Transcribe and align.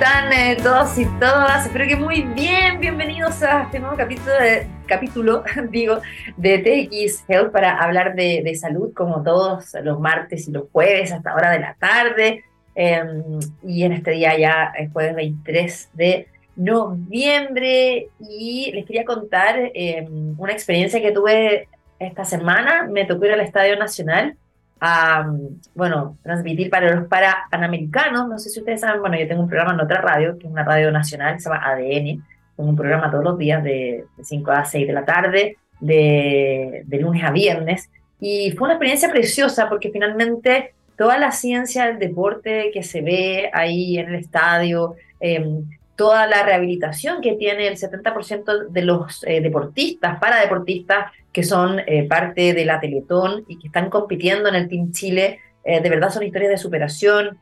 están 0.00 0.32
eh, 0.32 0.56
todos 0.62 0.98
y 0.98 1.04
todas? 1.20 1.66
Espero 1.66 1.86
que 1.86 1.94
muy 1.94 2.22
bien. 2.22 2.80
Bienvenidos 2.80 3.42
a 3.42 3.64
este 3.64 3.80
nuevo 3.80 3.98
capítulo, 3.98 4.32
de, 4.32 4.66
capítulo 4.86 5.44
digo, 5.70 6.00
de 6.38 6.58
TX 6.58 7.24
Health 7.28 7.52
para 7.52 7.76
hablar 7.76 8.14
de, 8.14 8.50
salud 8.58 8.94
como 8.94 9.22
todos 9.22 9.74
los 9.82 10.00
martes 10.00 10.48
y 10.48 10.52
los 10.52 10.70
jueves 10.72 11.12
hasta 11.12 11.34
hora 11.34 11.50
de 11.50 11.58
la 11.58 11.74
tarde. 11.74 12.44
Em, 12.74 13.40
y 13.62 13.82
en 13.82 13.92
este 13.92 14.12
día 14.12 14.38
ya 14.38 14.72
es 14.78 14.90
jueves 14.90 15.14
23 15.16 15.90
de 15.92 16.28
noviembre 16.56 18.08
y 18.20 18.72
les 18.72 18.86
quería 18.86 19.04
contar 19.04 19.70
em, 19.74 20.34
una 20.40 20.52
experiencia 20.52 21.02
que 21.02 21.12
tuve 21.12 21.68
esta 21.98 22.24
semana. 22.24 22.88
Me 22.90 23.04
tocó 23.04 23.26
ir 23.26 23.32
al 23.32 23.40
Estadio 23.40 23.76
Nacional 23.76 24.38
a, 24.80 25.30
bueno, 25.74 26.16
transmitir 26.22 26.70
para 26.70 26.94
los 26.94 27.06
para 27.06 27.44
panamericanos. 27.50 28.28
No 28.28 28.38
sé 28.38 28.48
si 28.48 28.60
ustedes 28.60 28.80
saben, 28.80 29.00
bueno, 29.00 29.18
yo 29.18 29.28
tengo 29.28 29.42
un 29.42 29.48
programa 29.48 29.74
en 29.74 29.80
otra 29.80 30.00
radio, 30.00 30.38
que 30.38 30.46
es 30.46 30.52
una 30.52 30.64
radio 30.64 30.90
nacional, 30.90 31.34
que 31.34 31.40
se 31.40 31.50
llama 31.50 31.66
ADN. 31.66 32.24
Tengo 32.56 32.70
un 32.70 32.76
programa 32.76 33.10
todos 33.10 33.24
los 33.24 33.38
días 33.38 33.62
de, 33.62 34.04
5 34.22 34.50
a 34.50 34.64
6 34.64 34.86
de 34.86 34.92
la 34.92 35.04
tarde, 35.04 35.56
de, 35.80 36.82
de, 36.86 36.98
lunes 36.98 37.22
a 37.24 37.30
viernes. 37.30 37.90
Y 38.20 38.52
fue 38.52 38.66
una 38.66 38.74
experiencia 38.74 39.10
preciosa 39.10 39.68
porque 39.68 39.90
finalmente 39.90 40.74
toda 40.96 41.16
la 41.18 41.32
ciencia 41.32 41.86
del 41.86 41.98
deporte 41.98 42.70
que 42.74 42.82
se 42.82 43.00
ve 43.00 43.50
ahí 43.54 43.98
en 43.98 44.10
el 44.10 44.16
estadio, 44.16 44.96
em, 45.18 45.64
toda 46.00 46.26
la 46.26 46.42
rehabilitación 46.42 47.20
que 47.20 47.34
tiene 47.34 47.68
el 47.68 47.76
70% 47.76 48.68
de 48.70 48.82
los 48.82 49.22
eh, 49.24 49.42
deportistas, 49.42 50.18
para 50.18 50.40
deportistas 50.40 51.12
que 51.30 51.42
son 51.42 51.78
eh, 51.80 52.08
parte 52.08 52.54
de 52.54 52.64
la 52.64 52.80
Teletón 52.80 53.44
y 53.48 53.58
que 53.58 53.66
están 53.66 53.90
compitiendo 53.90 54.48
en 54.48 54.54
el 54.54 54.66
Team 54.66 54.92
Chile, 54.92 55.40
eh, 55.62 55.82
de 55.82 55.90
verdad 55.90 56.08
son 56.08 56.22
historias 56.22 56.52
de 56.52 56.56
superación, 56.56 57.36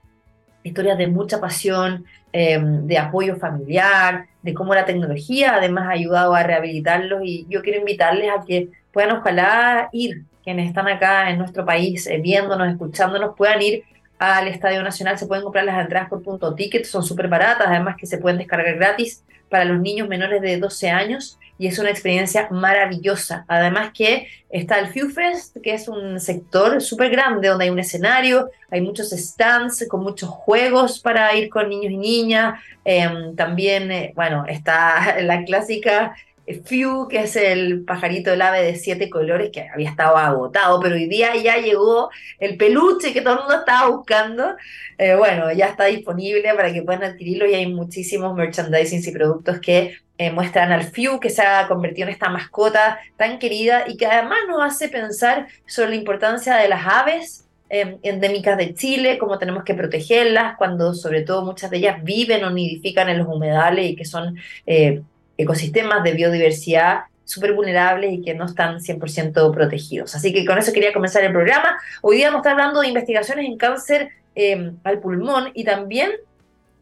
historias 0.64 0.98
de 0.98 1.06
mucha 1.06 1.40
pasión, 1.40 2.04
em, 2.32 2.84
de 2.84 2.98
apoyo 2.98 3.36
familiar, 3.36 4.26
de 4.42 4.54
cómo 4.54 4.74
la 4.74 4.84
tecnología 4.84 5.54
además 5.54 5.86
ha 5.86 5.92
ayudado 5.92 6.34
a 6.34 6.43
rehabilitarlos. 6.43 7.20
Y 7.22 7.46
yo 7.48 7.62
quiero 7.62 7.78
invitarles 7.78 8.28
a 8.28 8.45
que 8.45 8.70
puedan 8.93 9.18
ojalá 9.18 9.88
ir, 9.93 10.24
quienes 10.43 10.66
están 10.66 10.88
acá 10.88 11.30
en 11.30 11.38
nuestro 11.38 11.65
país 11.65 12.10
viéndonos, 12.20 12.68
escuchándonos, 12.72 13.37
puedan 13.37 13.62
ir 13.62 13.84
al 14.19 14.49
Estadio 14.49 14.83
Nacional. 14.83 15.19
Se 15.19 15.27
pueden 15.27 15.45
comprar 15.45 15.65
las 15.65 15.80
entradas 15.80 16.09
por 16.09 16.23
punto 16.23 16.55
ticket, 16.55 16.85
son 16.85 17.02
súper 17.02 17.29
baratas, 17.29 17.69
además 17.69 17.97
que 17.99 18.07
se 18.07 18.19
pueden 18.19 18.38
descargar 18.38 18.77
gratis 18.77 19.24
para 19.49 19.65
los 19.65 19.80
niños 19.80 20.09
menores 20.09 20.43
de 20.43 20.59
12 20.59 20.91
años 20.91 21.38
y 21.59 21.66
es 21.66 21.79
una 21.79 21.91
experiencia 21.91 22.49
maravillosa. 22.51 23.45
Además 23.49 23.91
que 23.93 24.29
está 24.49 24.79
el 24.79 24.89
FewFest, 24.89 25.57
que 25.63 25.74
es 25.74 25.89
un 25.89 26.21
sector 26.21 26.80
súper 26.80 27.11
grande 27.11 27.49
donde 27.49 27.65
hay 27.65 27.71
un 27.71 27.80
escenario, 27.80 28.51
hay 28.71 28.80
muchos 28.80 29.11
stands 29.11 29.85
con 29.89 30.02
muchos 30.02 30.29
juegos 30.30 31.01
para 31.01 31.35
ir 31.35 31.49
con 31.51 31.69
niños 31.69 31.93
y 31.93 31.96
niñas. 31.96 32.61
Em, 32.85 33.35
también, 33.35 33.91
eh, 33.91 34.13
bueno, 34.15 34.45
está 34.46 35.16
la 35.23 35.45
clásica 35.45 36.15
Few, 36.54 37.09
que 37.09 37.23
es 37.23 37.37
el 37.37 37.85
pajarito 37.85 38.30
del 38.30 38.43
ave 38.43 38.63
de 38.63 38.77
siete 38.77 39.10
colores 39.10 39.51
que 39.52 39.68
había 39.68 39.91
estado 39.91 40.16
agotado, 40.16 40.80
pero 40.80 40.95
hoy 40.95 41.07
día 41.07 41.37
ya 41.37 41.59
llegó 41.59 42.10
el 42.38 42.57
peluche 42.57 43.13
que 43.13 43.21
todo 43.21 43.35
el 43.35 43.40
mundo 43.40 43.57
estaba 43.57 43.88
buscando. 43.88 44.57
Eh, 44.96 45.15
bueno, 45.15 45.52
ya 45.52 45.66
está 45.66 45.85
disponible 45.85 46.55
para 46.55 46.73
que 46.73 46.82
puedan 46.82 47.05
adquirirlo 47.05 47.46
y 47.46 47.55
hay 47.55 47.66
muchísimos 47.66 48.35
merchandising 48.35 49.02
y 49.05 49.13
productos 49.13 49.60
que 49.60 49.99
eh, 50.16 50.32
muestran 50.32 50.73
al 50.73 50.85
Few, 50.85 51.21
que 51.21 51.30
se 51.30 51.43
ha 51.43 51.68
convertido 51.68 52.09
en 52.09 52.13
esta 52.13 52.29
mascota 52.29 52.99
tan 53.16 53.38
querida 53.38 53.85
y 53.87 53.96
que 53.96 54.07
además 54.07 54.38
nos 54.49 54.62
hace 54.62 54.88
pensar 54.88 55.46
sobre 55.66 55.90
la 55.90 55.96
importancia 55.96 56.57
de 56.57 56.68
las 56.68 56.85
aves 56.87 57.46
em, 57.68 57.99
endémicas 58.02 58.57
de 58.57 58.74
Chile, 58.74 59.18
cómo 59.18 59.38
tenemos 59.38 59.62
que 59.62 59.74
protegerlas, 59.74 60.57
cuando 60.57 60.95
sobre 60.95 61.23
todo 61.23 61.45
muchas 61.45 61.71
de 61.71 61.77
ellas 61.77 62.02
viven 62.02 62.43
o 62.45 62.51
nidifican 62.51 63.09
en 63.09 63.18
los 63.18 63.29
humedales 63.29 63.90
y 63.90 63.95
que 63.95 64.05
son 64.05 64.37
eh, 64.66 65.03
ecosistemas 65.38 66.03
de 66.03 66.12
biodiversidad 66.12 67.04
súper 67.25 67.53
vulnerables 67.53 68.12
y 68.12 68.22
que 68.22 68.34
no 68.34 68.47
están 68.47 68.81
100% 68.81 69.54
protegidos. 69.54 70.14
Así 70.14 70.32
que 70.32 70.44
con 70.44 70.59
eso 70.59 70.72
quería 70.72 70.93
comenzar 70.93 71.22
el 71.25 71.32
programa. 71.32 71.78
Hoy 72.03 72.16
día 72.16 72.28
vamos 72.28 72.38
a 72.38 72.49
estar 72.49 72.53
hablando 72.53 72.81
de 72.81 72.88
investigaciones 72.88 73.47
en 73.47 73.56
cáncer 73.59 74.10
em, 74.34 74.77
al 74.82 74.98
pulmón 74.98 75.50
y 75.54 75.65
también 75.65 76.10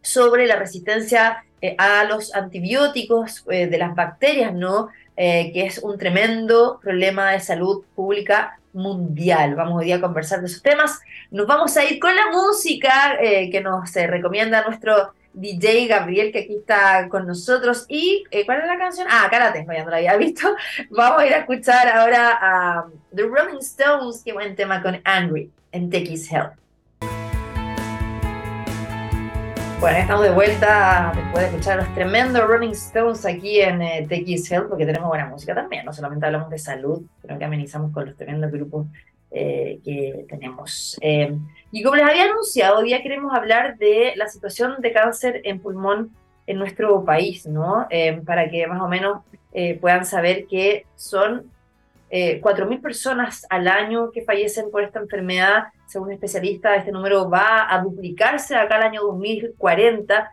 sobre 0.02 0.46
la 0.46 0.56
resistencia 0.56 1.44
eh, 1.60 1.74
a 1.78 2.04
los 2.04 2.32
antibióticos 2.32 3.44
eh, 3.50 3.66
de 3.66 3.78
las 3.78 3.94
bacterias, 3.96 4.54
¿no? 4.54 4.88
Eh, 5.16 5.50
que 5.52 5.66
es 5.66 5.78
un 5.78 5.98
tremendo 5.98 6.78
problema 6.80 7.32
de 7.32 7.40
salud 7.40 7.82
pública 7.96 8.60
mundial. 8.72 9.56
Vamos 9.56 9.80
hoy 9.80 9.86
día 9.86 9.96
a 9.96 10.00
conversar 10.00 10.40
de 10.40 10.46
esos 10.46 10.62
temas. 10.62 11.00
Nos 11.32 11.48
vamos 11.48 11.76
a 11.76 11.84
ir 11.84 11.98
con 11.98 12.14
la 12.14 12.30
música 12.30 13.16
que 13.18 13.60
nos 13.62 13.92
recomienda 13.94 14.62
nuestro 14.66 15.14
DJ 15.36 15.86
Gabriel, 15.86 16.32
que 16.32 16.40
aquí 16.40 16.56
está 16.56 17.08
con 17.10 17.26
nosotros. 17.26 17.84
¿Y 17.88 18.24
eh, 18.30 18.46
cuál 18.46 18.60
es 18.60 18.66
la 18.66 18.78
canción? 18.78 19.06
Ah, 19.10 19.26
acá 19.26 19.38
la 19.38 19.52
tengo, 19.52 19.70
ya 19.70 19.84
no 19.84 19.90
la 19.90 19.98
había 19.98 20.16
visto. 20.16 20.48
Vamos 20.88 21.20
a 21.20 21.26
ir 21.26 21.34
a 21.34 21.38
escuchar 21.40 21.88
ahora 21.88 22.38
a 22.40 22.86
The 23.14 23.22
Rolling 23.22 23.58
Stones, 23.58 24.22
qué 24.24 24.32
buen 24.32 24.56
tema 24.56 24.82
con 24.82 24.98
Angry 25.04 25.50
en 25.72 25.90
Take 25.90 26.12
His 26.12 26.32
Help. 26.32 26.52
Bueno, 29.78 29.98
estamos 29.98 30.22
de 30.22 30.30
vuelta 30.30 31.12
después 31.14 31.42
de 31.42 31.50
escuchar 31.50 31.76
los 31.76 31.94
tremendos 31.94 32.42
Rolling 32.48 32.70
Stones 32.70 33.26
aquí 33.26 33.60
en 33.60 33.82
eh, 33.82 34.06
Take 34.08 34.24
His 34.26 34.50
Help, 34.50 34.70
porque 34.70 34.86
tenemos 34.86 35.08
buena 35.08 35.26
música 35.26 35.54
también. 35.54 35.84
No 35.84 35.92
solamente 35.92 36.24
hablamos 36.24 36.48
de 36.48 36.58
salud, 36.58 37.02
sino 37.20 37.38
que 37.38 37.44
amenizamos 37.44 37.92
con 37.92 38.06
los 38.06 38.16
tremendos 38.16 38.50
grupos 38.50 38.86
eh, 39.30 39.80
que 39.84 40.24
tenemos. 40.30 40.96
Eh, 41.02 41.36
y 41.76 41.82
como 41.82 41.96
les 41.96 42.08
había 42.08 42.24
anunciado, 42.24 42.78
hoy 42.78 42.86
día 42.86 43.02
queremos 43.02 43.34
hablar 43.34 43.76
de 43.76 44.14
la 44.16 44.28
situación 44.28 44.76
de 44.78 44.92
cáncer 44.92 45.42
en 45.44 45.60
pulmón 45.60 46.10
en 46.46 46.56
nuestro 46.56 47.04
país, 47.04 47.46
¿no? 47.46 47.86
Eh, 47.90 48.22
para 48.24 48.48
que 48.48 48.66
más 48.66 48.80
o 48.80 48.88
menos 48.88 49.18
puedan 49.80 50.04
saber 50.04 50.46
que 50.46 50.86
son 50.96 51.50
4.000 52.10 52.80
personas 52.80 53.46
al 53.50 53.68
año 53.68 54.10
que 54.10 54.22
fallecen 54.22 54.70
por 54.70 54.82
esta 54.82 55.00
enfermedad. 55.00 55.64
Según 55.86 56.12
especialistas, 56.12 56.78
este 56.78 56.92
número 56.92 57.28
va 57.28 57.66
a 57.74 57.82
duplicarse 57.82 58.54
acá 58.54 58.76
al 58.76 58.82
año 58.82 59.02
2040. 59.02 60.30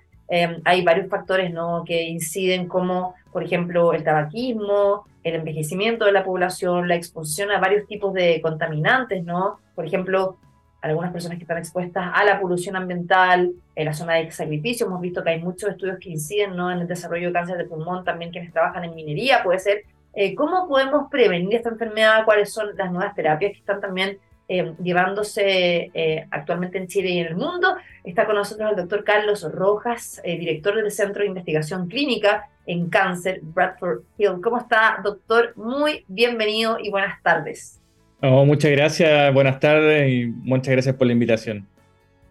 hay 0.63 0.83
varios 0.83 1.09
factores 1.09 1.53
¿no? 1.53 1.83
que 1.85 2.03
inciden 2.03 2.67
como, 2.69 3.15
por 3.33 3.43
ejemplo, 3.43 3.93
el 3.93 4.03
tabaquismo, 4.03 5.05
el 5.23 5.35
envejecimiento 5.35 6.05
de 6.05 6.13
la 6.13 6.23
población, 6.23 6.87
la 6.87 6.95
exposición 6.95 7.51
a 7.51 7.59
varios 7.59 7.87
tipos 7.87 8.13
de 8.13 8.41
contaminantes, 8.41 9.23
¿no? 9.23 9.59
Por 9.75 9.85
ejemplo, 9.85 10.37
algunas 10.83 11.13
personas 11.13 11.37
que 11.37 11.45
están 11.45 11.57
expuestas 11.57 12.11
a 12.13 12.23
la 12.25 12.41
polución 12.41 12.75
ambiental, 12.75 13.53
en 13.73 13.85
la 13.85 13.93
zona 13.93 14.15
de 14.15 14.29
sacrificio, 14.31 14.85
hemos 14.85 14.99
visto 14.99 15.23
que 15.23 15.29
hay 15.29 15.41
muchos 15.41 15.69
estudios 15.69 15.97
que 15.97 16.09
inciden 16.09 16.57
¿no? 16.57 16.69
en 16.69 16.79
el 16.79 16.87
desarrollo 16.87 17.27
de 17.27 17.33
cáncer 17.33 17.57
de 17.57 17.63
pulmón, 17.63 18.03
también 18.03 18.31
quienes 18.31 18.51
trabajan 18.51 18.83
en 18.83 18.93
minería, 18.93 19.41
puede 19.43 19.59
ser. 19.59 19.83
Eh, 20.13 20.35
¿Cómo 20.35 20.67
podemos 20.67 21.09
prevenir 21.09 21.55
esta 21.55 21.69
enfermedad? 21.69 22.25
¿Cuáles 22.25 22.53
son 22.53 22.75
las 22.75 22.91
nuevas 22.91 23.15
terapias 23.15 23.53
que 23.53 23.59
están 23.59 23.79
también 23.79 24.17
eh, 24.49 24.73
llevándose 24.83 25.89
eh, 25.93 26.27
actualmente 26.29 26.77
en 26.77 26.87
Chile 26.87 27.11
y 27.11 27.19
en 27.19 27.27
el 27.27 27.35
mundo? 27.37 27.77
Está 28.03 28.25
con 28.25 28.35
nosotros 28.35 28.69
el 28.69 28.75
doctor 28.75 29.05
Carlos 29.05 29.49
Rojas, 29.49 30.21
director 30.23 30.75
del 30.75 30.91
Centro 30.91 31.21
de 31.21 31.29
Investigación 31.29 31.87
Clínica 31.87 32.49
en 32.65 32.89
cáncer, 32.89 33.39
Bradford 33.41 34.01
Hill. 34.17 34.41
¿Cómo 34.43 34.57
está, 34.57 34.99
doctor? 35.01 35.53
Muy 35.55 36.03
bienvenido 36.09 36.77
y 36.77 36.91
buenas 36.91 37.23
tardes. 37.23 37.82
Oh, 38.25 38.45
muchas 38.45 38.71
gracias, 38.71 39.33
buenas 39.33 39.59
tardes 39.59 40.09
y 40.09 40.27
muchas 40.27 40.71
gracias 40.71 40.95
por 40.95 41.07
la 41.07 41.11
invitación. 41.11 41.67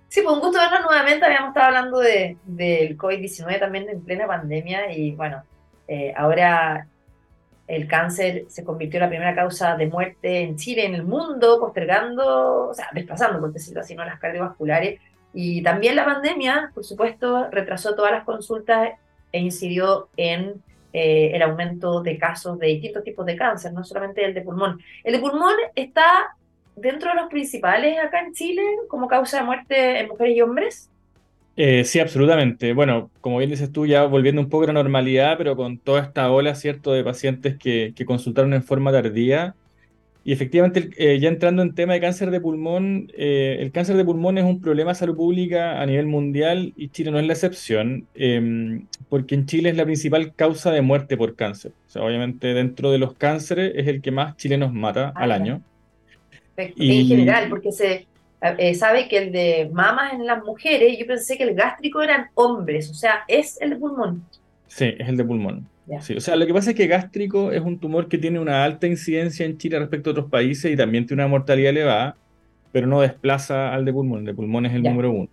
Sí, 0.08 0.22
pues 0.22 0.34
un 0.34 0.40
gusto 0.40 0.58
vernos 0.58 0.80
nuevamente. 0.86 1.26
Habíamos 1.26 1.48
estado 1.48 1.66
hablando 1.66 1.98
de, 1.98 2.38
del 2.46 2.96
COVID-19 2.96 3.60
también 3.60 3.86
en 3.90 4.00
plena 4.00 4.26
pandemia 4.26 4.90
y 4.90 5.10
bueno, 5.10 5.42
eh, 5.86 6.14
ahora 6.16 6.86
el 7.66 7.86
cáncer 7.86 8.46
se 8.48 8.64
convirtió 8.64 8.96
en 8.96 9.02
la 9.02 9.08
primera 9.10 9.34
causa 9.34 9.76
de 9.76 9.86
muerte 9.86 10.40
en 10.40 10.56
Chile, 10.56 10.86
en 10.86 10.94
el 10.94 11.04
mundo, 11.04 11.60
postergando, 11.60 12.68
o 12.68 12.74
sea, 12.74 12.88
desplazando, 12.94 13.38
por 13.38 13.52
decirlo 13.52 13.82
así, 13.82 13.94
¿no? 13.94 14.02
las 14.02 14.18
cardiovasculares. 14.18 14.98
Y 15.34 15.62
también 15.62 15.94
la 15.94 16.06
pandemia, 16.06 16.70
por 16.72 16.84
supuesto, 16.84 17.50
retrasó 17.50 17.94
todas 17.94 18.12
las 18.12 18.24
consultas 18.24 18.92
e 19.30 19.40
incidió 19.40 20.08
en 20.16 20.54
eh, 20.92 21.30
el 21.34 21.42
aumento 21.42 22.02
de 22.02 22.18
casos 22.18 22.58
de 22.58 22.68
distintos 22.68 23.04
tipos 23.04 23.24
de 23.26 23.36
cáncer, 23.36 23.72
no 23.72 23.84
solamente 23.84 24.24
el 24.24 24.34
de 24.34 24.42
pulmón. 24.42 24.80
El 25.04 25.14
de 25.14 25.18
pulmón 25.18 25.54
está 25.74 26.36
dentro 26.76 27.10
de 27.10 27.16
los 27.16 27.28
principales 27.28 27.98
acá 27.98 28.20
en 28.20 28.32
Chile 28.32 28.62
como 28.88 29.08
causa 29.08 29.38
de 29.38 29.44
muerte 29.44 30.00
en 30.00 30.08
mujeres 30.08 30.36
y 30.36 30.40
hombres. 30.40 30.88
Eh, 31.56 31.84
sí, 31.84 32.00
absolutamente. 32.00 32.72
Bueno, 32.72 33.10
como 33.20 33.38
bien 33.38 33.50
dices 33.50 33.70
tú, 33.70 33.86
ya 33.86 34.04
volviendo 34.04 34.40
un 34.40 34.48
poco 34.48 34.64
a 34.64 34.68
la 34.68 34.72
normalidad, 34.72 35.36
pero 35.36 35.54
con 35.54 35.78
toda 35.78 36.00
esta 36.00 36.30
ola, 36.30 36.54
¿cierto?, 36.54 36.92
de 36.92 37.04
pacientes 37.04 37.58
que, 37.58 37.92
que 37.94 38.06
consultaron 38.06 38.54
en 38.54 38.62
forma 38.62 38.90
tardía 38.90 39.54
y 40.24 40.32
efectivamente, 40.32 40.90
eh, 40.96 41.18
ya 41.18 41.28
entrando 41.28 41.62
en 41.62 41.74
tema 41.74 41.94
de 41.94 42.00
cáncer 42.00 42.30
de 42.30 42.40
pulmón, 42.40 43.10
eh, 43.16 43.56
el 43.58 43.72
cáncer 43.72 43.96
de 43.96 44.04
pulmón 44.04 44.38
es 44.38 44.44
un 44.44 44.60
problema 44.60 44.92
de 44.92 44.94
salud 44.94 45.16
pública 45.16 45.80
a 45.80 45.86
nivel 45.86 46.06
mundial 46.06 46.72
y 46.76 46.88
Chile 46.90 47.10
no 47.10 47.18
es 47.18 47.26
la 47.26 47.32
excepción, 47.32 48.06
em, 48.14 48.86
porque 49.08 49.34
en 49.34 49.46
Chile 49.46 49.70
es 49.70 49.76
la 49.76 49.84
principal 49.84 50.32
causa 50.34 50.70
de 50.70 50.80
muerte 50.80 51.16
por 51.16 51.34
cáncer. 51.34 51.72
O 51.88 51.90
sea, 51.90 52.02
obviamente 52.02 52.54
dentro 52.54 52.92
de 52.92 52.98
los 52.98 53.14
cánceres 53.14 53.72
es 53.74 53.88
el 53.88 54.00
que 54.00 54.12
más 54.12 54.36
chilenos 54.36 54.72
mata 54.72 55.12
al 55.16 55.32
año. 55.32 55.60
Y, 56.76 57.00
en 57.00 57.06
general, 57.08 57.48
porque 57.48 57.72
se, 57.72 58.06
eh, 58.58 58.74
sabe 58.74 59.08
que 59.08 59.18
el 59.18 59.32
de 59.32 59.70
mamas 59.72 60.12
en 60.12 60.24
las 60.24 60.44
mujeres, 60.44 60.96
yo 60.98 61.06
pensé 61.06 61.36
que 61.36 61.44
el 61.44 61.54
gástrico 61.54 62.00
eran 62.00 62.26
hombres, 62.34 62.88
o 62.90 62.94
sea, 62.94 63.24
es 63.26 63.60
el 63.60 63.70
de 63.70 63.76
pulmón. 63.76 64.22
Sí, 64.68 64.94
es 64.96 65.08
el 65.08 65.16
de 65.16 65.24
pulmón. 65.24 65.68
Sí, 66.00 66.14
o 66.14 66.20
sea, 66.20 66.36
lo 66.36 66.46
que 66.46 66.54
pasa 66.54 66.70
es 66.70 66.76
que 66.76 66.86
gástrico 66.86 67.50
es 67.50 67.60
un 67.60 67.78
tumor 67.78 68.08
que 68.08 68.16
tiene 68.16 68.38
una 68.38 68.64
alta 68.64 68.86
incidencia 68.86 69.44
en 69.44 69.58
Chile 69.58 69.78
respecto 69.78 70.10
a 70.10 70.12
otros 70.12 70.30
países 70.30 70.70
y 70.72 70.76
también 70.76 71.06
tiene 71.06 71.22
una 71.22 71.28
mortalidad 71.30 71.70
elevada, 71.70 72.16
pero 72.70 72.86
no 72.86 73.00
desplaza 73.00 73.74
al 73.74 73.84
de 73.84 73.92
pulmón. 73.92 74.20
El 74.20 74.26
de 74.26 74.34
pulmón 74.34 74.66
es 74.66 74.74
el 74.74 74.82
número 74.82 75.10
uno. 75.10 75.28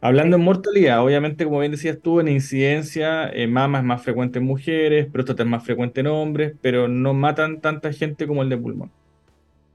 Hablando 0.00 0.36
en 0.36 0.42
mortalidad, 0.42 1.02
obviamente, 1.02 1.44
como 1.44 1.60
bien 1.60 1.72
decías 1.72 1.98
tú, 2.02 2.20
en 2.20 2.28
incidencia, 2.28 3.30
eh, 3.30 3.46
mama 3.46 3.78
es 3.78 3.84
más 3.84 4.02
frecuente 4.02 4.38
en 4.38 4.44
mujeres, 4.44 5.06
próstata 5.10 5.44
es 5.44 5.48
más 5.48 5.64
frecuente 5.64 6.00
en 6.00 6.08
hombres, 6.08 6.54
pero 6.60 6.88
no 6.88 7.14
matan 7.14 7.60
tanta 7.60 7.90
gente 7.90 8.26
como 8.26 8.42
el 8.42 8.50
de 8.50 8.58
pulmón. 8.58 8.90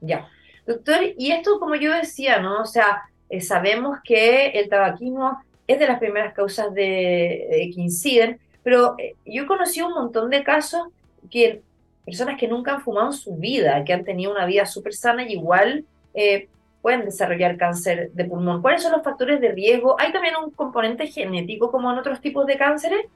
Ya. 0.00 0.28
Doctor, 0.66 0.98
y 1.18 1.32
esto, 1.32 1.58
como 1.58 1.74
yo 1.74 1.92
decía, 1.92 2.40
¿no? 2.40 2.60
O 2.60 2.66
sea, 2.66 3.02
eh, 3.28 3.40
sabemos 3.40 3.98
que 4.04 4.50
el 4.50 4.68
tabaquismo 4.68 5.38
es 5.66 5.78
de 5.78 5.86
las 5.86 5.98
primeras 5.98 6.34
causas 6.34 6.72
de, 6.74 7.70
que 7.74 7.80
inciden, 7.80 8.38
pero 8.62 8.94
eh, 8.98 9.14
yo 9.24 9.46
conocí 9.46 9.80
un 9.80 9.92
montón 9.92 10.30
de 10.30 10.42
casos 10.42 10.88
que 11.30 11.62
personas 12.04 12.38
que 12.38 12.48
nunca 12.48 12.74
han 12.74 12.82
fumado 12.82 13.08
en 13.08 13.12
su 13.12 13.36
vida, 13.36 13.84
que 13.84 13.92
han 13.92 14.04
tenido 14.04 14.32
una 14.32 14.46
vida 14.46 14.66
súper 14.66 14.94
sana 14.94 15.22
y 15.22 15.32
igual 15.32 15.84
eh, 16.14 16.48
pueden 16.82 17.04
desarrollar 17.04 17.56
cáncer 17.56 18.10
de 18.12 18.24
pulmón. 18.24 18.62
¿Cuáles 18.62 18.82
son 18.82 18.92
los 18.92 19.02
factores 19.02 19.40
de 19.40 19.52
riesgo? 19.52 19.96
¿Hay 19.98 20.12
también 20.12 20.34
un 20.42 20.50
componente 20.50 21.06
genético 21.06 21.70
como 21.70 21.90
en 21.92 21.98
otros 21.98 22.20
tipos 22.20 22.46
de 22.46 22.56
cánceres? 22.56 23.06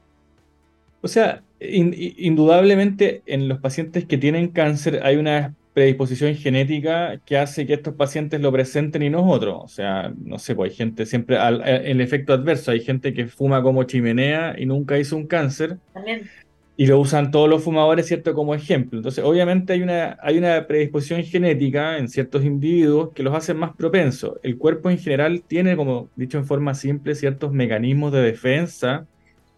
O 1.00 1.08
sea, 1.08 1.42
indudablemente 1.60 3.22
en 3.26 3.48
los 3.48 3.58
pacientes 3.58 4.06
que 4.06 4.16
tienen 4.16 4.48
cáncer 4.48 5.00
hay 5.02 5.16
una 5.16 5.54
predisposición 5.74 6.36
genética 6.36 7.20
que 7.26 7.36
hace 7.36 7.66
que 7.66 7.74
estos 7.74 7.94
pacientes 7.94 8.40
lo 8.40 8.52
presenten 8.52 9.02
y 9.02 9.10
no 9.10 9.28
otros. 9.28 9.56
O 9.58 9.68
sea, 9.68 10.14
no 10.16 10.38
sé, 10.38 10.54
pues 10.54 10.70
hay 10.70 10.76
gente 10.76 11.04
siempre, 11.04 11.36
el 11.36 12.00
efecto 12.00 12.32
adverso, 12.32 12.70
hay 12.70 12.80
gente 12.80 13.12
que 13.12 13.26
fuma 13.26 13.60
como 13.62 13.82
chimenea 13.82 14.54
y 14.56 14.66
nunca 14.66 14.98
hizo 14.98 15.16
un 15.16 15.26
cáncer. 15.26 15.78
También. 15.92 16.30
Y 16.76 16.86
lo 16.86 16.98
usan 16.98 17.30
todos 17.30 17.48
los 17.48 17.62
fumadores, 17.62 18.06
¿cierto? 18.06 18.34
Como 18.34 18.54
ejemplo. 18.54 18.98
Entonces, 18.98 19.22
obviamente 19.24 19.72
hay 19.72 19.82
una, 19.82 20.16
hay 20.22 20.38
una 20.38 20.66
predisposición 20.66 21.22
genética 21.22 21.98
en 21.98 22.08
ciertos 22.08 22.44
individuos 22.44 23.10
que 23.12 23.22
los 23.22 23.34
hacen 23.34 23.56
más 23.56 23.76
propensos. 23.76 24.38
El 24.42 24.58
cuerpo 24.58 24.90
en 24.90 24.98
general 24.98 25.42
tiene, 25.46 25.76
como 25.76 26.08
dicho 26.16 26.38
en 26.38 26.46
forma 26.46 26.74
simple, 26.74 27.14
ciertos 27.14 27.52
mecanismos 27.52 28.12
de 28.12 28.22
defensa 28.22 29.06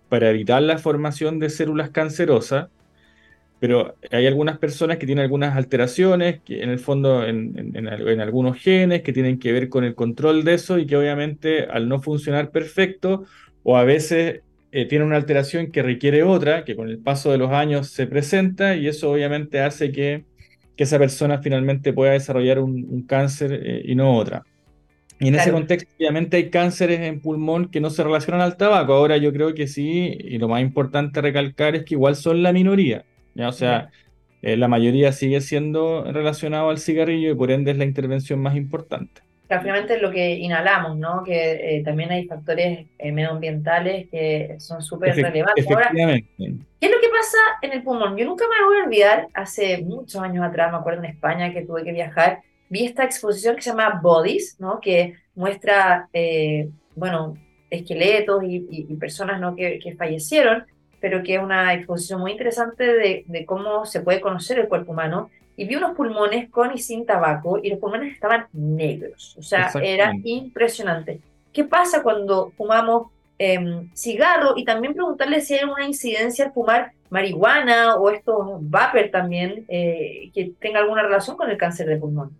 para 0.08 0.30
evitar 0.30 0.62
la 0.62 0.78
formación 0.78 1.38
de 1.38 1.50
células 1.50 1.90
cancerosas 1.90 2.68
pero 3.58 3.94
hay 4.10 4.26
algunas 4.26 4.58
personas 4.58 4.98
que 4.98 5.06
tienen 5.06 5.22
algunas 5.22 5.56
alteraciones, 5.56 6.40
que 6.44 6.62
en 6.62 6.68
el 6.68 6.78
fondo 6.78 7.24
en, 7.24 7.72
en, 7.74 8.20
algunos 8.20 8.58
genes 8.58 9.02
que 9.02 9.12
tienen 9.12 9.38
que 9.38 9.52
ver 9.52 9.68
con 9.68 9.84
el 9.84 9.94
control 9.94 10.44
de 10.44 10.54
eso 10.54 10.78
y 10.78 10.86
que 10.86 10.96
obviamente 10.96 11.64
al 11.64 11.88
no 11.88 12.00
funcionar 12.00 12.50
perfecto 12.50 13.24
o 13.62 13.76
a 13.76 13.84
veces 13.84 14.42
eh, 14.72 14.84
tienen 14.84 15.08
una 15.08 15.16
alteración 15.16 15.70
que 15.72 15.82
requiere 15.82 16.22
otra, 16.22 16.64
que 16.64 16.76
con 16.76 16.88
el 16.88 16.98
paso 16.98 17.32
de 17.32 17.38
los 17.38 17.50
años 17.50 17.88
se 17.88 18.06
presenta 18.06 18.76
y 18.76 18.88
eso 18.88 19.10
obviamente 19.10 19.60
hace 19.60 19.90
que, 19.90 20.24
que 20.76 20.84
esa 20.84 20.98
persona 20.98 21.38
finalmente 21.38 21.94
pueda 21.94 22.12
desarrollar 22.12 22.58
un, 22.58 23.06
cáncer 23.08 23.58
eh, 23.64 23.82
y 23.86 23.94
no 23.94 24.14
otra. 24.14 24.44
Y 25.18 25.28
en 25.28 25.36
ese 25.36 25.50
contexto, 25.50 25.88
obviamente, 25.98 26.36
hay 26.36 26.50
cánceres 26.50 27.00
en 27.00 27.20
pulmón 27.20 27.70
que 27.70 27.80
no 27.80 27.88
se 27.88 28.04
relacionan 28.04 28.42
al 28.42 28.58
tabaco. 28.58 28.92
Ahora 28.92 29.16
yo 29.16 29.32
creo 29.32 29.54
que 29.54 29.66
sí, 29.66 30.14
y 30.20 30.36
lo 30.36 30.46
más 30.46 30.60
importante 30.60 31.22
recalcar 31.22 31.74
es 31.74 31.84
que 31.84 31.94
igual 31.94 32.16
son 32.16 32.42
la 32.42 32.52
minoría. 32.52 33.02
¿Ya? 33.36 33.48
O 33.48 33.52
sea, 33.52 33.90
eh, 34.42 34.56
la 34.56 34.68
mayoría 34.68 35.12
sigue 35.12 35.40
siendo 35.40 36.04
relacionado 36.04 36.70
al 36.70 36.78
cigarrillo 36.78 37.30
y 37.30 37.34
por 37.34 37.50
ende 37.50 37.72
es 37.72 37.78
la 37.78 37.84
intervención 37.84 38.40
más 38.40 38.56
importante. 38.56 39.22
Es 39.48 40.02
lo 40.02 40.10
que 40.10 40.34
inhalamos, 40.36 40.96
¿no? 40.96 41.22
Que 41.22 41.76
eh, 41.78 41.82
también 41.84 42.10
hay 42.10 42.26
factores 42.26 42.86
eh, 42.98 43.12
medioambientales 43.12 44.08
que 44.10 44.56
son 44.58 44.82
súper 44.82 45.14
relevantes. 45.14 45.64
Ahora, 45.70 45.90
¿qué 45.92 46.24
es 46.80 46.90
lo 46.90 47.00
que 47.00 47.08
pasa 47.08 47.38
en 47.62 47.72
el 47.72 47.82
pulmón? 47.82 48.16
Yo 48.16 48.24
nunca 48.24 48.44
me 48.44 48.64
voy 48.66 48.78
a 48.78 48.84
olvidar, 48.84 49.28
hace 49.34 49.78
muchos 49.78 50.20
años 50.20 50.44
atrás, 50.44 50.72
me 50.72 50.78
acuerdo 50.78 51.04
en 51.04 51.10
España 51.10 51.52
que 51.52 51.62
tuve 51.62 51.84
que 51.84 51.92
viajar, 51.92 52.40
vi 52.68 52.86
esta 52.86 53.04
exposición 53.04 53.54
que 53.54 53.62
se 53.62 53.70
llama 53.70 54.00
Bodies, 54.02 54.56
¿no? 54.58 54.80
Que 54.80 55.14
muestra, 55.36 56.08
bueno, 56.96 57.34
esqueletos 57.70 58.42
y, 58.46 58.94
personas 58.96 59.40
¿no? 59.40 59.54
que, 59.54 59.78
que 59.78 59.94
fallecieron 59.94 60.64
pero 61.00 61.22
que 61.22 61.36
es 61.36 61.42
una 61.42 61.74
exposición 61.74 62.20
muy 62.20 62.32
interesante 62.32 62.84
de, 62.84 63.44
cómo 63.46 63.86
se 63.86 64.00
puede 64.00 64.20
conocer 64.20 64.58
el 64.58 64.68
cuerpo 64.68 64.92
humano. 64.92 65.30
Y 65.58 65.66
vi 65.66 65.76
unos 65.76 65.96
pulmones 65.96 66.50
con 66.50 66.74
y 66.74 66.78
sin 66.78 67.06
tabaco 67.06 67.58
y 67.62 67.70
los 67.70 67.78
pulmones 67.78 68.12
estaban 68.12 68.46
negros, 68.52 69.34
o 69.38 69.42
sea, 69.42 69.70
era 69.82 70.12
impresionante. 70.22 71.20
¿Qué 71.50 71.64
pasa 71.64 72.02
cuando 72.02 72.52
fumamos 72.58 73.08
em, 73.38 73.88
cigarro? 73.94 74.52
Y 74.56 74.64
también 74.66 74.92
preguntarle 74.92 75.40
si 75.40 75.54
hay 75.54 75.64
una 75.64 75.86
incidencia 75.86 76.44
al 76.44 76.52
fumar 76.52 76.92
marihuana 77.08 77.96
o 77.96 78.10
estos 78.10 78.58
vapor 78.60 79.08
también 79.10 79.64
eh, 79.68 80.30
que 80.34 80.52
tenga 80.60 80.80
alguna 80.80 81.02
relación 81.02 81.36
con 81.36 81.50
el 81.50 81.56
cáncer 81.56 81.86
de 81.86 81.96
pulmón. 81.96 82.32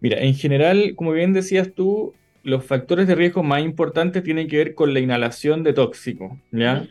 Mira, 0.00 0.18
en 0.18 0.34
general, 0.34 0.94
como 0.96 1.12
bien 1.12 1.32
decías 1.32 1.72
tú, 1.72 2.14
los 2.42 2.64
factores 2.64 3.06
de 3.06 3.14
riesgo 3.14 3.42
más 3.42 3.62
importantes 3.62 4.22
tienen 4.22 4.48
que 4.48 4.56
ver 4.56 4.74
con 4.74 4.94
la 4.94 5.00
inhalación 5.00 5.62
de 5.62 5.72
tóxico, 5.72 6.38
¿ya? 6.50 6.86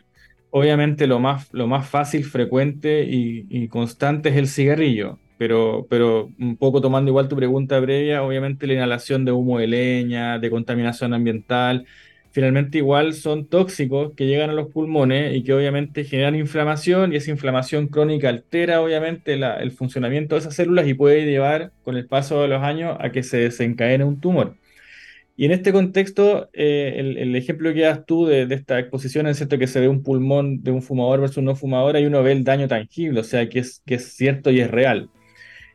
Obviamente 0.50 1.06
lo 1.06 1.20
más, 1.20 1.52
lo 1.52 1.66
más 1.66 1.88
fácil, 1.88 2.24
frecuente 2.24 3.04
y, 3.08 3.68
constante 3.68 4.30
es 4.30 4.36
el 4.36 4.48
cigarrillo, 4.48 5.18
pero, 5.36 5.86
pero 5.90 6.30
un 6.38 6.56
poco 6.56 6.80
tomando 6.80 7.10
igual 7.10 7.28
tu 7.28 7.36
pregunta 7.36 7.80
previa, 7.80 8.22
obviamente 8.22 8.66
la 8.66 8.74
inhalación 8.74 9.24
de 9.24 9.32
humo 9.32 9.58
de 9.58 9.66
leña, 9.66 10.38
de 10.38 10.50
contaminación 10.50 11.14
ambiental, 11.14 11.86
finalmente 12.30 12.78
igual 12.78 13.14
son 13.14 13.46
tóxicos 13.46 14.12
que 14.14 14.26
llegan 14.26 14.50
a 14.50 14.52
los 14.52 14.68
pulmones 14.68 15.34
y 15.36 15.42
que 15.42 15.52
obviamente 15.52 16.04
generan 16.04 16.36
inflamación 16.36 17.12
y 17.12 17.16
esa 17.16 17.30
inflamación 17.30 17.88
crónica 17.88 18.28
altera 18.28 18.80
obviamente 18.80 19.34
el 19.34 19.72
funcionamiento 19.72 20.34
de 20.34 20.40
esas 20.40 20.54
células 20.54 20.86
y 20.86 20.94
puede 20.94 21.26
llevar 21.26 21.72
con 21.82 21.96
el 21.96 22.06
paso 22.06 22.42
de 22.42 22.48
los 22.48 22.62
años 22.62 22.96
a 23.00 23.10
que 23.10 23.22
se 23.22 23.38
desencadene 23.38 24.04
un 24.04 24.20
tumor. 24.20 24.56
Y 25.38 25.44
en 25.44 25.52
este 25.52 25.72
contexto, 25.72 26.50
eh, 26.52 26.94
el, 26.96 27.36
ejemplo 27.36 27.72
que 27.72 27.82
das 27.82 28.04
tú 28.04 28.26
de, 28.26 28.42
esta 28.52 28.80
exposición 28.80 29.28
es 29.28 29.36
cierto 29.36 29.56
que 29.56 29.68
se 29.68 29.78
ve 29.78 29.86
un 29.86 30.02
pulmón 30.02 30.64
de 30.64 30.72
un 30.72 30.82
fumador 30.82 31.20
versus 31.20 31.36
un 31.36 31.44
no 31.44 31.54
fumador 31.54 31.96
y 31.96 32.06
uno 32.06 32.24
ve 32.24 32.32
el 32.32 32.42
daño 32.42 32.66
tangible, 32.66 33.20
o 33.20 33.22
sea, 33.22 33.48
que 33.48 33.60
es, 33.60 33.80
que 33.86 33.94
es 33.94 34.16
cierto 34.16 34.50
y 34.50 34.58
es 34.58 34.68
real. 34.68 35.10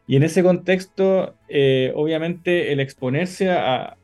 Y 0.05 0.17
en 0.17 0.23
ese 0.23 0.43
contexto, 0.43 1.35
eh, 1.47 1.93
obviamente, 1.95 2.73
el 2.73 2.81
exponerse 2.81 3.51
a, 3.51 3.95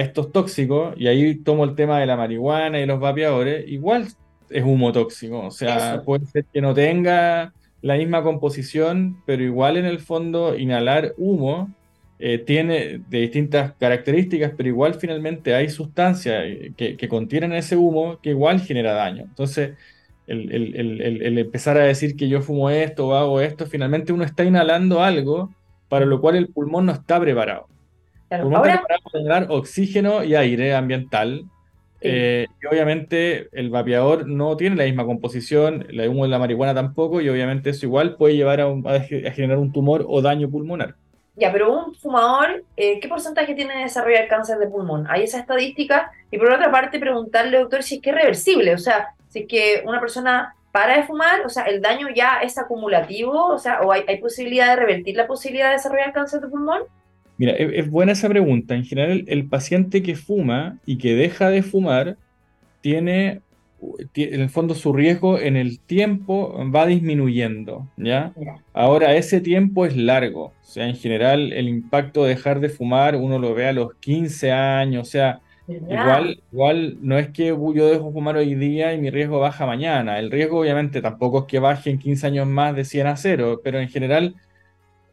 estos 0.00 0.32
tóxicos, 0.32 0.94
y 0.96 1.08
ahí 1.08 1.34
tomo 1.34 1.64
el 1.64 1.74
tema 1.74 2.00
de 2.00 2.06
la 2.06 2.16
marihuana 2.16 2.80
y 2.80 2.86
los 2.86 2.98
vapeadores, 2.98 3.68
igual 3.68 4.08
es 4.48 4.64
humo 4.64 4.92
tóxico, 4.92 5.40
o 5.40 5.50
sea, 5.50 6.02
puede 6.06 6.24
ser 6.24 6.46
que 6.50 6.62
no 6.62 6.72
tenga 6.72 7.52
la 7.82 7.96
misma 7.96 8.22
composición, 8.22 9.18
pero 9.26 9.42
igual 9.42 9.76
en 9.76 9.84
el 9.84 9.98
fondo 9.98 10.56
inhalar 10.56 11.12
humo 11.18 11.70
eh, 12.22 12.36
tiene 12.36 13.00
de 13.08 13.18
distintas 13.20 13.72
características, 13.80 14.52
pero 14.54 14.68
igual 14.68 14.92
finalmente 14.92 15.54
hay 15.54 15.70
sustancias 15.70 16.42
eh, 16.44 16.72
que, 16.76 17.08
contienen 17.08 17.54
ese 17.54 17.78
humo 17.78 18.20
que 18.20 18.28
igual 18.30 18.60
genera 18.60 18.92
daño. 18.92 19.22
Entonces, 19.22 19.72
el, 20.26 21.38
empezar 21.38 21.78
a 21.78 21.84
decir 21.84 22.16
que 22.16 22.28
yo 22.28 22.42
fumo 22.42 22.68
esto 22.68 23.08
o 23.08 23.14
hago 23.14 23.40
esto, 23.40 23.64
finalmente 23.64 24.12
uno 24.12 24.24
está 24.24 24.44
inhalando 24.44 25.02
algo 25.02 25.54
para 25.88 26.04
lo 26.04 26.20
cual 26.20 26.36
el 26.36 26.48
pulmón 26.48 26.84
no 26.84 26.92
está 26.92 27.18
preparado. 27.18 27.68
el 28.28 28.42
pulmón 28.42 28.68
está 28.68 28.80
preparado 28.80 29.02
para 29.02 29.18
generar 29.18 29.46
oxígeno 29.48 30.22
y 30.22 30.34
aire 30.34 30.74
ambiental. 30.74 31.46
Eh, 32.02 32.46
y 32.62 32.66
obviamente 32.66 33.48
el 33.52 33.70
vapeador 33.70 34.26
no 34.26 34.58
tiene 34.58 34.76
la 34.76 34.84
misma 34.84 35.06
composición, 35.06 35.86
el 35.88 36.06
humo 36.06 36.24
de 36.24 36.30
la 36.30 36.38
marihuana 36.38 36.74
tampoco, 36.74 37.22
y 37.22 37.30
obviamente 37.30 37.70
eso 37.70 37.86
igual 37.86 38.16
puede 38.16 38.36
llevar 38.36 38.60
a, 38.60 38.66
a 38.66 39.00
generar 39.00 39.56
un 39.56 39.72
tumor 39.72 40.04
o 40.06 40.20
daño 40.20 40.50
pulmonar. 40.50 40.96
Ya, 41.40 41.50
pero 41.50 41.72
un 41.72 41.94
fumador, 41.94 42.64
eh, 42.76 43.00
¿qué 43.00 43.08
porcentaje 43.08 43.54
tiene 43.54 43.74
de 43.74 43.82
desarrollar 43.84 44.28
cáncer 44.28 44.58
de 44.58 44.66
pulmón? 44.66 45.06
Hay 45.08 45.22
esa 45.22 45.38
estadística. 45.40 46.12
Y 46.30 46.36
por 46.36 46.52
otra 46.52 46.70
parte, 46.70 46.98
preguntarle, 46.98 47.58
doctor, 47.58 47.82
si 47.82 47.96
es 47.96 48.02
que 48.02 48.10
es 48.10 48.16
reversible. 48.16 48.74
O 48.74 48.78
sea, 48.78 49.14
si 49.28 49.40
es 49.40 49.48
que 49.48 49.82
una 49.86 50.00
persona 50.00 50.54
para 50.70 50.98
de 50.98 51.04
fumar, 51.04 51.40
o 51.44 51.48
sea, 51.48 51.64
el 51.64 51.80
daño 51.80 52.08
ya 52.14 52.40
es 52.42 52.58
acumulativo, 52.58 53.46
o 53.46 53.58
sea, 53.58 53.80
o 53.80 53.90
hay, 53.90 54.18
posibilidad 54.20 54.68
de 54.68 54.76
revertir 54.76 55.16
la 55.16 55.26
posibilidad 55.26 55.68
de 55.68 55.76
desarrollar 55.76 56.12
cáncer 56.12 56.40
de 56.42 56.48
pulmón. 56.48 56.82
Mira, 57.38 57.52
es, 57.52 57.90
buena 57.90 58.12
esa 58.12 58.28
pregunta. 58.28 58.74
En 58.74 58.84
general, 58.84 59.24
el 59.26 59.48
paciente 59.48 60.02
que 60.02 60.14
fuma 60.14 60.76
y 60.84 60.98
que 60.98 61.14
deja 61.14 61.48
de 61.48 61.62
fumar 61.62 62.18
tiene 62.82 63.40
en 64.14 64.40
el 64.40 64.50
fondo 64.50 64.74
su 64.74 64.92
riesgo 64.92 65.38
en 65.38 65.56
el 65.56 65.80
tiempo 65.80 66.54
va 66.74 66.86
disminuyendo, 66.86 67.88
¿ya? 67.96 68.32
Ahora 68.72 69.14
ese 69.14 69.40
tiempo 69.40 69.86
es 69.86 69.96
largo, 69.96 70.46
o 70.46 70.52
sea, 70.62 70.88
en 70.88 70.96
general 70.96 71.52
el 71.52 71.68
impacto 71.68 72.24
de 72.24 72.30
dejar 72.30 72.60
de 72.60 72.68
fumar 72.68 73.16
uno 73.16 73.38
lo 73.38 73.54
ve 73.54 73.66
a 73.66 73.72
los 73.72 73.94
15 73.94 74.52
años, 74.52 75.08
o 75.08 75.10
sea, 75.10 75.40
igual, 75.66 76.40
igual 76.52 76.98
no 77.00 77.18
es 77.18 77.28
que 77.28 77.46
yo 77.46 77.88
dejo 77.88 78.12
fumar 78.12 78.36
hoy 78.36 78.54
día 78.54 78.92
y 78.92 78.98
mi 78.98 79.10
riesgo 79.10 79.38
baja 79.40 79.66
mañana, 79.66 80.18
el 80.18 80.30
riesgo 80.30 80.60
obviamente 80.60 81.00
tampoco 81.00 81.40
es 81.40 81.44
que 81.46 81.58
baje 81.58 81.90
en 81.90 81.98
15 81.98 82.26
años 82.26 82.46
más 82.46 82.74
de 82.74 82.84
100 82.84 83.06
a 83.06 83.16
0, 83.16 83.60
pero 83.64 83.80
en 83.80 83.88
general 83.88 84.34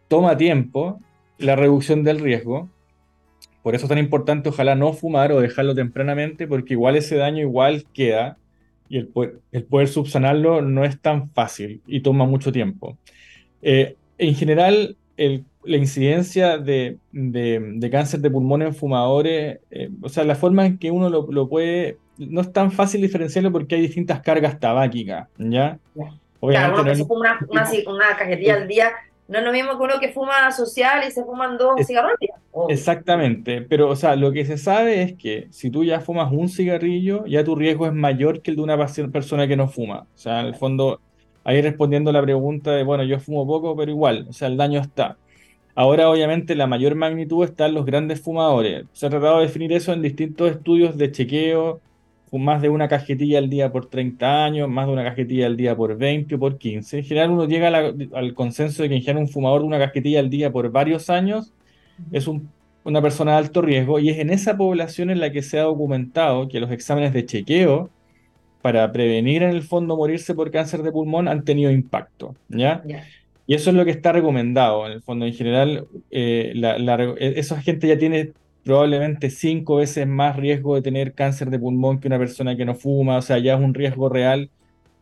toma 0.07 0.37
tiempo 0.37 0.99
la 1.37 1.55
reducción 1.55 2.03
del 2.03 2.19
riesgo. 2.19 2.69
Por 3.61 3.75
eso 3.75 3.85
es 3.85 3.89
tan 3.89 3.97
importante, 3.97 4.47
ojalá 4.47 4.75
no 4.75 4.93
fumar 4.93 5.33
o 5.33 5.41
dejarlo 5.41 5.75
tempranamente, 5.75 6.47
porque 6.47 6.73
igual 6.73 6.95
ese 6.95 7.17
daño 7.17 7.41
igual 7.41 7.85
queda 7.93 8.37
y 8.89 8.97
el 8.97 9.07
poder, 9.07 9.39
el 9.51 9.63
poder 9.63 9.87
subsanarlo 9.87 10.61
no 10.61 10.85
es 10.85 10.99
tan 10.99 11.29
fácil 11.31 11.81
y 11.87 12.01
toma 12.01 12.25
mucho 12.25 12.51
tiempo. 12.51 12.97
Eh, 13.61 13.95
en 14.17 14.35
general, 14.35 14.95
el, 15.17 15.45
la 15.63 15.77
incidencia 15.77 16.57
de, 16.57 16.97
de, 17.11 17.89
cáncer 17.91 18.21
de 18.21 18.31
pulmón 18.31 18.61
en 18.61 18.73
fumadores, 18.73 19.59
eh, 19.69 19.89
o 20.01 20.09
sea, 20.09 20.23
la 20.23 20.35
forma 20.35 20.65
en 20.65 20.77
que 20.77 20.91
uno 20.91 21.09
lo, 21.09 21.27
lo, 21.29 21.49
puede, 21.49 21.97
no 22.17 22.41
es 22.41 22.51
tan 22.53 22.71
fácil 22.71 23.01
diferenciarlo 23.01 23.51
porque 23.51 23.75
hay 23.75 23.81
distintas 23.81 24.21
cargas 24.21 24.59
tabáquicas, 24.59 25.27
¿ya? 25.37 25.79
Obviamente, 26.39 26.73
claro, 26.73 26.81
uno 26.81 26.83
que 26.83 26.95
se 26.95 27.05
fuma 27.05 27.39
una, 27.49 27.63
una, 27.63 27.91
una 27.91 28.17
cajetilla 28.17 28.55
al 28.55 28.67
día 28.67 28.91
no 29.27 29.39
es 29.39 29.43
lo 29.43 29.51
mismo 29.51 29.77
que 29.77 29.83
uno 29.83 29.99
que 29.99 30.11
fuma 30.13 30.51
social 30.51 31.03
y 31.07 31.11
se 31.11 31.23
fuman 31.23 31.57
dos 31.57 31.85
cigarros 31.85 32.13
Exactamente, 32.69 33.61
pero 33.61 33.89
o 33.89 33.95
sea, 33.95 34.15
lo 34.15 34.31
que 34.31 34.45
se 34.45 34.57
sabe 34.57 35.03
es 35.03 35.13
que 35.13 35.47
si 35.51 35.69
tú 35.69 35.83
ya 35.83 35.99
fumas 35.99 36.31
un 36.31 36.49
cigarrillo, 36.49 37.25
ya 37.25 37.43
tu 37.43 37.55
riesgo 37.55 37.85
es 37.85 37.93
mayor 37.93 38.41
que 38.41 38.51
el 38.51 38.57
de 38.57 38.63
una 38.63 38.77
persona 38.77 39.47
que 39.47 39.55
no 39.55 39.67
fuma. 39.67 40.07
O 40.15 40.17
sea, 40.17 40.39
en 40.39 40.47
el 40.47 40.55
fondo, 40.55 41.01
ahí 41.43 41.61
respondiendo 41.61 42.11
la 42.11 42.21
pregunta 42.21 42.71
de, 42.71 42.83
bueno, 42.83 43.03
yo 43.03 43.19
fumo 43.19 43.45
poco, 43.45 43.75
pero 43.75 43.91
igual, 43.91 44.25
o 44.29 44.33
sea, 44.33 44.47
el 44.47 44.57
daño 44.57 44.79
está. 44.79 45.17
Ahora, 45.75 46.09
obviamente, 46.09 46.55
la 46.55 46.65
mayor 46.65 46.95
magnitud 46.95 47.43
está 47.43 47.67
en 47.67 47.75
los 47.75 47.85
grandes 47.85 48.19
fumadores. 48.21 48.85
Se 48.93 49.05
ha 49.05 49.09
tratado 49.11 49.37
de 49.39 49.45
definir 49.45 49.71
eso 49.73 49.93
en 49.93 50.01
distintos 50.01 50.49
estudios 50.49 50.97
de 50.97 51.11
chequeo, 51.11 51.81
más 52.31 52.61
de 52.61 52.69
una 52.69 52.87
cajetilla 52.87 53.39
al 53.39 53.49
día 53.49 53.71
por 53.71 53.85
30 53.89 54.45
años, 54.45 54.69
más 54.69 54.87
de 54.87 54.93
una 54.93 55.03
cajetilla 55.03 55.45
al 55.45 55.55
día 55.55 55.75
por 55.75 55.97
20 55.97 56.35
o 56.35 56.39
por 56.39 56.57
15. 56.57 56.99
En 56.99 57.03
general 57.03 57.31
uno 57.31 57.45
llega 57.45 57.67
al 57.67 58.33
consenso 58.33 58.83
de 58.83 58.89
que 58.89 58.95
en 58.95 59.01
general 59.01 59.23
un 59.23 59.29
fumador 59.29 59.61
de 59.61 59.67
una 59.67 59.79
cajetilla 59.79 60.19
al 60.19 60.29
día 60.29 60.51
por 60.51 60.71
varios 60.71 61.09
años 61.09 61.53
es 62.11 62.27
una 62.27 63.01
persona 63.01 63.31
de 63.31 63.37
alto 63.37 63.61
riesgo 63.61 63.99
y 63.99 64.09
es 64.09 64.19
en 64.19 64.29
esa 64.29 64.57
población 64.57 65.09
en 65.09 65.19
la 65.19 65.31
que 65.31 65.41
se 65.41 65.59
ha 65.59 65.63
documentado 65.63 66.47
que 66.47 66.59
los 66.59 66.71
exámenes 66.71 67.13
de 67.13 67.25
chequeo 67.25 67.89
para 68.61 68.91
prevenir 68.91 69.43
en 69.43 69.51
el 69.51 69.63
fondo 69.63 69.95
morirse 69.95 70.35
por 70.35 70.51
cáncer 70.51 70.83
de 70.83 70.91
pulmón 70.91 71.27
han 71.27 71.43
tenido 71.45 71.71
impacto, 71.71 72.35
¿ya? 72.49 72.83
Y 73.45 73.55
eso 73.55 73.69
es 73.69 73.75
lo 73.77 73.85
que 73.85 73.91
está 73.91 74.11
recomendado, 74.11 74.85
en 74.85 74.91
el 74.91 75.01
fondo, 75.01 75.25
en 75.25 75.33
general, 75.33 75.87
eh, 76.11 76.53
esa 77.17 77.61
gente 77.61 77.87
ya 77.87 77.97
tiene 77.97 78.33
probablemente 78.67 79.29
cinco 79.29 79.77
veces 79.77 80.05
más 80.05 80.35
riesgo 80.35 80.75
de 80.75 80.81
tener 80.81 81.13
cáncer 81.13 81.49
de 81.49 81.57
pulmón 81.57 82.01
que 82.01 82.09
una 82.09 82.19
persona 82.19 82.57
que 82.57 82.65
no 82.65 82.75
fuma, 82.75 83.15
o 83.15 83.21
sea, 83.21 83.37
ya 83.37 83.53
es 83.53 83.61
un 83.61 83.73
riesgo 83.73 84.09
real 84.09 84.49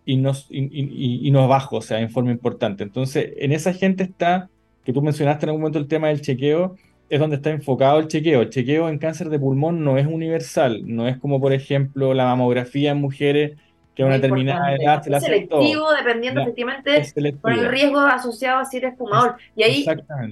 y 0.05 0.17
no, 0.17 0.33
y, 0.51 1.31
no 1.31 1.47
bajo, 1.47 1.77
o 1.77 1.81
sea, 1.81 1.99
en 1.99 2.11
forma 2.11 2.29
importante. 2.29 2.83
Entonces, 2.83 3.33
en 3.37 3.51
esa 3.51 3.73
gente 3.73 4.03
está, 4.03 4.51
que 4.83 4.93
tú 4.93 5.01
mencionaste 5.01 5.45
en 5.45 5.49
algún 5.49 5.61
momento 5.61 5.79
el 5.79 5.87
tema 5.87 6.09
del 6.09 6.21
chequeo, 6.21 6.75
es 7.09 7.19
donde 7.19 7.37
está 7.37 7.49
enfocado 7.49 7.97
el 7.97 8.07
chequeo. 8.07 8.43
El 8.43 8.51
chequeo 8.51 8.87
en 8.87 8.99
cáncer 8.99 9.29
de 9.29 9.39
pulmón 9.39 9.83
no 9.83 9.97
es 9.97 10.05
universal, 10.05 10.83
no 10.85 11.07
es 11.07 11.17
como, 11.17 11.41
por 11.41 11.51
ejemplo, 11.51 12.13
la 12.13 12.25
mamografía 12.25 12.91
en 12.91 13.01
mujeres 13.01 13.57
que 13.95 14.03
a 14.03 14.05
una 14.05 14.15
determinada 14.15 14.75
edad 14.75 15.01
se 15.01 15.09
la 15.09 15.17
Es 15.17 15.23
selectivo, 15.23 15.91
dependiendo 15.91 16.41
efectivamente 16.41 17.01
con 17.41 17.51
el 17.51 17.67
riesgo 17.67 17.99
asociado 18.01 18.59
a 18.59 18.65
si 18.65 18.77
eres 18.77 18.95
fumador. 18.95 19.37
Y 19.55 19.63
ahí, 19.63 19.85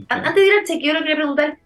antes 0.07 0.35
de 0.35 0.45
ir 0.45 0.53
al 0.59 0.65
chequeo, 0.67 0.93
le 0.93 0.99
quería 0.99 1.15
preguntar, 1.15 1.57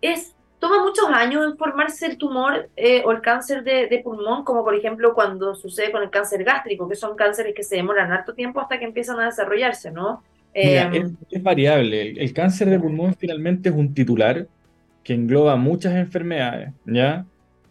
¿es 0.00 0.35
toma 0.58 0.82
muchos 0.82 1.08
años 1.10 1.44
en 1.44 1.56
formarse 1.56 2.06
el 2.06 2.18
tumor 2.18 2.68
eh, 2.76 3.02
o 3.04 3.12
el 3.12 3.20
cáncer 3.20 3.62
de, 3.62 4.00
pulmón, 4.02 4.44
como 4.44 4.64
por 4.64 4.74
ejemplo 4.74 5.14
cuando 5.14 5.54
sucede 5.54 5.92
con 5.92 6.02
el 6.02 6.10
cáncer 6.10 6.44
gástrico, 6.44 6.88
que 6.88 6.96
son 6.96 7.16
cánceres 7.16 7.54
que 7.54 7.62
se 7.62 7.76
demoran 7.76 8.12
harto 8.12 8.34
tiempo 8.34 8.60
hasta 8.60 8.78
que 8.78 8.84
empiezan 8.84 9.20
a 9.20 9.26
desarrollarse, 9.26 9.90
¿no? 9.90 10.22
Em, 10.54 11.16
es, 11.30 11.42
variable. 11.42 12.12
El, 12.12 12.32
cáncer 12.32 12.70
de 12.70 12.80
pulmón 12.80 13.14
finalmente 13.14 13.68
es 13.68 13.74
un 13.74 13.92
titular 13.92 14.46
que 15.04 15.12
engloba 15.12 15.56
muchas 15.56 15.94
enfermedades, 15.94 16.72
¿ya? 16.86 17.26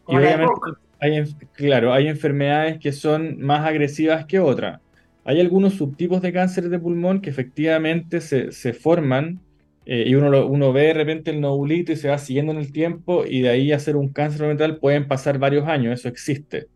Y 0.07 0.15
obviamente, 0.15 0.53
hay, 0.99 1.35
claro, 1.53 1.91
hay 1.91 2.07
enfermedades 2.07 2.77
que 2.79 2.91
son 2.91 3.41
más 3.41 3.65
agresivas 3.65 4.25
que 4.25 4.39
otras. 4.39 4.79
Hay 5.23 5.41
algunos 5.41 5.73
subtipos 5.73 6.21
de 6.21 6.31
cáncer 6.31 6.69
de 6.69 6.77
pulmón 6.77 7.19
que 7.19 7.31
efectivamente 7.31 8.21
se, 8.21 8.51
se 8.51 8.73
forman 8.73 9.39
eh, 9.85 10.03
y 10.07 10.15
uno, 10.15 10.47
uno 10.47 10.73
ve 10.73 10.83
de 10.87 10.93
repente 10.93 11.31
el 11.31 11.41
nodulito 11.41 11.91
y 11.91 11.95
se 11.95 12.09
va 12.09 12.17
siguiendo 12.17 12.51
en 12.51 12.59
el 12.59 12.71
tiempo 12.71 13.23
y 13.27 13.41
de 13.41 13.49
ahí 13.49 13.71
hacer 13.71 13.95
un 13.95 14.09
cáncer 14.09 14.47
mental 14.47 14.77
pueden 14.79 15.07
pasar 15.07 15.37
varios 15.39 15.67
años, 15.67 15.99
eso 15.99 16.09
existe. 16.09 16.67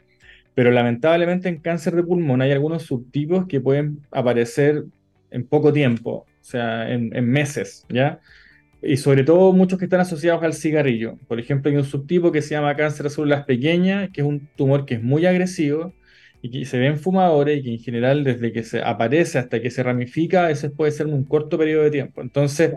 Pero 0.55 0.71
lamentablemente 0.71 1.49
en 1.49 1.59
cáncer 1.59 1.95
de 1.95 2.03
pulmón 2.03 2.41
hay 2.41 2.51
algunos 2.51 2.83
subtipos 2.83 3.47
que 3.47 3.61
pueden 3.61 4.01
aparecer 4.11 4.85
en 5.31 5.47
poco 5.47 5.73
tiempo, 5.73 6.25
o 6.27 6.27
sea, 6.41 6.91
en, 6.91 7.15
en 7.15 7.29
meses, 7.29 7.85
¿ya? 7.89 8.19
Y 8.81 8.97
sobre 8.97 9.23
todo 9.23 9.51
muchos 9.53 9.77
que 9.79 9.85
están 9.85 9.99
asociados 10.01 10.43
al 10.43 10.53
cigarrillo. 10.53 11.17
Por 11.27 11.39
ejemplo, 11.39 11.69
hay 11.69 11.77
un 11.77 11.83
subtipo 11.83 12.31
que 12.31 12.41
se 12.41 12.51
llama 12.51 12.75
cáncer 12.75 13.03
de 13.03 13.09
células 13.09 13.45
pequeñas, 13.45 14.09
que 14.13 14.21
es 14.21 14.27
un 14.27 14.47
tumor 14.55 14.85
que 14.85 14.95
es 14.95 15.03
muy 15.03 15.25
agresivo 15.25 15.93
y 16.41 16.49
que 16.51 16.65
se 16.65 16.79
ve 16.79 16.87
en 16.87 16.97
fumadores 16.99 17.59
y 17.59 17.63
que 17.63 17.71
en 17.73 17.79
general 17.79 18.23
desde 18.23 18.53
que 18.53 18.63
se 18.63 18.81
aparece 18.81 19.37
hasta 19.39 19.61
que 19.61 19.71
se 19.71 19.83
ramifica, 19.83 20.49
eso 20.51 20.71
puede 20.73 20.91
ser 20.91 21.07
un 21.07 21.25
corto 21.25 21.57
periodo 21.57 21.83
de 21.83 21.91
tiempo. 21.91 22.21
Entonces, 22.21 22.73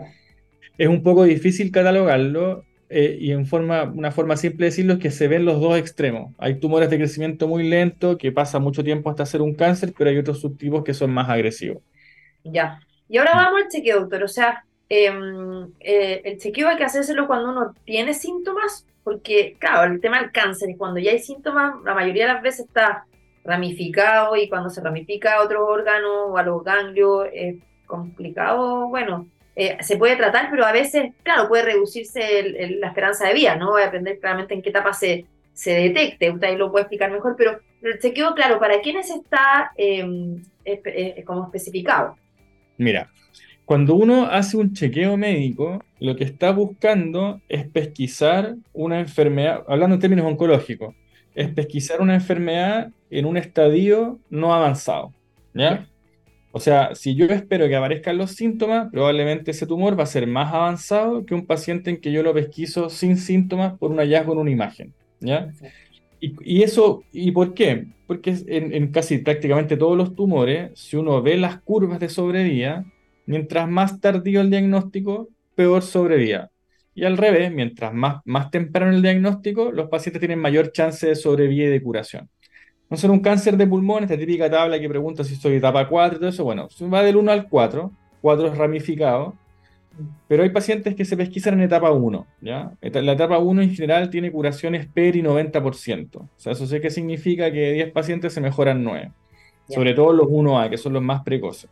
es 0.77 0.87
un 0.87 1.03
poco 1.03 1.23
difícil 1.23 1.71
catalogarlo 1.71 2.63
eh, 2.89 3.17
y 3.19 3.31
en 3.31 3.45
forma, 3.45 3.83
una 3.83 4.11
forma 4.11 4.37
simple 4.37 4.65
de 4.65 4.69
decirlo 4.69 4.93
es 4.93 4.99
que 4.99 5.11
se 5.11 5.27
ven 5.27 5.45
los 5.45 5.59
dos 5.59 5.77
extremos. 5.77 6.33
Hay 6.37 6.59
tumores 6.59 6.89
de 6.89 6.97
crecimiento 6.97 7.47
muy 7.47 7.67
lento 7.67 8.17
que 8.17 8.31
pasa 8.31 8.59
mucho 8.59 8.83
tiempo 8.83 9.09
hasta 9.09 9.23
hacer 9.23 9.41
un 9.41 9.55
cáncer, 9.55 9.93
pero 9.97 10.09
hay 10.09 10.17
otros 10.17 10.41
subtipos 10.41 10.83
que 10.83 10.93
son 10.93 11.11
más 11.11 11.29
agresivos. 11.29 11.81
Ya. 12.43 12.79
Y 13.09 13.17
ahora 13.17 13.31
vamos 13.33 13.63
al 13.63 13.69
chequeo, 13.69 14.01
doctor. 14.01 14.23
O 14.23 14.27
sea, 14.27 14.63
em, 14.89 15.71
eh, 15.79 16.21
el 16.23 16.37
chequeo 16.37 16.67
hay 16.67 16.77
que 16.77 16.83
hacérselo 16.83 17.25
cuando 17.25 17.49
uno 17.49 17.73
tiene 17.83 18.13
síntomas, 18.13 18.85
porque, 19.03 19.55
claro, 19.59 19.91
el 19.91 19.99
tema 19.99 20.21
del 20.21 20.31
cáncer 20.31 20.69
es 20.69 20.77
cuando 20.77 20.99
ya 20.99 21.11
hay 21.11 21.19
síntomas, 21.19 21.75
la 21.83 21.95
mayoría 21.95 22.27
de 22.27 22.33
las 22.33 22.43
veces 22.43 22.67
está 22.67 23.05
ramificado 23.43 24.35
y 24.35 24.47
cuando 24.47 24.69
se 24.69 24.81
ramifica 24.81 25.35
a 25.35 25.43
otros 25.43 25.63
órganos 25.67 26.29
o 26.29 26.37
a 26.37 26.43
los 26.43 26.63
ganglios 26.63 27.27
es 27.33 27.55
complicado, 27.85 28.87
bueno, 28.87 29.27
eh, 29.55 29.77
se 29.81 29.97
puede 29.97 30.15
tratar, 30.15 30.49
pero 30.49 30.65
a 30.65 30.71
veces, 30.71 31.11
claro, 31.23 31.47
puede 31.47 31.63
reducirse 31.63 32.69
la 32.79 32.87
esperanza 32.87 33.27
de 33.27 33.33
vida, 33.33 33.55
¿no? 33.55 33.73
Va 33.73 33.81
a 33.81 33.85
depender 33.85 34.19
claramente 34.19 34.53
en 34.53 34.61
qué 34.61 34.69
etapa 34.69 34.93
se, 34.93 35.25
se 35.53 35.71
detecte, 35.71 36.31
usted 36.31 36.57
lo 36.57 36.71
puede 36.71 36.83
explicar 36.83 37.11
mejor, 37.11 37.35
pero 37.37 37.59
el 37.81 37.99
chequeo, 37.99 38.33
claro, 38.33 38.59
¿para 38.59 38.81
quiénes 38.81 39.09
está 39.09 39.71
em, 39.77 40.41
como 41.25 41.45
especificado? 41.45 42.15
Mira, 42.77 43.11
cuando 43.65 43.95
uno 43.95 44.25
hace 44.25 44.57
un 44.57 44.73
chequeo 44.73 45.15
médico, 45.15 45.83
lo 45.99 46.15
que 46.15 46.23
está 46.23 46.51
buscando 46.51 47.41
es 47.47 47.65
pesquisar 47.67 48.55
una 48.73 48.99
enfermedad, 48.99 49.63
hablando 49.67 49.95
en 49.95 50.01
términos 50.01 50.25
oncológicos, 50.25 50.95
es 51.35 51.49
pesquisar 51.49 52.01
una 52.01 52.15
enfermedad 52.15 52.89
en 53.09 53.25
un 53.25 53.37
estadio 53.37 54.19
no 54.29 54.53
avanzado, 54.53 55.13
¿ya? 55.53 55.87
O 56.55 56.59
sea, 56.59 56.93
si 56.93 57.15
yo 57.15 57.25
espero 57.25 57.67
que 57.67 57.75
aparezcan 57.75 58.15
los 58.15 58.33
síntomas, 58.33 58.91
probablemente 58.91 59.49
ese 59.49 59.65
tumor 59.65 59.97
va 59.97 60.03
a 60.03 60.05
ser 60.05 60.27
más 60.27 60.53
avanzado 60.53 61.25
que 61.25 61.33
un 61.33 61.47
paciente 61.47 61.89
en 61.89 61.97
que 61.99 62.11
yo 62.11 62.21
lo 62.21 62.31
pesquiso 62.31 62.91
sin 62.91 63.17
síntomas 63.17 63.73
por 63.79 63.89
un 63.89 63.97
hallazgo 63.97 64.33
en 64.33 64.37
una 64.37 64.51
imagen. 64.51 64.93
¿ya? 65.19 65.51
Y, 66.19 66.61
eso, 66.61 67.03
¿y 67.11 67.31
por 67.31 67.55
qué? 67.55 67.87
Porque 68.05 68.37
en, 68.45 68.71
en, 68.71 68.91
casi 68.91 69.17
prácticamente 69.17 69.77
todos 69.77 69.97
los 69.97 70.15
tumores, 70.15 70.69
si 70.75 70.95
uno 70.95 71.23
ve 71.23 71.37
las 71.37 71.59
curvas 71.59 71.99
de 71.99 72.07
sobrevía, 72.09 72.85
mientras 73.25 73.67
más 73.67 73.99
tardío 73.99 74.39
el 74.41 74.51
diagnóstico, 74.51 75.29
peor 75.55 75.81
sobrevía. 75.81 76.51
Y 76.93 77.05
al 77.05 77.17
revés, 77.17 77.51
mientras 77.51 77.95
más, 77.95 78.21
más 78.25 78.51
temprano 78.51 78.91
el 78.91 79.01
diagnóstico, 79.01 79.71
los 79.71 79.89
pacientes 79.89 80.19
tienen 80.19 80.37
mayor 80.37 80.71
chance 80.71 81.07
de 81.07 81.15
sobrevivir 81.15 81.69
y 81.69 81.71
de 81.71 81.81
curación. 81.81 82.29
No 82.89 82.97
ser 82.97 83.09
un 83.09 83.19
cáncer 83.19 83.57
de 83.57 83.65
pulmón, 83.65 84.03
esta 84.03 84.17
típica 84.17 84.49
tabla 84.49 84.79
que 84.79 84.87
pregunta 84.87 85.23
si 85.23 85.35
soy 85.35 85.55
etapa 85.55 85.87
4 85.87 86.17
y 86.17 86.19
todo 86.19 86.29
eso, 86.29 86.43
bueno, 86.43 86.67
va 86.93 87.01
del 87.01 87.15
1 87.15 87.31
al 87.31 87.49
4, 87.49 87.91
4 88.21 88.47
es 88.47 88.57
ramificado, 88.57 89.33
pero 90.27 90.43
hay 90.43 90.49
pacientes 90.49 90.95
que 90.95 91.05
se 91.05 91.17
pesquisan 91.17 91.55
en 91.55 91.61
etapa 91.61 91.91
1, 91.91 92.27
¿ya? 92.41 92.71
La 92.81 93.13
etapa 93.13 93.37
1 93.39 93.61
en 93.61 93.75
general 93.75 94.09
tiene 94.09 94.31
curaciones 94.31 94.87
PERI 94.87 95.23
90%, 95.23 96.15
o 96.17 96.29
sea, 96.37 96.51
eso 96.51 96.67
sé 96.67 96.81
que 96.81 96.89
significa 96.89 97.51
que 97.51 97.59
de 97.59 97.73
10 97.73 97.91
pacientes 97.91 98.33
se 98.33 98.41
mejoran 98.41 98.83
9, 98.83 99.11
sobre 99.69 99.93
todo 99.93 100.13
los 100.13 100.27
1A, 100.27 100.69
que 100.69 100.77
son 100.77 100.93
los 100.93 101.01
más 101.01 101.23
precoces. 101.23 101.69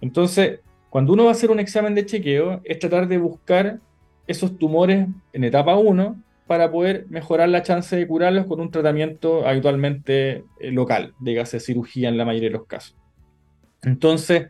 Entonces, 0.00 0.60
cuando 0.90 1.12
uno 1.12 1.24
va 1.24 1.30
a 1.30 1.32
hacer 1.32 1.50
un 1.50 1.60
examen 1.60 1.94
de 1.94 2.06
chequeo, 2.06 2.60
es 2.64 2.78
tratar 2.78 3.08
de 3.08 3.18
buscar 3.18 3.80
esos 4.26 4.58
tumores 4.58 5.06
en 5.32 5.44
etapa 5.44 5.76
1 5.76 6.16
para 6.48 6.72
poder 6.72 7.06
mejorar 7.10 7.50
la 7.50 7.62
chance 7.62 7.94
de 7.94 8.06
curarlos 8.06 8.46
con 8.46 8.58
un 8.60 8.70
tratamiento 8.70 9.46
habitualmente 9.46 10.44
eh, 10.58 10.72
local, 10.72 11.14
dígase 11.20 11.60
cirugía 11.60 12.08
en 12.08 12.16
la 12.16 12.24
mayoría 12.24 12.48
de 12.48 12.54
los 12.54 12.66
casos. 12.66 12.96
Entonces, 13.82 14.48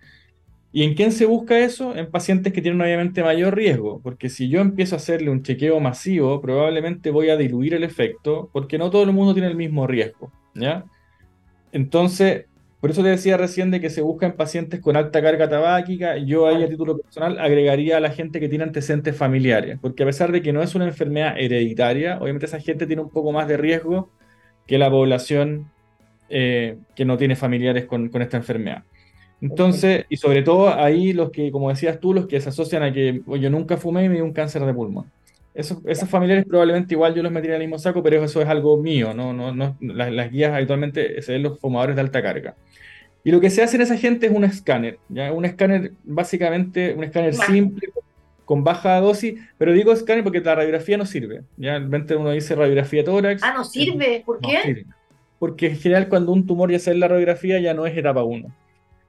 ¿y 0.72 0.84
en 0.84 0.94
quién 0.94 1.10
se 1.10 1.26
busca 1.26 1.58
eso? 1.58 1.94
En 1.96 2.10
pacientes 2.10 2.52
que 2.52 2.62
tienen 2.62 2.80
obviamente 2.80 3.22
mayor 3.22 3.56
riesgo, 3.56 4.00
porque 4.00 4.30
si 4.30 4.48
yo 4.48 4.60
empiezo 4.60 4.94
a 4.94 4.98
hacerle 4.98 5.28
un 5.28 5.42
chequeo 5.42 5.80
masivo, 5.80 6.40
probablemente 6.40 7.10
voy 7.10 7.30
a 7.30 7.36
diluir 7.36 7.74
el 7.74 7.82
efecto, 7.82 8.48
porque 8.52 8.78
no 8.78 8.90
todo 8.90 9.02
el 9.02 9.12
mundo 9.12 9.34
tiene 9.34 9.48
el 9.48 9.56
mismo 9.56 9.86
riesgo, 9.88 10.32
¿ya? 10.54 10.84
Entonces, 11.72 12.46
Por 12.80 12.90
eso 12.90 13.02
te 13.02 13.08
decía 13.08 13.36
recién 13.36 13.70
de 13.72 13.80
que 13.80 13.90
se 13.90 14.02
busca 14.02 14.26
en 14.26 14.32
pacientes 14.32 14.80
con 14.80 14.96
alta 14.96 15.20
carga 15.20 15.48
tabáquica. 15.48 16.16
Yo 16.18 16.46
ahí 16.46 16.62
a 16.62 16.68
título 16.68 16.98
personal 16.98 17.38
agregaría 17.40 17.96
a 17.96 18.00
la 18.00 18.10
gente 18.10 18.38
que 18.38 18.48
tiene 18.48 18.64
antecedentes 18.64 19.16
familiares, 19.16 19.78
porque 19.80 20.04
a 20.04 20.06
pesar 20.06 20.30
de 20.30 20.42
que 20.42 20.52
no 20.52 20.62
es 20.62 20.74
una 20.76 20.86
enfermedad 20.86 21.34
hereditaria, 21.38 22.18
obviamente 22.20 22.46
esa 22.46 22.60
gente 22.60 22.86
tiene 22.86 23.02
un 23.02 23.10
poco 23.10 23.32
más 23.32 23.48
de 23.48 23.56
riesgo 23.56 24.10
que 24.66 24.78
la 24.78 24.90
población 24.90 25.70
eh, 26.28 26.78
que 26.94 27.04
no 27.04 27.16
tiene 27.16 27.34
familiares 27.34 27.86
con, 27.86 28.10
con 28.10 28.22
esta 28.22 28.36
enfermedad. 28.36 28.84
Entonces, 29.40 30.04
y 30.08 30.16
sobre 30.16 30.42
todo 30.42 30.72
ahí 30.74 31.12
los 31.12 31.30
que, 31.30 31.50
como 31.50 31.70
decías 31.70 32.00
tú, 32.00 32.12
los 32.12 32.26
que 32.26 32.40
se 32.40 32.48
asocian 32.48 32.82
a 32.82 32.92
que 32.92 33.22
yo 33.26 33.50
nunca 33.50 33.76
fumé 33.76 34.04
y 34.04 34.08
me 34.08 34.16
dio 34.16 34.24
un 34.24 34.32
cáncer 34.32 34.64
de 34.64 34.74
pulmón. 34.74 35.10
Esos, 35.58 35.78
esos 35.86 36.08
familiares 36.08 36.46
probablemente 36.46 36.94
igual 36.94 37.16
yo 37.16 37.22
los 37.24 37.32
metería 37.32 37.56
en 37.56 37.62
el 37.62 37.66
mismo 37.66 37.80
saco, 37.80 38.00
pero 38.00 38.22
eso 38.22 38.40
es 38.40 38.46
algo 38.46 38.80
mío, 38.80 39.12
no, 39.12 39.32
no, 39.32 39.52
no 39.52 39.76
las, 39.80 40.12
las, 40.12 40.30
guías 40.30 40.52
habitualmente 40.52 41.20
se 41.20 41.32
ven 41.32 41.42
los 41.42 41.58
fumadores 41.58 41.96
de 41.96 42.02
alta 42.02 42.22
carga. 42.22 42.54
Y 43.24 43.32
lo 43.32 43.40
que 43.40 43.50
se 43.50 43.64
hace 43.64 43.74
en 43.74 43.82
esa 43.82 43.96
gente 43.98 44.26
es 44.26 44.32
un 44.32 44.44
escáner, 44.44 45.00
¿ya? 45.08 45.32
Un 45.32 45.44
escáner, 45.44 45.94
básicamente, 46.04 46.94
un 46.94 47.02
escáner 47.02 47.34
simple, 47.34 47.88
con 48.44 48.62
baja 48.62 49.00
dosis, 49.00 49.34
pero 49.58 49.72
digo 49.72 49.92
escáner 49.92 50.22
porque 50.22 50.40
la 50.40 50.54
radiografía 50.54 50.96
no 50.96 51.04
sirve, 51.04 51.42
¿ya? 51.56 51.72
Realmente 51.72 52.14
uno 52.14 52.30
dice 52.30 52.54
radiografía 52.54 53.04
tórax. 53.04 53.42
Ah, 53.42 53.52
no 53.56 53.64
sirve, 53.64 54.22
¿por 54.24 54.38
qué? 54.38 54.86
Porque 55.40 55.66
en 55.66 55.76
general 55.76 56.08
cuando 56.08 56.30
un 56.30 56.46
tumor 56.46 56.70
ya 56.70 56.78
sale 56.78 56.94
en 56.94 57.00
la 57.00 57.08
radiografía 57.08 57.58
ya 57.58 57.74
no 57.74 57.84
es 57.84 57.98
etapa 57.98 58.22
1. 58.22 58.54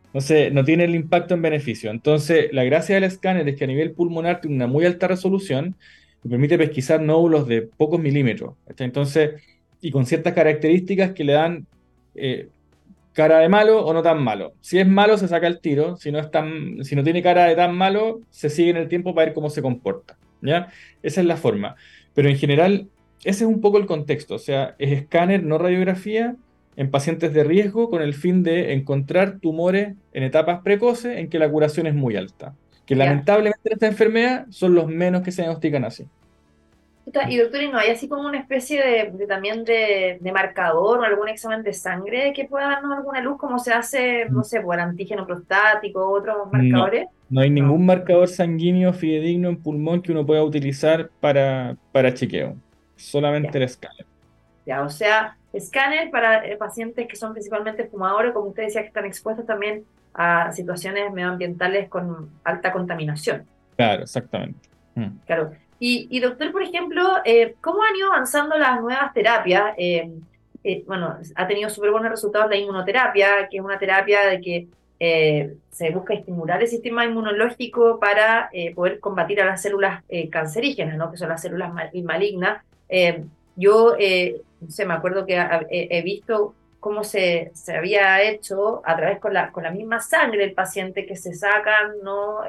Entonces, 0.08 0.52
no 0.52 0.66
tiene 0.66 0.86
el 0.86 0.96
impacto 0.96 1.36
en 1.36 1.44
beneficio. 1.44 1.92
Entonces, 1.92 2.52
la 2.54 2.64
gracia 2.64 2.96
del 2.96 3.04
escáner 3.04 3.48
es 3.48 3.56
que 3.56 3.66
a 3.66 3.68
nivel 3.68 3.92
pulmonar 3.92 4.42
tiene 4.42 4.56
una 4.56 4.66
muy 4.66 4.84
alta 4.88 5.08
resolución 5.08 5.76
permite 6.28 6.58
pesquisar 6.58 7.02
nódulos 7.02 7.48
de 7.48 7.62
pocos 7.62 8.00
milímetros. 8.00 8.56
Entonces, 8.78 9.42
y 9.82 9.92
con 9.92 10.06
ciertas 10.06 10.34
características 10.34 11.12
que 11.12 11.24
le 11.24 11.34
dan 11.34 11.68
eh, 12.16 12.50
cara 13.14 13.40
de 13.40 13.50
malo 13.50 13.86
o 13.86 13.94
no 13.94 14.02
tan 14.02 14.22
malo. 14.24 14.54
Si 14.62 14.80
es 14.80 14.88
malo, 14.88 15.18
se 15.18 15.28
saca 15.28 15.48
el 15.48 15.60
tiro. 15.60 15.98
Si 15.98 16.12
no, 16.12 16.20
es 16.20 16.32
tan, 16.32 16.84
si 16.84 16.96
no 16.96 17.04
tiene 17.04 17.22
cara 17.22 17.46
de 17.46 17.56
tan 17.56 17.76
malo, 17.76 18.22
se 18.30 18.50
sigue 18.50 18.72
en 18.72 18.78
el 18.78 18.88
tiempo 18.88 19.14
para 19.14 19.26
ver 19.26 19.34
cómo 19.34 19.50
se 19.50 19.62
comporta. 19.62 20.18
Esa 20.42 21.22
es 21.22 21.26
la 21.26 21.38
forma. 21.38 21.76
Pero 22.14 22.30
en 22.30 22.38
general, 22.38 22.88
ese 23.24 23.44
es 23.44 23.50
un 23.50 23.62
poco 23.62 23.78
el 23.78 23.86
contexto. 23.86 24.36
O 24.36 24.40
sea, 24.40 24.76
es 24.80 24.92
escáner, 24.92 25.44
no 25.44 25.58
radiografía, 25.58 26.36
en 26.76 26.92
pacientes 26.92 27.34
de 27.34 27.44
riesgo 27.44 27.90
con 27.90 28.02
el 28.02 28.14
fin 28.14 28.42
de 28.42 28.72
encontrar 28.74 29.40
tumores 29.40 29.96
en 30.14 30.24
etapas 30.24 30.62
precoces 30.64 31.18
en 31.18 31.30
que 31.30 31.40
la 31.40 31.50
curación 31.50 31.88
es 31.88 31.94
muy 31.94 32.16
alta. 32.16 32.56
Que 32.90 32.96
lamentablemente 32.96 33.60
en 33.66 33.74
esta 33.74 33.86
enfermedad 33.86 34.48
son 34.50 34.74
los 34.74 34.88
menos 34.88 35.22
que 35.22 35.32
se 35.32 35.44
diagnostican 35.44 35.86
así. 35.86 36.08
Y 37.28 37.38
doctor, 37.38 37.62
¿y 37.62 37.68
no 37.70 37.78
hay 37.78 37.92
así 37.92 38.10
como 38.10 38.28
una 38.28 38.40
especie 38.40 38.84
de, 38.84 39.28
también 39.28 39.64
de, 39.64 40.20
marcador 40.34 40.98
o 40.98 41.04
algún 41.04 41.30
examen 41.30 41.62
de 41.62 41.72
sangre 41.72 42.34
que 42.34 42.46
pueda 42.46 42.66
darnos 42.66 42.98
alguna 42.98 43.22
luz, 43.22 43.38
como 43.38 43.60
se 43.60 43.72
hace, 43.72 44.26
no 44.32 44.44
sé, 44.44 44.62
por 44.62 44.80
antígeno 44.80 45.28
prostático, 45.28 46.10
otros 46.10 46.52
marcadores? 46.52 47.06
No, 47.30 47.42
hay 47.42 47.52
ningún 47.52 47.86
marcador 47.86 48.28
sanguíneo 48.28 48.92
fidedigno 48.92 49.50
en 49.50 49.62
pulmón 49.62 50.02
que 50.02 50.12
uno 50.12 50.26
pueda 50.26 50.44
utilizar 50.44 51.12
para, 51.20 51.78
para 51.92 52.12
chequeo, 52.12 52.56
solamente 52.96 53.56
el 53.60 53.66
escáner. 53.66 54.08
Ya, 54.66 54.82
o 54.82 54.90
sea, 54.90 55.38
escáner 55.54 56.10
para 56.10 56.44
eh, 56.44 56.58
pacientes 56.58 57.08
que 57.08 57.16
son 57.16 57.34
principalmente 57.34 57.86
fumadores, 57.86 58.34
como 58.34 58.48
usted 58.48 58.64
decía, 58.64 58.82
que 58.82 58.88
están 58.88 59.06
expuestos 59.06 59.46
también 59.46 59.86
a 60.14 60.52
situaciones 60.52 61.12
medioambientales 61.12 61.90
con 61.90 62.30
alta 62.44 62.72
contaminación. 62.72 63.46
Claro, 63.76 64.04
exactamente. 64.04 64.70
Mm. 64.96 65.20
Claro. 65.26 65.52
Y, 65.82 66.20
doctor, 66.20 66.52
por 66.52 66.62
ejemplo, 66.62 67.04
eh, 67.24 67.56
¿cómo 67.62 67.84
han 67.84 67.96
ido 67.96 68.12
avanzando 68.12 68.58
las 68.58 68.82
nuevas 68.82 69.14
terapias? 69.14 69.74
Eh, 69.78 70.12
eh, 70.62 70.84
bueno, 70.86 71.18
ha 71.36 71.48
tenido 71.48 71.70
súper 71.70 71.92
buenos 71.92 72.12
resultados 72.12 72.50
la 72.50 72.58
inmunoterapia, 72.58 73.48
que 73.50 73.58
es 73.58 73.64
una 73.64 73.80
terapia 73.80 74.28
de 74.28 74.42
que 74.42 74.68
se 75.72 75.92
busca 75.92 76.14
estimular 76.14 76.62
el 76.62 76.68
sistema 76.68 77.06
inmunológico 77.06 77.98
para 78.02 78.50
poder 78.76 79.00
combatir 79.00 79.40
a 79.40 79.46
las 79.46 79.62
células 79.62 80.04
cancerígenas, 80.30 80.98
¿no? 80.98 81.10
que 81.10 81.16
son 81.16 81.30
las 81.30 81.42
células 81.42 81.72
malignas. 82.04 82.62
yo, 83.56 83.96
no 83.96 84.70
sé, 84.70 84.86
me 84.86 84.94
acuerdo 84.94 85.26
que 85.26 85.42
he 85.70 86.02
visto 86.02 86.54
cómo 86.80 87.04
se, 87.04 87.52
se, 87.54 87.76
había 87.76 88.22
hecho 88.24 88.82
a 88.86 88.96
través 88.96 89.20
con 89.20 89.34
la, 89.34 89.52
con 89.52 89.64
la 89.64 89.72
misma 89.72 90.00
sangre 90.00 90.40
del 90.40 90.54
paciente 90.54 91.06
que 91.06 91.16
se 91.16 91.34
sacan 91.34 91.94
¿no? 92.04 92.40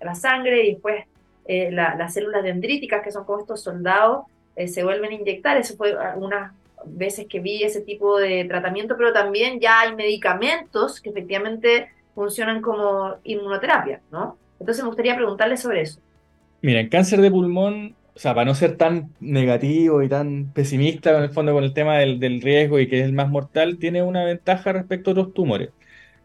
la 0.00 0.14
sangre 0.14 0.64
y 0.64 0.72
después 0.72 1.04
eh, 1.44 1.70
las 1.72 2.14
células 2.14 2.44
dendríticas, 2.44 3.02
que 3.02 3.10
son 3.10 3.24
como 3.24 3.40
estos 3.40 3.62
soldados, 3.62 4.26
eh, 4.54 4.68
se 4.68 4.84
vuelven 4.84 5.10
a 5.10 5.14
inyectar. 5.14 5.56
Eso 5.56 5.76
fue 5.76 5.92
algunas 5.92 6.52
veces 6.84 7.26
que 7.28 7.40
vi 7.40 7.62
ese 7.62 7.80
tipo 7.80 8.18
de 8.18 8.44
tratamiento, 8.44 8.96
pero 8.96 9.12
también 9.12 9.60
ya 9.60 9.80
hay 9.80 9.94
medicamentos 9.94 11.00
que 11.00 11.10
efectivamente 11.10 11.88
funcionan 12.14 12.60
como 12.60 13.16
inmunoterapia, 13.24 14.00
¿no? 14.10 14.36
Entonces 14.60 14.84
me 14.84 14.88
gustaría 14.88 15.16
preguntarle 15.16 15.56
sobre 15.56 15.82
eso. 15.82 16.00
Mira, 16.60 16.80
en 16.80 16.88
cáncer 16.88 17.20
de 17.20 17.30
pulmón, 17.30 17.96
o 18.14 18.18
sea, 18.18 18.34
para 18.34 18.44
no 18.44 18.54
ser 18.54 18.76
tan 18.76 19.10
negativo 19.20 20.02
y 20.02 20.08
tan 20.08 20.52
pesimista 20.52 21.16
en 21.16 21.22
el 21.24 21.30
fondo 21.30 21.52
con 21.52 21.64
el 21.64 21.72
tema 21.72 21.98
del, 21.98 22.20
del 22.20 22.42
riesgo 22.42 22.78
y 22.78 22.88
que 22.88 23.00
es 23.00 23.06
el 23.06 23.12
más 23.14 23.28
mortal, 23.28 23.78
tiene 23.78 24.02
una 24.02 24.24
ventaja 24.24 24.72
respecto 24.72 25.10
a 25.10 25.12
otros 25.12 25.34
tumores. 25.34 25.70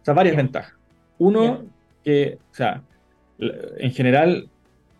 O 0.01 0.05
sea, 0.05 0.13
varias 0.13 0.35
ventajas. 0.35 0.73
Uno, 1.17 1.65
que, 2.03 2.39
o 2.51 2.55
sea, 2.55 2.83
en 3.39 3.91
general, 3.91 4.49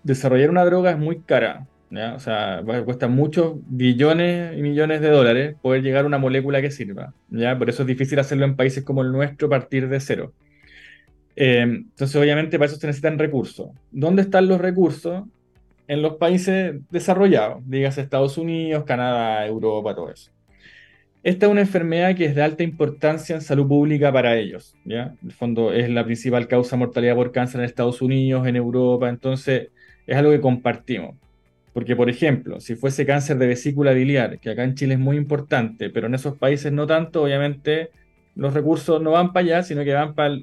desarrollar 0.04 0.50
una 0.50 0.66
droga 0.66 0.92
es 0.92 0.98
muy 0.98 1.20
cara. 1.20 1.68
O 2.16 2.20
sea, 2.20 2.62
cuesta 2.84 3.08
muchos 3.08 3.56
billones 3.68 4.58
y 4.58 4.62
millones 4.62 5.00
de 5.00 5.10
dólares 5.10 5.56
poder 5.62 5.82
llegar 5.84 6.04
a 6.04 6.08
una 6.08 6.18
molécula 6.18 6.62
que 6.62 6.72
sirva. 6.72 7.14
¿ya? 7.30 7.58
Por 7.58 7.70
eso 7.70 7.84
es 7.84 7.88
difícil 7.88 8.20
hacerlo 8.20 8.46
en 8.46 8.56
países 8.56 8.84
como 8.84 9.02
el 9.02 9.12
nuestro 9.12 9.48
a 9.48 9.52
partir 9.52 9.88
de 9.88 10.00
cero. 10.00 10.34
Eh, 11.36 11.62
entonces, 11.62 12.16
obviamente, 12.16 12.58
para 12.58 12.70
eso 12.70 12.80
se 12.80 12.88
necesitan 12.88 13.20
recursos. 13.20 13.70
¿Dónde 13.92 14.24
están 14.24 14.48
los 14.48 14.60
recursos? 14.60 15.24
En 15.88 16.02
los 16.02 16.16
países 16.16 16.76
desarrollados, 16.90 17.62
digas 17.66 17.98
Estados 17.98 18.38
Unidos, 18.38 18.84
Canadá, 18.84 19.46
Europa, 19.48 19.96
todo 19.96 20.12
eso. 20.12 20.32
Esta 21.24 21.46
es 21.46 21.52
una 21.52 21.62
enfermedad 21.62 22.16
que 22.16 22.26
es 22.26 22.36
de 22.36 22.42
alta 22.42 22.64
importancia 22.64 23.36
en 23.36 23.42
salud 23.42 23.68
pública 23.68 24.12
para 24.12 24.38
ellos. 24.38 24.76
¿ya? 24.86 25.16
En 25.22 25.28
el 25.30 25.32
fondo, 25.34 25.74
es 25.74 25.90
la 25.90 26.06
principal 26.06 26.48
causa 26.48 26.76
de 26.76 26.80
mortalidad 26.80 27.16
por 27.16 27.32
cáncer 27.32 27.62
en 27.62 27.66
Estados 27.66 28.02
Unidos, 28.02 28.48
en 28.48 28.56
Europa. 28.56 29.10
Entonces, 29.10 29.70
es 30.06 30.16
algo 30.16 30.32
que 30.32 30.42
compartimos. 30.42 31.16
Porque, 31.74 31.96
por 31.96 32.10
ejemplo, 32.10 32.60
si 32.60 32.76
fuese 32.76 33.06
cáncer 33.06 33.38
de 33.38 33.48
vesícula 33.48 33.94
biliar, 33.94 34.40
que 34.40 34.50
acá 34.50 34.64
en 34.64 34.76
Chile 34.76 34.96
es 34.96 35.00
muy 35.00 35.18
importante, 35.18 35.90
pero 35.90 36.08
en 36.08 36.16
esos 36.16 36.38
países 36.38 36.72
no 36.72 36.88
tanto, 36.88 37.24
obviamente 37.24 37.92
los 38.36 38.54
recursos 38.54 39.02
no 39.02 39.12
van 39.12 39.34
para 39.34 39.46
allá, 39.46 39.64
sino 39.64 39.84
que 39.84 39.94
van 39.94 40.16
para, 40.16 40.40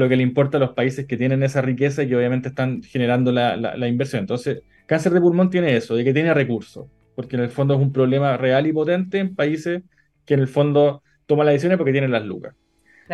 lo 0.00 0.08
que 0.08 0.16
le 0.16 0.22
importa 0.22 0.56
a 0.56 0.60
los 0.60 0.72
países 0.72 1.06
que 1.06 1.16
tienen 1.16 1.42
esa 1.42 1.60
riqueza 1.60 2.02
y 2.02 2.08
que 2.08 2.16
obviamente 2.16 2.48
están 2.48 2.82
generando 2.82 3.30
la, 3.32 3.56
la, 3.56 3.88
inversión. 3.88 4.20
Entonces, 4.20 4.62
cáncer 4.86 5.12
de 5.12 5.20
pulmón 5.20 5.50
tiene 5.50 5.76
eso, 5.76 5.94
de 5.94 6.04
que 6.04 6.14
tiene 6.14 6.32
recursos, 6.32 6.86
porque 7.14 7.36
en 7.36 7.42
el 7.42 7.50
fondo 7.50 7.74
es 7.74 7.80
un 7.80 7.92
problema 7.92 8.36
real 8.36 8.66
y 8.66 8.72
potente 8.72 9.18
en 9.18 9.34
países 9.34 9.82
que 10.24 10.34
en 10.34 10.40
el 10.40 10.48
fondo 10.48 11.02
toman 11.26 11.46
las 11.46 11.54
decisiones 11.54 11.78
porque 11.78 11.92
tienen 11.92 12.10
las 12.10 12.24
lucas. 12.24 12.54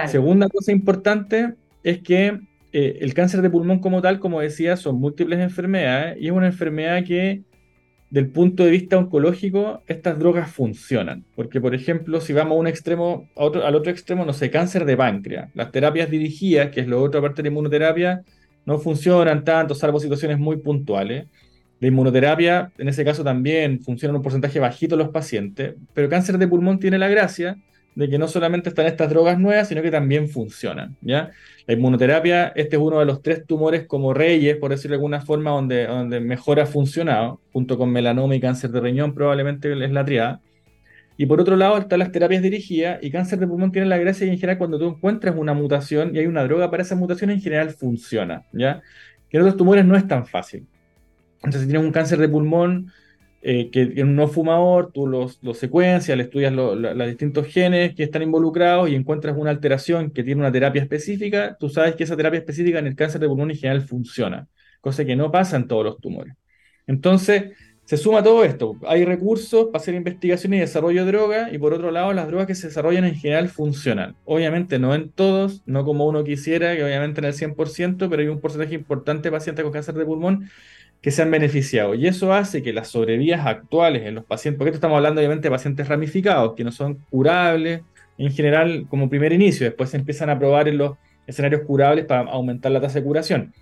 Segunda 0.06 0.48
cosa 0.48 0.70
importante 0.70 1.54
es 1.82 2.00
que 2.00 2.38
eh, 2.72 2.98
el 3.00 3.14
cáncer 3.14 3.42
de 3.42 3.50
pulmón 3.50 3.80
como 3.80 4.02
tal, 4.02 4.20
como 4.20 4.40
decía, 4.40 4.76
son 4.76 5.00
múltiples 5.00 5.40
enfermedades 5.40 6.18
y 6.20 6.26
es 6.26 6.32
una 6.32 6.46
enfermedad 6.46 7.02
que, 7.04 7.42
del 8.10 8.28
punto 8.30 8.64
de 8.64 8.70
vista 8.70 8.96
oncológico, 8.96 9.82
estas 9.86 10.18
drogas 10.18 10.50
funcionan. 10.50 11.24
Porque, 11.34 11.60
por 11.60 11.74
ejemplo, 11.74 12.20
si 12.20 12.32
vamos 12.32 12.56
a 12.56 12.60
un 12.60 12.66
extremo, 12.66 13.28
al 13.36 13.74
otro 13.74 13.90
extremo, 13.90 14.24
no 14.24 14.32
sé, 14.32 14.50
cáncer 14.50 14.84
de 14.84 14.96
páncreas, 14.96 15.50
las 15.54 15.70
terapias 15.70 16.10
dirigidas, 16.10 16.70
que 16.70 16.80
es 16.80 16.88
la 16.88 16.96
otra 16.96 17.20
parte 17.20 17.42
de 17.42 17.48
la 17.48 17.52
inmunoterapia, 17.52 18.22
no 18.64 18.78
funcionan 18.78 19.44
tanto, 19.44 19.74
salvo 19.74 20.00
situaciones 20.00 20.38
muy 20.38 20.56
puntuales. 20.58 21.26
La 21.80 21.88
inmunoterapia, 21.88 22.72
en 22.78 22.88
ese 22.88 23.04
caso, 23.04 23.22
también 23.22 23.80
funciona 23.80 24.10
en 24.10 24.16
un 24.16 24.22
porcentaje 24.22 24.58
bajito 24.58 24.94
en 24.94 25.00
los 25.00 25.10
pacientes, 25.10 25.74
pero 25.94 26.08
cáncer 26.08 26.38
de 26.38 26.48
pulmón 26.48 26.78
tiene 26.78 26.98
la 26.98 27.08
gracia 27.08 27.56
de 27.98 28.08
que 28.08 28.16
no 28.16 28.28
solamente 28.28 28.68
están 28.68 28.86
estas 28.86 29.10
drogas 29.10 29.40
nuevas, 29.40 29.66
sino 29.66 29.82
que 29.82 29.90
también 29.90 30.28
funcionan, 30.28 30.96
¿ya? 31.00 31.32
La 31.66 31.74
inmunoterapia, 31.74 32.52
este 32.54 32.76
es 32.76 32.82
uno 32.82 33.00
de 33.00 33.04
los 33.04 33.22
tres 33.22 33.44
tumores 33.44 33.88
como 33.88 34.14
reyes, 34.14 34.56
por 34.56 34.70
decirlo 34.70 34.92
de 34.92 34.98
alguna 34.98 35.20
forma, 35.20 35.50
donde, 35.50 35.84
donde 35.84 36.20
mejor 36.20 36.60
ha 36.60 36.66
funcionado, 36.66 37.40
junto 37.52 37.76
con 37.76 37.90
melanoma 37.90 38.36
y 38.36 38.40
cáncer 38.40 38.70
de 38.70 38.80
riñón, 38.80 39.14
probablemente 39.14 39.72
es 39.72 39.90
la 39.90 40.04
triada. 40.04 40.40
Y 41.16 41.26
por 41.26 41.40
otro 41.40 41.56
lado 41.56 41.76
están 41.76 41.98
las 41.98 42.12
terapias 42.12 42.40
dirigidas 42.40 43.00
y 43.02 43.10
cáncer 43.10 43.40
de 43.40 43.48
pulmón 43.48 43.72
tiene 43.72 43.88
la 43.88 43.98
gracia 43.98 44.28
y 44.28 44.30
en 44.30 44.36
general 44.36 44.58
cuando 44.58 44.78
tú 44.78 44.86
encuentras 44.86 45.34
una 45.36 45.52
mutación 45.52 46.14
y 46.14 46.20
hay 46.20 46.26
una 46.26 46.44
droga 46.44 46.70
para 46.70 46.84
esa 46.84 46.94
mutación 46.94 47.30
en 47.30 47.40
general 47.40 47.70
funciona, 47.70 48.44
¿ya? 48.52 48.80
Que 49.28 49.38
en 49.38 49.42
otros 49.42 49.56
tumores 49.56 49.84
no 49.84 49.96
es 49.96 50.06
tan 50.06 50.24
fácil. 50.24 50.68
Entonces 51.38 51.62
si 51.62 51.66
tienes 51.66 51.84
un 51.84 51.90
cáncer 51.90 52.20
de 52.20 52.28
pulmón, 52.28 52.92
eh, 53.40 53.70
que 53.70 53.82
en 53.82 54.08
un 54.08 54.16
no 54.16 54.28
fumador 54.28 54.90
tú 54.92 55.06
los, 55.06 55.42
los 55.42 55.58
secuencias, 55.58 56.16
le 56.16 56.24
estudias 56.24 56.52
los 56.52 57.06
distintos 57.06 57.46
genes 57.46 57.94
que 57.94 58.02
están 58.02 58.22
involucrados 58.22 58.88
y 58.90 58.94
encuentras 58.94 59.36
una 59.36 59.50
alteración 59.50 60.10
que 60.10 60.24
tiene 60.24 60.40
una 60.40 60.52
terapia 60.52 60.82
específica, 60.82 61.56
tú 61.58 61.68
sabes 61.68 61.94
que 61.94 62.04
esa 62.04 62.16
terapia 62.16 62.38
específica 62.38 62.78
en 62.78 62.88
el 62.88 62.96
cáncer 62.96 63.20
de 63.20 63.28
pulmón 63.28 63.50
en 63.50 63.56
general 63.56 63.82
funciona, 63.82 64.48
cosa 64.80 65.04
que 65.04 65.16
no 65.16 65.30
pasa 65.30 65.56
en 65.56 65.68
todos 65.68 65.84
los 65.84 66.00
tumores. 66.00 66.34
Entonces, 66.86 67.52
se 67.88 67.96
suma 67.96 68.22
todo 68.22 68.44
esto. 68.44 68.76
Hay 68.86 69.06
recursos 69.06 69.68
para 69.72 69.80
hacer 69.80 69.94
investigación 69.94 70.52
y 70.52 70.58
desarrollo 70.58 71.06
de 71.06 71.10
drogas, 71.10 71.52
y 71.54 71.58
por 71.58 71.72
otro 71.72 71.90
lado, 71.90 72.12
las 72.12 72.26
drogas 72.26 72.46
que 72.46 72.54
se 72.54 72.66
desarrollan 72.66 73.04
en 73.06 73.14
general 73.14 73.48
funcionan. 73.48 74.14
Obviamente 74.26 74.78
no 74.78 74.94
en 74.94 75.10
todos, 75.10 75.62
no 75.64 75.86
como 75.86 76.06
uno 76.06 76.22
quisiera, 76.22 76.76
que 76.76 76.84
obviamente 76.84 77.20
en 77.20 77.24
el 77.24 77.32
100%, 77.32 78.10
pero 78.10 78.20
hay 78.20 78.28
un 78.28 78.40
porcentaje 78.40 78.74
importante 78.74 79.28
de 79.28 79.32
pacientes 79.32 79.62
con 79.62 79.72
cáncer 79.72 79.94
de 79.94 80.04
pulmón 80.04 80.50
que 81.00 81.10
se 81.10 81.22
han 81.22 81.30
beneficiado. 81.30 81.94
Y 81.94 82.06
eso 82.06 82.32
hace 82.32 82.62
que 82.62 82.72
las 82.72 82.88
sobrevías 82.88 83.46
actuales 83.46 84.06
en 84.06 84.14
los 84.16 84.24
pacientes, 84.24 84.58
porque 84.58 84.70
esto 84.70 84.78
estamos 84.78 84.96
hablando 84.96 85.20
obviamente 85.20 85.48
de 85.48 85.52
pacientes 85.52 85.88
ramificados, 85.88 86.54
que 86.54 86.64
no 86.64 86.72
son 86.72 86.96
curables 87.10 87.82
en 88.18 88.32
general 88.32 88.86
como 88.88 89.08
primer 89.08 89.32
inicio, 89.32 89.66
después 89.66 89.90
se 89.90 89.96
empiezan 89.96 90.28
a 90.28 90.38
probar 90.38 90.68
en 90.68 90.78
los 90.78 90.96
escenarios 91.26 91.62
curables 91.62 92.04
para 92.04 92.22
aumentar 92.30 92.72
la 92.72 92.80
tasa 92.80 92.98
de 92.98 93.04
curación. 93.04 93.52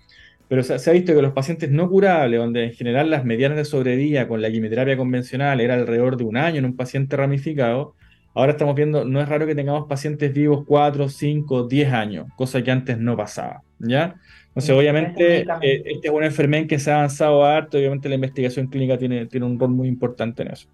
Pero 0.47 0.63
se, 0.63 0.89
ha 0.89 0.93
visto 0.93 1.13
que 1.13 1.21
los 1.21 1.33
pacientes 1.33 1.69
no 1.69 1.89
curables, 1.89 2.39
donde 2.39 2.63
en 2.63 2.73
general 2.73 3.09
las 3.09 3.25
medianas 3.25 3.57
de 3.57 3.65
sobrevida 3.65 4.27
con 4.27 4.41
la 4.41 4.49
quimioterapia 4.49 4.97
convencional 4.97 5.59
era 5.59 5.75
alrededor 5.75 6.17
de 6.17 6.23
un 6.23 6.37
año 6.37 6.59
en 6.59 6.65
un 6.65 6.75
paciente 6.75 7.17
ramificado, 7.17 7.95
ahora 8.33 8.53
estamos 8.53 8.73
viendo, 8.73 9.03
no 9.03 9.19
es 9.21 9.27
raro 9.27 9.45
que 9.45 9.55
tengamos 9.55 9.87
pacientes 9.87 10.33
vivos 10.33 10.63
4, 10.65 11.09
5, 11.09 11.67
10 11.67 11.93
años, 11.93 12.27
cosa 12.37 12.63
que 12.63 12.71
antes 12.71 12.97
no 12.97 13.17
pasaba, 13.17 13.61
¿ya? 13.79 14.15
Entonces, 14.57 14.75
obviamente, 14.75 15.41
eh, 15.61 15.83
esta 15.85 16.07
es 16.07 16.11
una 16.11 16.25
enfermedad 16.25 16.65
que 16.65 16.79
se 16.79 16.89
ha 16.89 16.95
avanzado 16.95 17.45
harto, 17.45 17.77
obviamente 17.77 18.09
la 18.09 18.15
investigación 18.15 18.65
clínica 18.65 18.97
tiene, 18.97 19.27
tiene 19.27 19.45
un 19.45 19.59
rol 19.59 19.69
muy 19.69 19.87
importante 19.87 20.41
en 20.41 20.47
eso. 20.47 20.67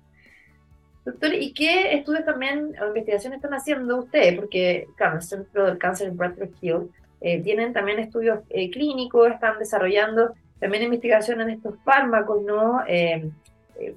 Doctor, 1.04 1.34
¿y 1.34 1.52
qué 1.52 1.94
estudios 1.94 2.24
también 2.24 2.74
o 2.82 2.88
investigaciones 2.88 3.44
están 3.44 3.54
haciendo 3.54 3.98
ustedes? 3.98 4.36
Porque, 4.36 4.88
claro, 4.96 5.18
el 5.18 5.22
Centro 5.22 5.66
del 5.66 5.78
Cáncer 5.78 6.08
en 6.08 6.16
Bradford 6.16 6.52
Hill 6.62 6.92
eh, 7.20 7.42
tienen 7.42 7.74
también 7.74 8.00
estudios 8.00 8.40
eh, 8.52 8.72
clínicos, 8.72 9.30
están 9.30 9.60
desarrollando 9.60 10.32
también 10.62 10.84
investigación 10.86 11.42
en 11.42 11.50
estos 11.50 11.76
fármacos, 11.84 12.42
¿no? 12.42 12.80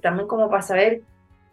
también 0.01 0.27
como 0.27 0.49
para 0.49 0.63
saber 0.63 1.01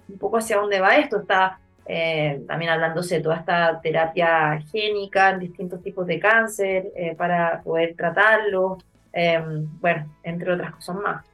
un 0.08 0.18
poco 0.18 0.38
hacia 0.38 0.56
dónde 0.56 0.80
va 0.80 0.96
esto, 0.96 1.20
está 1.20 1.60
eh, 1.86 2.40
también 2.46 2.70
hablándose 2.70 3.16
de 3.16 3.20
toda 3.20 3.36
esta 3.36 3.80
terapia 3.82 4.60
génica 4.72 5.30
en 5.30 5.40
distintos 5.40 5.82
tipos 5.82 6.06
de 6.06 6.18
cáncer 6.18 6.86
eh, 6.96 7.14
para 7.16 7.62
poder 7.62 7.94
tratarlo, 7.94 8.78
eh, 9.12 9.42
bueno, 9.80 10.16
entre 10.22 10.52
otras 10.52 10.74
cosas 10.74 10.96
más. 10.96 11.24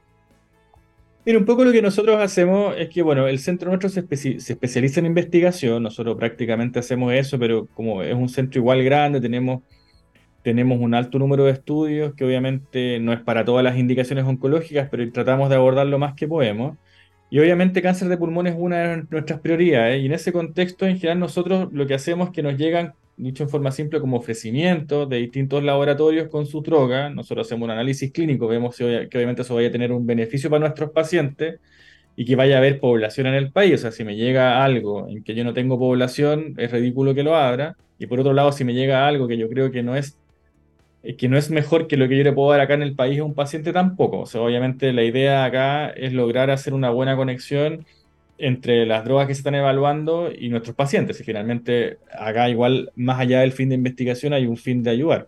Mira, 1.25 1.37
un 1.37 1.45
poco 1.45 1.63
lo 1.63 1.71
que 1.71 1.81
nosotros 1.81 2.19
hacemos 2.19 2.75
es 2.77 2.89
que, 2.89 3.01
bueno, 3.03 3.27
el 3.27 3.39
centro 3.39 3.69
nuestro 3.69 3.89
se, 3.89 4.03
se, 4.17 4.53
especializa 4.53 4.99
en 4.99 5.05
investigación, 5.05 5.83
nosotros 5.83 6.17
prácticamente 6.17 6.79
hacemos 6.79 7.13
eso, 7.13 7.37
pero 7.37 7.67
como 7.75 8.01
es 8.01 8.15
un 8.15 8.27
centro 8.27 8.59
igual 8.59 8.83
grande, 8.83 9.21
tenemos, 9.21 9.61
tenemos 10.41 10.79
un 10.79 10.95
alto 10.95 11.19
número 11.19 11.45
de 11.45 11.51
estudios 11.51 12.15
que 12.15 12.25
obviamente 12.25 12.99
no 12.99 13.13
es 13.13 13.21
para 13.21 13.45
todas 13.45 13.63
las 13.63 13.77
indicaciones 13.77 14.25
oncológicas, 14.25 14.89
pero 14.89 15.09
tratamos 15.11 15.49
de 15.49 15.55
abordar 15.55 15.85
lo 15.85 15.99
más 15.99 16.15
que 16.15 16.27
podemos. 16.27 16.75
Y 17.31 17.39
obviamente 17.39 17.81
cáncer 17.81 18.09
de 18.09 18.17
pulmón 18.17 18.45
es 18.47 18.55
una 18.57 18.77
de 18.79 19.03
nuestras 19.09 19.39
prioridades. 19.39 20.03
Y 20.03 20.05
en 20.05 20.11
ese 20.11 20.33
contexto, 20.33 20.85
en 20.85 20.97
general, 20.97 21.17
nosotros 21.19 21.69
lo 21.71 21.87
que 21.87 21.93
hacemos 21.93 22.27
es 22.27 22.33
que 22.33 22.43
nos 22.43 22.57
llegan, 22.57 22.93
dicho 23.15 23.43
en 23.43 23.49
forma 23.49 23.71
simple, 23.71 24.01
como 24.01 24.17
ofrecimientos 24.17 25.07
de 25.07 25.15
distintos 25.17 25.63
laboratorios 25.63 26.27
con 26.27 26.45
su 26.45 26.61
droga. 26.61 27.09
Nosotros 27.09 27.47
hacemos 27.47 27.63
un 27.63 27.71
análisis 27.71 28.11
clínico, 28.11 28.49
vemos 28.49 28.75
que 28.75 29.07
obviamente 29.15 29.43
eso 29.43 29.55
vaya 29.55 29.69
a 29.69 29.71
tener 29.71 29.93
un 29.93 30.05
beneficio 30.05 30.49
para 30.49 30.59
nuestros 30.59 30.91
pacientes 30.91 31.61
y 32.17 32.25
que 32.25 32.35
vaya 32.35 32.55
a 32.55 32.57
haber 32.57 32.81
población 32.81 33.27
en 33.27 33.35
el 33.35 33.49
país. 33.49 33.75
O 33.75 33.77
sea, 33.77 33.91
si 33.91 34.03
me 34.03 34.17
llega 34.17 34.61
algo 34.61 35.07
en 35.07 35.23
que 35.23 35.33
yo 35.33 35.45
no 35.45 35.53
tengo 35.53 35.79
población, 35.79 36.53
es 36.57 36.69
ridículo 36.69 37.15
que 37.15 37.23
lo 37.23 37.37
abra. 37.37 37.77
Y 37.97 38.07
por 38.07 38.19
otro 38.19 38.33
lado, 38.33 38.51
si 38.51 38.65
me 38.65 38.73
llega 38.73 39.07
algo 39.07 39.29
que 39.29 39.37
yo 39.37 39.47
creo 39.47 39.71
que 39.71 39.83
no 39.83 39.95
es 39.95 40.17
que 41.17 41.27
no 41.29 41.37
es 41.37 41.49
mejor 41.49 41.87
que 41.87 41.97
lo 41.97 42.07
que 42.07 42.17
yo 42.17 42.23
le 42.23 42.33
puedo 42.33 42.51
dar 42.51 42.61
acá 42.61 42.75
en 42.75 42.83
el 42.83 42.95
país 42.95 43.19
a 43.19 43.23
un 43.23 43.33
paciente 43.33 43.73
tampoco. 43.73 44.19
O 44.21 44.25
sea, 44.25 44.41
obviamente 44.41 44.93
la 44.93 45.03
idea 45.03 45.45
acá 45.45 45.89
es 45.89 46.13
lograr 46.13 46.51
hacer 46.51 46.73
una 46.73 46.91
buena 46.91 47.15
conexión 47.15 47.85
entre 48.37 48.85
las 48.85 49.05
drogas 49.05 49.27
que 49.27 49.35
se 49.35 49.39
están 49.39 49.55
evaluando 49.55 50.31
y 50.31 50.49
nuestros 50.49 50.75
pacientes. 50.75 51.19
Y 51.19 51.23
finalmente 51.23 51.97
acá 52.11 52.49
igual, 52.49 52.91
más 52.95 53.19
allá 53.19 53.41
del 53.41 53.51
fin 53.51 53.69
de 53.69 53.75
investigación, 53.75 54.33
hay 54.33 54.45
un 54.45 54.57
fin 54.57 54.83
de 54.83 54.91
ayudar. 54.91 55.27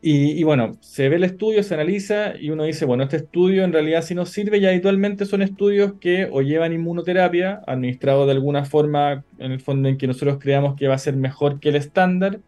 Y, 0.00 0.44
bueno, 0.44 0.78
se 0.80 1.08
ve 1.08 1.16
el 1.16 1.24
estudio, 1.24 1.64
se 1.64 1.74
analiza 1.74 2.36
y 2.36 2.50
uno 2.50 2.62
dice, 2.62 2.84
bueno, 2.84 3.02
este 3.02 3.16
estudio 3.16 3.64
en 3.64 3.72
realidad 3.72 4.02
si 4.02 4.14
nos 4.14 4.30
sirve 4.30 4.58
y 4.58 4.66
habitualmente 4.66 5.26
son 5.26 5.42
estudios 5.42 5.94
que 6.00 6.28
o 6.30 6.40
llevan 6.40 6.72
inmunoterapia, 6.72 7.62
administrado 7.66 8.24
de 8.24 8.32
alguna 8.32 8.64
forma, 8.64 9.24
en 9.38 9.50
el 9.50 9.60
fondo 9.60 9.88
en 9.88 9.98
que 9.98 10.06
nosotros 10.06 10.38
creamos 10.38 10.76
que 10.76 10.86
va 10.86 10.94
a 10.94 10.98
ser 10.98 11.16
mejor 11.16 11.58
que 11.58 11.70
el 11.70 11.76
estándar, 11.76 12.38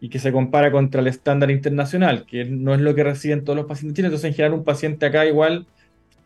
y 0.00 0.08
que 0.08 0.18
se 0.18 0.32
compara 0.32 0.72
contra 0.72 1.00
el 1.00 1.06
estándar 1.06 1.50
internacional, 1.50 2.24
que 2.26 2.44
no 2.44 2.74
es 2.74 2.80
lo 2.80 2.94
que 2.94 3.04
reciben 3.04 3.44
todos 3.44 3.56
los 3.56 3.66
pacientes 3.66 3.96
chinos. 3.96 4.08
Entonces, 4.08 4.30
en 4.30 4.34
general, 4.34 4.58
un 4.58 4.64
paciente 4.64 5.06
acá 5.06 5.26
igual 5.26 5.66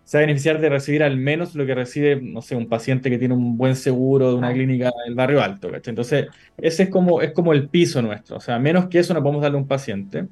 se 0.04 0.18
va 0.18 0.22
a 0.22 0.26
beneficiar 0.26 0.60
de 0.60 0.68
recibir 0.68 1.02
al 1.02 1.16
menos 1.16 1.54
lo 1.54 1.66
que 1.66 1.74
recibe, 1.74 2.20
no 2.20 2.42
sé, 2.42 2.54
un 2.54 2.68
paciente 2.68 3.10
que 3.10 3.18
tiene 3.18 3.34
un 3.34 3.56
buen 3.56 3.74
seguro 3.74 4.30
de 4.30 4.37
una 4.37 4.52
clínica 4.52 4.92
del 5.06 5.14
barrio 5.14 5.42
alto. 5.42 5.70
Entonces, 5.74 6.26
ese 6.58 6.84
es 6.84 6.88
como, 6.90 7.20
es 7.20 7.32
como 7.32 7.52
el 7.52 7.68
piso 7.68 8.00
nuestro. 8.02 8.37
O 8.37 8.40
sea, 8.40 8.58
menos 8.58 8.87
que 8.87 8.98
eso 8.98 9.12
no 9.14 9.22
podemos 9.22 9.42
darle 9.42 9.58
a 9.58 9.62
un 9.62 9.66
paciente. 9.66 10.28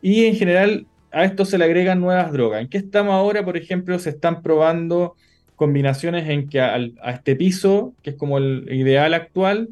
Y 0.00 0.24
en 0.24 0.36
general, 0.36 0.86
a 1.10 1.24
esto 1.24 1.44
se 1.44 1.58
le 1.58 1.64
agregan 1.64 2.00
nuevas 2.00 2.32
drogas. 2.32 2.62
¿En 2.62 2.68
qué 2.68 2.78
estamos 2.78 3.12
ahora? 3.12 3.44
Por 3.44 3.56
ejemplo, 3.56 3.98
se 3.98 4.10
están 4.10 4.42
probando 4.42 5.16
combinaciones 5.56 6.28
en 6.30 6.48
que 6.48 6.60
a 6.60 6.78
este 7.10 7.36
piso, 7.36 7.92
que 8.02 8.10
es 8.10 8.16
como 8.16 8.38
el 8.38 8.66
ideal 8.72 9.12
actual, 9.12 9.68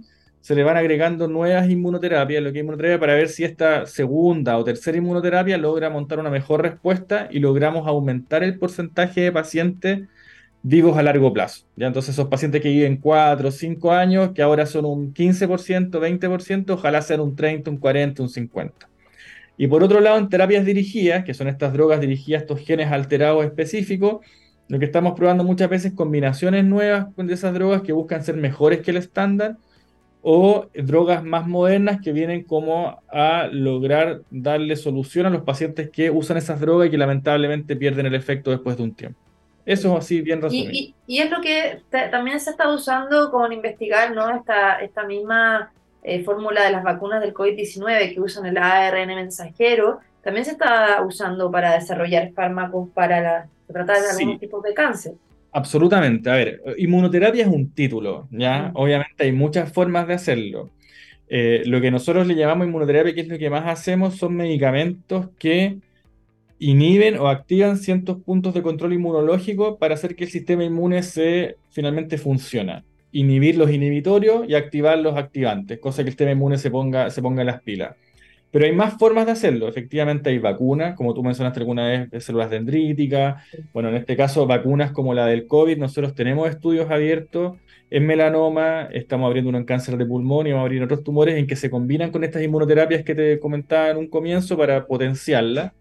se 0.48 0.54
le 0.54 0.64
van 0.64 0.78
agregando 0.78 1.28
nuevas 1.28 1.68
inmunoterapias, 1.68 2.42
lo 2.42 2.50
que 2.50 2.60
es 2.60 2.62
inmunoterapia, 2.62 2.98
para 2.98 3.12
ver 3.12 3.28
si 3.28 3.44
esta 3.44 3.84
segunda 3.84 4.56
o 4.56 4.64
tercera 4.64 4.96
inmunoterapia 4.96 5.58
logra 5.58 5.90
montar 5.90 6.20
una 6.20 6.30
mejor 6.30 6.62
respuesta 6.62 7.28
y 7.30 7.38
logramos 7.38 7.86
aumentar 7.86 8.42
el 8.42 8.58
porcentaje 8.58 9.20
de 9.20 9.30
pacientes 9.30 10.08
vivos 10.62 10.96
a 10.96 11.02
largo 11.02 11.34
plazo. 11.34 11.66
¿ya? 11.76 11.88
Entonces, 11.88 12.14
esos 12.14 12.28
pacientes 12.28 12.62
que 12.62 12.70
viven 12.70 12.96
4 12.96 13.46
o 13.46 13.52
5 13.52 13.92
años, 13.92 14.30
que 14.34 14.40
ahora 14.40 14.64
son 14.64 14.86
un 14.86 15.12
15%, 15.12 15.90
20%, 15.90 16.70
ojalá 16.70 17.02
sean 17.02 17.20
un 17.20 17.36
30, 17.36 17.70
un 17.70 17.76
40, 17.76 18.22
un 18.22 18.30
50. 18.30 18.88
Y 19.58 19.66
por 19.66 19.84
otro 19.84 20.00
lado, 20.00 20.16
en 20.16 20.30
terapias 20.30 20.64
dirigidas, 20.64 21.24
que 21.24 21.34
son 21.34 21.48
estas 21.48 21.74
drogas 21.74 22.00
dirigidas 22.00 22.40
a 22.40 22.44
estos 22.44 22.60
genes 22.60 22.90
alterados 22.90 23.44
específicos, 23.44 24.24
lo 24.68 24.78
que 24.78 24.86
estamos 24.86 25.12
probando 25.12 25.44
muchas 25.44 25.68
veces 25.68 25.92
combinaciones 25.92 26.64
nuevas 26.64 27.14
de 27.14 27.34
esas 27.34 27.52
drogas 27.52 27.82
que 27.82 27.92
buscan 27.92 28.24
ser 28.24 28.36
mejores 28.36 28.80
que 28.80 28.92
el 28.92 28.96
estándar 28.96 29.58
o 30.22 30.66
drogas 30.74 31.24
más 31.24 31.46
modernas 31.46 32.00
que 32.02 32.12
vienen 32.12 32.44
como 32.44 33.00
a 33.08 33.48
lograr 33.50 34.22
darle 34.30 34.76
solución 34.76 35.26
a 35.26 35.30
los 35.30 35.42
pacientes 35.42 35.90
que 35.90 36.10
usan 36.10 36.36
esas 36.36 36.60
drogas 36.60 36.88
y 36.88 36.90
que 36.90 36.98
lamentablemente 36.98 37.76
pierden 37.76 38.06
el 38.06 38.14
efecto 38.14 38.50
después 38.50 38.76
de 38.76 38.82
un 38.82 38.94
tiempo. 38.94 39.18
Eso 39.64 39.92
es 39.92 40.04
así 40.04 40.22
bien 40.22 40.40
resumido. 40.40 40.70
Y, 40.72 41.18
es 41.18 41.30
lo 41.30 41.40
que 41.42 41.82
también 42.10 42.40
se 42.40 42.50
está 42.50 42.72
usando 42.72 43.30
con 43.30 43.52
investigar 43.52 44.14
¿no? 44.14 44.34
esta, 44.34 44.76
esta 44.76 45.04
misma 45.04 45.72
eh, 46.02 46.24
fórmula 46.24 46.64
de 46.64 46.70
las 46.70 46.82
vacunas 46.82 47.20
del 47.20 47.34
COVID-19 47.34 48.14
que 48.14 48.20
usan 48.20 48.46
el 48.46 48.56
ARN 48.56 49.08
mensajero, 49.08 50.00
también 50.22 50.46
se 50.46 50.52
está 50.52 51.02
usando 51.02 51.50
para 51.50 51.74
desarrollar 51.74 52.32
fármacos 52.32 52.88
para 52.94 53.48
tratar 53.66 53.98
algunos 54.10 54.40
tipos 54.40 54.62
de 54.62 54.74
cáncer. 54.74 55.14
Absolutamente. 55.58 56.30
A 56.30 56.34
ver, 56.34 56.62
inmunoterapia 56.78 57.42
es 57.42 57.48
un 57.48 57.72
título, 57.72 58.28
¿ya? 58.30 58.70
Obviamente 58.74 59.24
hay 59.24 59.32
muchas 59.32 59.72
formas 59.72 60.06
de 60.06 60.14
hacerlo. 60.14 60.70
Eh, 61.28 61.62
lo 61.66 61.80
que 61.80 61.90
nosotros 61.90 62.26
le 62.28 62.36
llamamos 62.36 62.68
inmunoterapia, 62.68 63.12
que 63.14 63.22
es 63.22 63.28
lo 63.28 63.38
que 63.38 63.50
más 63.50 63.66
hacemos, 63.66 64.16
son 64.16 64.36
medicamentos 64.36 65.30
que 65.38 65.78
inhiben 66.60 67.18
o 67.18 67.28
activan 67.28 67.76
ciertos 67.78 68.18
puntos 68.22 68.54
de 68.54 68.62
control 68.62 68.92
inmunológico 68.94 69.78
para 69.78 69.94
hacer 69.94 70.14
que 70.16 70.24
el 70.24 70.30
sistema 70.30 70.64
inmune 70.64 71.02
se 71.02 71.58
finalmente 71.70 72.18
funcione. 72.18 72.84
Inhibir 73.12 73.56
los 73.56 73.70
inhibitorios 73.70 74.48
y 74.48 74.54
activar 74.54 74.98
los 75.00 75.16
activantes, 75.16 75.80
cosa 75.80 76.04
que 76.04 76.10
el 76.10 76.12
sistema 76.12 76.32
inmune 76.32 76.58
se 76.58 76.70
ponga, 76.70 77.10
se 77.10 77.22
ponga 77.22 77.42
en 77.42 77.48
las 77.48 77.62
pilas. 77.62 77.96
Pero 78.50 78.64
hay 78.64 78.72
más 78.72 78.98
formas 78.98 79.26
de 79.26 79.32
hacerlo. 79.32 79.68
Efectivamente 79.68 80.30
hay 80.30 80.38
vacunas, 80.38 80.96
como 80.96 81.12
tú 81.12 81.22
mencionaste 81.22 81.60
alguna 81.60 81.86
vez, 81.86 82.10
de 82.10 82.20
células 82.20 82.50
dendríticas. 82.50 83.44
Bueno, 83.72 83.90
en 83.90 83.96
este 83.96 84.16
caso, 84.16 84.46
vacunas 84.46 84.92
como 84.92 85.12
la 85.12 85.26
del 85.26 85.46
COVID. 85.46 85.76
Nosotros 85.76 86.14
tenemos 86.14 86.48
estudios 86.48 86.90
abiertos 86.90 87.58
en 87.90 88.06
melanoma, 88.06 88.88
estamos 88.92 89.26
abriendo 89.26 89.48
uno 89.48 89.58
en 89.58 89.64
cáncer 89.64 89.96
de 89.96 90.04
pulmón 90.04 90.46
y 90.46 90.50
vamos 90.50 90.64
a 90.64 90.66
abrir 90.66 90.82
otros 90.82 91.02
tumores 91.02 91.36
en 91.36 91.46
que 91.46 91.56
se 91.56 91.70
combinan 91.70 92.10
con 92.10 92.22
estas 92.22 92.42
inmunoterapias 92.42 93.02
que 93.02 93.14
te 93.14 93.38
comentaba 93.38 93.90
en 93.90 93.96
un 93.96 94.08
comienzo 94.08 94.56
para 94.56 94.86
potenciarla. 94.86 95.74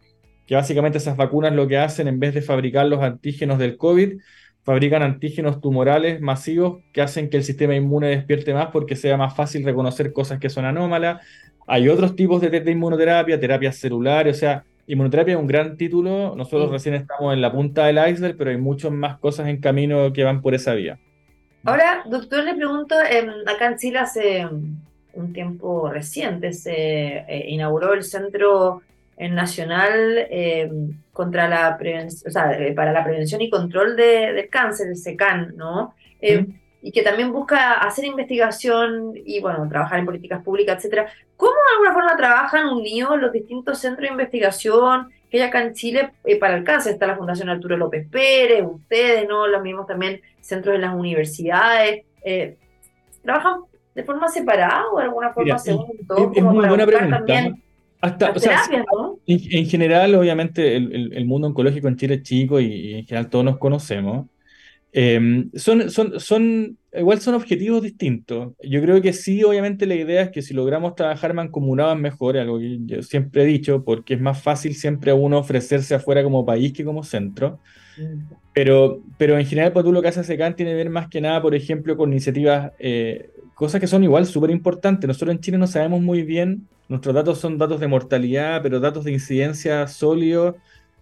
Que 0.45 0.55
básicamente 0.55 0.97
esas 0.97 1.17
vacunas 1.17 1.53
lo 1.53 1.67
que 1.67 1.77
hacen, 1.77 2.07
en 2.07 2.19
vez 2.19 2.33
de 2.33 2.41
fabricar 2.41 2.85
los 2.85 3.01
antígenos 3.01 3.59
del 3.59 3.77
COVID, 3.77 4.19
fabrican 4.67 5.01
antígenos 5.01 5.61
tumorales 5.61 6.19
masivos 6.19 6.83
que 6.91 7.01
hacen 7.01 7.29
que 7.29 7.37
el 7.37 7.45
sistema 7.45 7.73
inmune 7.73 8.09
despierte 8.09 8.53
más 8.53 8.67
porque 8.67 8.97
sea 8.97 9.15
más 9.15 9.33
fácil 9.33 9.63
reconocer 9.63 10.11
cosas 10.11 10.39
que 10.39 10.49
son 10.49 10.65
anómalas 10.65 11.21
hay 11.67 11.89
otros 11.89 12.15
tipos 12.15 12.39
de, 12.39 12.71
inmunoterapia, 12.71 13.37
terapias 13.37 13.75
celulares, 13.75 14.37
o 14.37 14.39
sea, 14.39 14.63
inmunoterapia 14.87 15.33
es 15.33 15.39
un 15.39 15.47
gran 15.47 15.75
título. 15.75 16.33
Nosotros 16.35 16.71
recién 16.71 16.95
estamos 16.95 17.33
en 17.33 17.41
la 17.41 17.51
punta 17.51 17.85
del 17.85 17.97
iceberg, 18.09 18.37
pero 18.37 18.51
hay 18.51 18.57
muchas 18.57 18.91
más 18.91 19.19
cosas 19.19 19.47
en 19.47 19.59
camino 19.59 20.13
que 20.13 20.23
van 20.23 20.41
por 20.41 20.55
esa 20.55 20.73
vía. 20.73 20.97
Ahora, 21.65 22.03
doctor, 22.05 22.45
le 22.45 22.55
pregunto, 22.55 22.95
acá 23.45 23.67
en 23.67 23.77
Chile 23.77 23.99
hace 23.99 24.47
un 25.13 25.33
tiempo 25.33 25.89
reciente 25.91 26.53
se 26.53 27.17
eh, 27.17 27.45
inauguró 27.49 27.93
el 27.93 28.03
Centro 28.03 28.81
nacional 29.17 30.27
eh, 30.29 30.69
contra 31.11 31.47
la 31.47 31.77
o 31.77 32.29
sea, 32.29 32.51
eh, 32.53 32.73
para 32.73 32.91
la 32.91 33.03
prevención 33.03 33.41
y 33.41 33.49
control 33.49 33.95
de, 33.95 34.33
del 34.33 34.49
cáncer, 34.49 34.87
el 34.89 34.95
SECAN, 34.95 35.55
¿no? 35.55 35.95
Y 36.79 36.91
que 36.91 37.01
también 37.01 37.33
busca 37.33 37.73
hacer 37.73 38.05
investigación 38.05 39.13
y, 39.15 39.41
bueno, 39.41 39.67
trabajar 39.67 39.99
en 39.99 40.05
políticas 40.05 40.43
públicas, 40.43 40.77
etcétera. 40.77 41.07
¿Cómo 41.35 41.51
de 41.51 41.73
alguna 41.73 41.93
forma 41.93 42.17
trabajan 42.17 42.67
unidos 42.67 43.19
los 43.19 43.31
distintos 43.31 43.79
centros 43.79 44.07
de 44.07 44.11
investigación 44.11 45.09
que 45.29 45.37
hay 45.37 45.47
acá 45.47 45.63
en 45.63 45.73
Chile 45.73 46.11
para 46.39 46.55
el 46.55 46.63
cáncer? 46.63 46.93
Está 46.93 47.07
la 47.07 47.17
Fundación 47.17 47.49
Arturo 47.49 47.75
López 47.75 48.07
Pérez, 48.09 48.63
ustedes, 48.63 49.27
¿no? 49.27 49.47
Los 49.47 49.63
mismos 49.63 49.87
también 49.87 50.21
centros 50.39 50.75
en 50.75 50.81
las 50.81 50.93
universidades. 50.93 52.05
¿Trabajan 53.23 53.61
de 53.95 54.03
forma 54.03 54.29
separada 54.29 54.85
o 54.91 54.99
de 54.99 55.05
alguna 55.05 55.33
forma 55.33 55.57
según 55.57 55.97
todo? 56.07 56.31
Es, 56.33 56.43
muy 56.43 56.67
buena 56.67 56.85
pregunta. 56.85 57.25
Hasta, 57.99 58.33
en, 59.25 59.65
general, 59.65 60.15
obviamente, 60.15 60.75
el, 60.75 61.25
mundo 61.25 61.47
oncológico 61.47 61.87
en 61.87 61.97
Chile 61.97 62.15
es 62.15 62.23
chico 62.23 62.59
y, 62.59 62.93
en 62.93 63.05
general 63.05 63.29
todos 63.29 63.43
nos 63.43 63.57
conocemos. 63.57 64.27
Em, 64.93 65.49
son, 65.55 65.89
son, 65.89 66.19
son, 66.19 66.77
igual 66.93 67.19
son 67.21 67.33
objetivos 67.33 67.81
distintos. 67.81 68.53
Yo 68.63 68.81
creo 68.81 69.01
que 69.01 69.13
sí, 69.13 69.43
obviamente, 69.43 69.85
la 69.85 69.95
idea 69.95 70.21
es 70.21 70.29
que 70.29 70.41
si 70.41 70.53
logramos 70.53 70.95
trabajar 70.95 71.33
mancomunados 71.33 71.97
mejor, 71.99 72.37
algo 72.37 72.59
que 72.59 72.77
yo 72.85 73.01
siempre 73.01 73.43
he 73.43 73.45
dicho, 73.45 73.83
porque 73.83 74.13
es 74.13 74.21
más 74.21 74.41
fácil 74.41 74.75
siempre 74.75 75.11
a 75.11 75.15
uno 75.15 75.39
ofrecerse 75.39 75.95
afuera 75.95 76.23
como 76.23 76.45
país 76.45 76.73
que 76.73 76.85
como 76.85 77.03
centro. 77.03 77.59
Mm. 77.97 78.33
Pero, 78.53 79.01
pero 79.17 79.37
en 79.37 79.45
general, 79.45 79.71
pues 79.71 79.85
tú 79.85 79.91
lo 79.91 80.01
que 80.01 80.07
hace 80.07 80.23
SECAN 80.23 80.55
tiene 80.55 80.71
que 80.71 80.77
ver 80.77 80.89
más 80.89 81.09
que 81.09 81.21
nada, 81.21 81.41
por 81.41 81.53
ejemplo, 81.53 81.97
con 81.97 82.11
iniciativas 82.11 82.71
eh, 82.79 83.29
cosas 83.53 83.81
que 83.81 83.87
son 83.87 84.03
igual 84.03 84.25
súper 84.25 84.51
importantes. 84.51 85.07
Nosotros 85.07 85.35
en 85.35 85.41
Chile 85.41 85.57
no 85.57 85.67
sabemos 85.67 86.01
muy 86.01 86.23
bien, 86.23 86.67
nuestros 86.89 87.13
datos 87.13 87.39
son 87.39 87.57
datos 87.57 87.79
de 87.79 87.87
mortalidad, 87.87 88.61
pero 88.61 88.79
datos 88.79 89.03
de 89.03 89.11
incidencia 89.11 89.87
sólidos. 89.87 90.55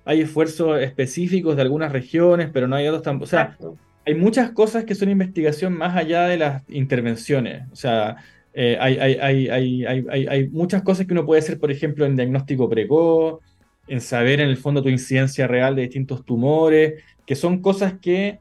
Hay 0.03 0.21
esfuerzos 0.21 0.79
específicos 0.81 1.55
de 1.55 1.61
algunas 1.61 1.91
regiones, 1.91 2.49
pero 2.51 2.67
no 2.67 2.75
hay 2.75 2.85
datos 2.85 3.03
tan... 3.03 3.21
O 3.21 3.25
sea, 3.25 3.57
hay 4.05 4.15
muchas 4.15 4.51
cosas 4.51 4.85
que 4.85 4.95
son 4.95 5.09
investigación 5.09 5.73
más 5.73 5.95
allá 5.95 6.27
de 6.27 6.37
las 6.37 6.63
intervenciones. 6.69 7.63
O 7.71 7.75
sea, 7.75 8.17
eh, 8.53 8.77
hay, 8.79 8.97
hay, 8.97 9.49
hay, 9.49 9.85
hay, 10.27 10.47
muchas 10.49 10.83
cosas 10.83 11.05
que 11.05 11.13
uno 11.13 11.25
puede 11.25 11.39
hacer, 11.39 11.59
por 11.59 11.71
ejemplo, 11.71 12.05
en 12.05 12.15
diagnóstico 12.15 12.69
precoz, 12.69 13.39
en 13.87 14.01
saber 14.01 14.39
en 14.39 14.49
el 14.49 14.57
fondo 14.57 14.81
tu 14.81 14.89
incidencia 14.89 15.47
real 15.47 15.75
de 15.75 15.83
distintos 15.83 16.23
tumores, 16.23 17.03
que 17.25 17.35
son 17.35 17.61
cosas 17.61 17.95
que 17.99 18.39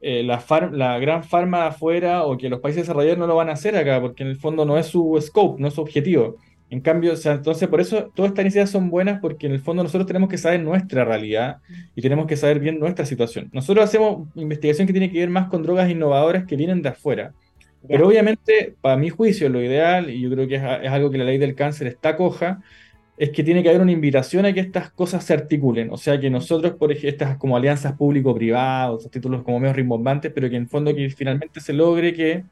eh, 0.00 0.22
la, 0.22 0.44
la, 0.72 0.98
gran 0.98 1.24
farma 1.24 1.66
afuera 1.66 2.24
o 2.24 2.36
que 2.36 2.48
los 2.48 2.60
países 2.60 2.82
desarrollados 2.82 3.18
no 3.18 3.26
lo 3.26 3.36
van 3.36 3.48
a 3.48 3.52
hacer 3.52 3.76
acá, 3.76 4.00
porque 4.00 4.22
en 4.22 4.28
el 4.28 4.36
fondo 4.36 4.64
no 4.64 4.78
es 4.78 4.86
su 4.86 5.18
scope, 5.20 5.60
no 5.60 5.68
es 5.68 5.74
su 5.74 5.80
objetivo. 5.80 6.36
En 6.68 6.80
cambio, 6.80 7.12
o 7.12 7.16
sea, 7.16 7.32
entonces 7.32 7.68
por 7.68 7.80
eso 7.80 8.10
todas 8.14 8.30
estas 8.30 8.44
iniciativas 8.44 8.70
son 8.70 8.90
buenas 8.90 9.20
porque 9.20 9.46
en 9.46 9.52
el 9.52 9.60
fondo 9.60 9.84
nosotros 9.84 10.06
tenemos 10.06 10.28
que 10.28 10.36
saber 10.36 10.60
nuestra 10.60 11.04
realidad 11.04 11.58
y 11.94 12.02
tenemos 12.02 12.26
que 12.26 12.36
saber 12.36 12.58
bien 12.58 12.80
nuestra 12.80 13.06
situación. 13.06 13.48
Nosotros 13.52 13.84
hacemos 13.84 14.28
investigación 14.34 14.86
que 14.86 14.92
tiene 14.92 15.10
que 15.10 15.20
ver 15.20 15.30
más 15.30 15.48
con 15.48 15.62
drogas 15.62 15.88
innovadoras 15.88 16.44
que 16.44 16.56
vienen 16.56 16.82
de 16.82 16.88
afuera. 16.88 17.32
Pero 17.88 18.08
obviamente, 18.08 18.74
para 18.80 18.96
mi 18.96 19.10
juicio, 19.10 19.48
lo 19.48 19.62
ideal, 19.62 20.10
y 20.10 20.20
yo 20.20 20.28
creo 20.30 20.48
que 20.48 20.56
es, 20.56 20.62
es 20.82 20.90
algo 20.90 21.08
que 21.08 21.18
la 21.18 21.24
ley 21.24 21.38
del 21.38 21.54
cáncer 21.54 21.86
está 21.86 22.16
coja, 22.16 22.60
es 23.16 23.30
que 23.30 23.42
tiene 23.42 23.62
que 23.62 23.68
haber 23.70 23.80
una 23.80 23.92
invitación 23.92 24.44
a 24.44 24.52
que 24.52 24.60
estas 24.60 24.90
cosas 24.90 25.24
se 25.24 25.32
articulen. 25.32 25.90
O 25.90 25.96
sea, 25.96 26.20
que 26.20 26.28
nosotros, 26.28 26.74
por 26.74 26.92
ejemplo, 26.92 27.10
estas 27.10 27.36
como 27.38 27.56
alianzas 27.56 27.94
público-privados, 27.94 29.10
títulos 29.10 29.42
como 29.42 29.58
medio 29.60 29.72
rimbombantes, 29.72 30.32
pero 30.34 30.50
que 30.50 30.56
en 30.56 30.68
fondo 30.68 30.94
que 30.94 31.08
finalmente 31.10 31.60
se 31.60 31.72
logre 31.72 32.12
que 32.12 32.44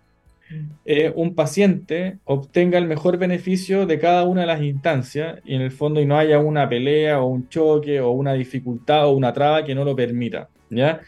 eh, 0.84 1.12
un 1.14 1.34
paciente 1.34 2.18
obtenga 2.24 2.78
el 2.78 2.86
mejor 2.86 3.18
beneficio 3.18 3.86
de 3.86 3.98
cada 3.98 4.24
una 4.24 4.42
de 4.42 4.46
las 4.46 4.62
instancias 4.62 5.40
y 5.44 5.54
en 5.54 5.62
el 5.62 5.70
fondo 5.70 6.00
y 6.00 6.06
no 6.06 6.18
haya 6.18 6.38
una 6.38 6.68
pelea 6.68 7.20
o 7.20 7.26
un 7.26 7.48
choque 7.48 8.00
o 8.00 8.10
una 8.10 8.34
dificultad 8.34 9.06
o 9.06 9.12
una 9.12 9.32
traba 9.32 9.64
que 9.64 9.74
no 9.74 9.84
lo 9.84 9.96
permita. 9.96 10.48
¿ya? 10.70 11.00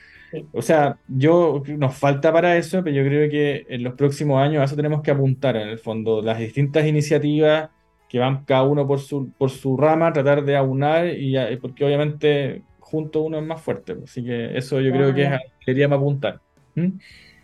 O 0.52 0.62
sea, 0.62 0.98
yo 1.09 1.62
nos 1.66 1.96
falta 1.96 2.32
para 2.32 2.56
eso, 2.56 2.82
pero 2.82 2.96
yo 2.96 3.04
creo 3.04 3.30
que 3.30 3.66
en 3.68 3.82
los 3.82 3.94
próximos 3.94 4.42
años 4.42 4.61
a 4.61 4.64
eso 4.64 4.76
tenemos 4.76 5.02
que 5.02 5.11
apuntar 5.11 5.56
en 5.56 5.68
el 5.68 5.78
fondo. 5.78 6.22
Las 6.22 6.38
distintas 6.38 6.87
iniciativas 6.87 7.70
que 8.09 8.18
van 8.18 8.44
cada 8.44 8.62
uno 8.62 8.87
por 8.87 9.00
su, 9.00 9.30
por 9.32 9.50
su 9.50 9.76
rama, 9.76 10.12
tratar 10.12 10.44
de 10.44 10.56
aunar, 10.56 11.09
y, 11.09 11.37
porque 11.61 11.85
obviamente 11.85 12.62
junto 12.78 13.22
uno 13.22 13.38
es 13.38 13.44
más 13.44 13.61
fuerte. 13.61 13.96
Así 14.04 14.24
que 14.24 14.56
eso 14.56 14.80
yo 14.80 14.92
creo 14.92 15.14
que 15.14 15.24
es, 15.24 15.30
quería 15.64 15.87
apuntar. 15.87 16.40
¿Mm? 16.74 16.98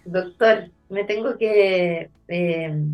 Doctor, 0.04 0.70
me 0.92 1.04
tengo 1.04 1.36
que 1.36 2.10
eh, 2.28 2.84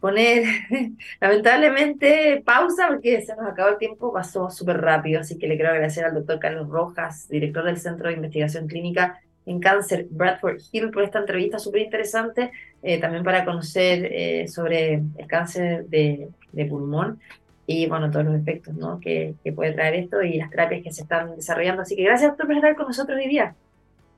poner 0.00 0.44
lamentablemente 1.20 2.42
pausa 2.44 2.88
porque 2.88 3.20
se 3.22 3.36
nos 3.36 3.46
acabó 3.46 3.70
el 3.70 3.78
tiempo, 3.78 4.12
pasó 4.12 4.50
súper 4.50 4.80
rápido, 4.80 5.20
así 5.20 5.38
que 5.38 5.46
le 5.46 5.56
quiero 5.56 5.70
agradecer 5.70 6.04
al 6.04 6.14
doctor 6.14 6.38
Carlos 6.38 6.68
Rojas, 6.68 7.28
director 7.28 7.64
del 7.64 7.78
Centro 7.78 8.08
de 8.08 8.14
Investigación 8.14 8.66
Clínica 8.66 9.20
en 9.44 9.60
Cáncer 9.60 10.06
Bradford 10.10 10.58
Hill, 10.72 10.90
por 10.90 11.04
esta 11.04 11.20
entrevista 11.20 11.58
súper 11.58 11.82
interesante, 11.82 12.50
eh, 12.82 12.98
también 12.98 13.22
para 13.22 13.44
conocer 13.44 14.08
eh, 14.10 14.48
sobre 14.48 14.94
el 14.94 15.26
cáncer 15.28 15.86
de 15.86 16.28
de 16.56 16.64
pulmón 16.64 17.20
y 17.66 17.86
bueno, 17.86 18.10
todos 18.10 18.24
los 18.24 18.34
efectos 18.34 18.74
¿no? 18.74 18.98
que, 18.98 19.34
que, 19.44 19.52
puede 19.52 19.72
traer 19.72 19.94
esto 19.94 20.22
y 20.22 20.38
las 20.38 20.50
terapias 20.50 20.82
que 20.82 20.92
se 20.92 21.02
están 21.02 21.36
desarrollando. 21.36 21.82
Así 21.82 21.96
que 21.96 22.04
gracias 22.04 22.30
doctor 22.30 22.46
por 22.46 22.56
estar 22.56 22.76
con 22.76 22.86
nosotros 22.86 23.18
hoy 23.18 23.28
día. 23.28 23.54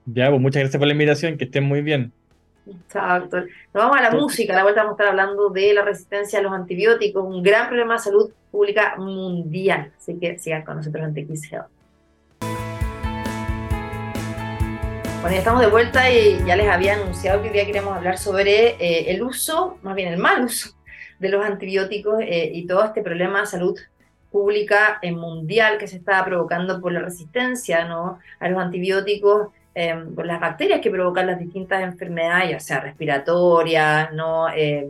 Ya, 0.06 0.28
pues 0.28 0.40
muchas 0.40 0.60
gracias 0.60 0.78
por 0.78 0.86
la 0.86 0.92
invitación, 0.92 1.36
que 1.36 1.44
estén 1.44 1.64
muy 1.64 1.82
bien. 1.82 2.12
Doctor. 2.92 3.48
Nos 3.72 3.84
vamos 3.84 3.96
a 3.96 4.02
la 4.02 4.10
música, 4.10 4.52
a 4.52 4.56
la 4.56 4.62
vuelta 4.62 4.82
vamos 4.82 4.98
a 4.98 5.02
estar 5.02 5.08
hablando 5.08 5.50
de 5.50 5.72
la 5.74 5.82
resistencia 5.82 6.38
a 6.38 6.42
los 6.42 6.52
antibióticos, 6.52 7.24
un 7.24 7.42
gran 7.42 7.68
problema 7.68 7.94
de 7.94 8.00
salud 8.00 8.30
pública 8.50 8.96
mundial. 8.96 9.92
Así 9.96 10.18
que 10.18 10.38
sigan 10.38 10.64
con 10.64 10.76
nosotros 10.76 11.04
en 11.04 11.14
TX 11.14 11.52
Health. 11.52 11.68
Bueno, 15.20 15.34
ya 15.34 15.38
estamos 15.38 15.60
de 15.60 15.66
vuelta 15.66 16.10
y 16.10 16.38
ya 16.46 16.54
les 16.54 16.68
había 16.68 16.94
anunciado 16.94 17.42
que 17.42 17.48
hoy 17.48 17.54
día 17.54 17.66
queríamos 17.66 17.96
hablar 17.96 18.18
sobre 18.18 18.76
eh, 18.78 19.10
el 19.10 19.22
uso, 19.22 19.76
más 19.82 19.96
bien 19.96 20.12
el 20.12 20.18
mal 20.18 20.44
uso 20.44 20.70
de 21.18 21.28
los 21.28 21.44
antibióticos 21.44 22.20
eh, 22.20 22.50
y 22.54 22.66
todo 22.66 22.84
este 22.84 23.02
problema 23.02 23.40
de 23.40 23.46
salud 23.46 23.78
pública 24.30 24.98
eh, 25.02 25.10
mundial 25.10 25.78
que 25.78 25.88
se 25.88 25.96
está 25.96 26.24
provocando 26.24 26.80
por 26.80 26.92
la 26.92 27.00
resistencia 27.00 27.84
¿no? 27.84 28.20
a 28.38 28.48
los 28.48 28.60
antibióticos, 28.60 29.48
por 30.14 30.26
las 30.26 30.40
bacterias 30.40 30.80
que 30.80 30.90
provocan 30.90 31.26
las 31.26 31.38
distintas 31.38 31.82
enfermedades, 31.82 32.50
ya 32.50 32.60
sea 32.60 32.80
respiratorias. 32.80 34.10
Em, 34.56 34.88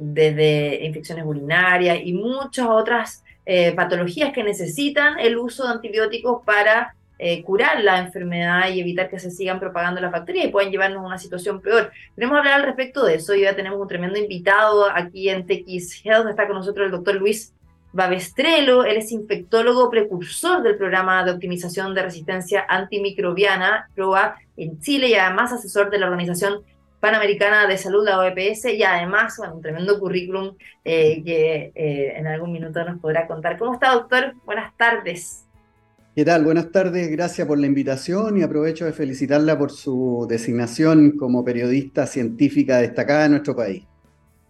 desde 0.00 0.82
infecciones 0.86 1.24
urinarias 1.26 1.98
y 2.02 2.14
muchas 2.14 2.66
otras 2.66 3.22
eh, 3.44 3.72
patologías 3.72 4.32
que 4.32 4.42
necesitan 4.42 5.18
el 5.18 5.36
uso 5.36 5.64
de 5.64 5.74
antibióticos 5.74 6.42
para 6.42 6.94
eh, 7.18 7.42
curar 7.42 7.84
la 7.84 7.98
enfermedad 7.98 8.70
y 8.70 8.80
evitar 8.80 9.10
que 9.10 9.18
se 9.18 9.30
sigan 9.30 9.60
propagando 9.60 10.00
las 10.00 10.10
bacterias 10.10 10.46
y 10.46 10.48
puedan 10.48 10.70
llevarnos 10.70 11.04
a 11.04 11.06
una 11.06 11.18
situación 11.18 11.60
peor. 11.60 11.92
Queremos 12.14 12.38
hablar 12.38 12.60
al 12.60 12.66
respecto 12.66 13.04
de 13.04 13.16
eso 13.16 13.34
y 13.34 13.42
ya 13.42 13.54
tenemos 13.54 13.78
un 13.78 13.88
tremendo 13.88 14.18
invitado 14.18 14.88
aquí 14.90 15.28
en 15.28 15.46
TX 15.46 16.02
Health. 16.02 16.28
Está 16.30 16.46
con 16.46 16.56
nosotros 16.56 16.86
el 16.86 16.92
doctor 16.92 17.16
Luis 17.16 17.52
Babestrelo. 17.92 18.84
Él 18.84 18.98
es 18.98 19.12
infectólogo 19.12 19.90
precursor 19.90 20.62
del 20.62 20.76
programa 20.76 21.24
de 21.24 21.32
optimización 21.32 21.94
de 21.94 22.02
resistencia 22.02 22.64
antimicrobiana, 22.68 23.88
PROA, 23.94 24.36
en 24.56 24.80
Chile 24.80 25.08
y 25.08 25.14
además 25.14 25.52
asesor 25.52 25.90
de 25.90 25.98
la 25.98 26.06
Organización 26.06 26.62
Panamericana 27.00 27.66
de 27.66 27.78
Salud, 27.78 28.04
la 28.04 28.20
OPS, 28.20 28.66
y 28.66 28.82
además 28.82 29.34
bueno, 29.38 29.54
un 29.54 29.62
tremendo 29.62 29.98
currículum 29.98 30.54
eh, 30.84 31.22
que 31.24 31.72
eh, 31.74 32.12
en 32.16 32.26
algún 32.26 32.52
minuto 32.52 32.84
nos 32.84 33.00
podrá 33.00 33.26
contar. 33.26 33.58
¿Cómo 33.58 33.74
está, 33.74 33.94
doctor? 33.94 34.34
Buenas 34.44 34.76
tardes. 34.76 35.46
¿Qué 36.14 36.24
tal? 36.24 36.44
Buenas 36.44 36.70
tardes, 36.70 37.10
gracias 37.10 37.46
por 37.46 37.58
la 37.58 37.66
invitación 37.66 38.36
y 38.36 38.42
aprovecho 38.42 38.84
de 38.84 38.92
felicitarla 38.92 39.56
por 39.56 39.70
su 39.70 40.26
designación 40.28 41.12
como 41.12 41.44
periodista 41.44 42.06
científica 42.06 42.78
destacada 42.78 43.26
en 43.26 43.30
nuestro 43.30 43.56
país. 43.56 43.84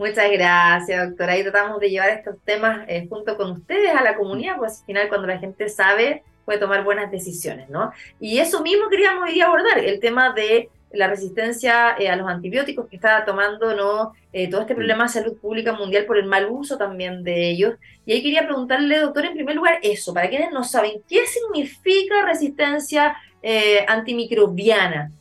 Muchas 0.00 0.30
gracias, 0.32 1.10
doctora. 1.10 1.34
Ahí 1.34 1.42
tratamos 1.42 1.78
de 1.78 1.90
llevar 1.90 2.08
estos 2.08 2.36
temas 2.42 2.86
eh, 2.88 3.06
junto 3.06 3.36
con 3.36 3.50
ustedes 3.50 3.94
a 3.94 4.02
la 4.02 4.16
comunidad, 4.16 4.56
pues 4.56 4.80
al 4.80 4.86
final 4.86 5.08
cuando 5.10 5.26
la 5.26 5.38
gente 5.38 5.68
sabe 5.68 6.22
puede 6.46 6.58
tomar 6.58 6.84
buenas 6.84 7.10
decisiones, 7.10 7.68
¿no? 7.68 7.92
Y 8.18 8.38
eso 8.38 8.62
mismo 8.62 8.88
queríamos 8.88 9.28
ir 9.28 9.42
a 9.42 9.48
abordar, 9.48 9.78
el 9.78 10.00
tema 10.00 10.32
de 10.32 10.70
la 10.90 11.06
resistencia 11.06 11.96
eh, 11.98 12.08
a 12.08 12.16
los 12.16 12.26
antibióticos 12.26 12.88
que 12.88 12.96
está 12.96 13.26
tomando 13.26 13.74
¿no? 13.74 14.14
Eh, 14.32 14.48
todo 14.48 14.62
este 14.62 14.74
problema 14.74 15.04
de 15.04 15.10
salud 15.10 15.36
pública 15.36 15.74
mundial 15.74 16.06
por 16.06 16.16
el 16.16 16.24
mal 16.24 16.48
uso 16.50 16.78
también 16.78 17.22
de 17.22 17.50
ellos. 17.50 17.74
Y 18.06 18.14
ahí 18.14 18.22
quería 18.22 18.46
preguntarle, 18.46 19.00
doctor, 19.00 19.26
en 19.26 19.34
primer 19.34 19.54
lugar, 19.54 19.80
eso, 19.82 20.14
para 20.14 20.30
quienes 20.30 20.50
no 20.50 20.64
saben, 20.64 20.92
¿qué 21.10 21.26
significa 21.26 22.24
resistencia 22.24 23.18
eh, 23.42 23.84
antimicrobiana? 23.86 25.12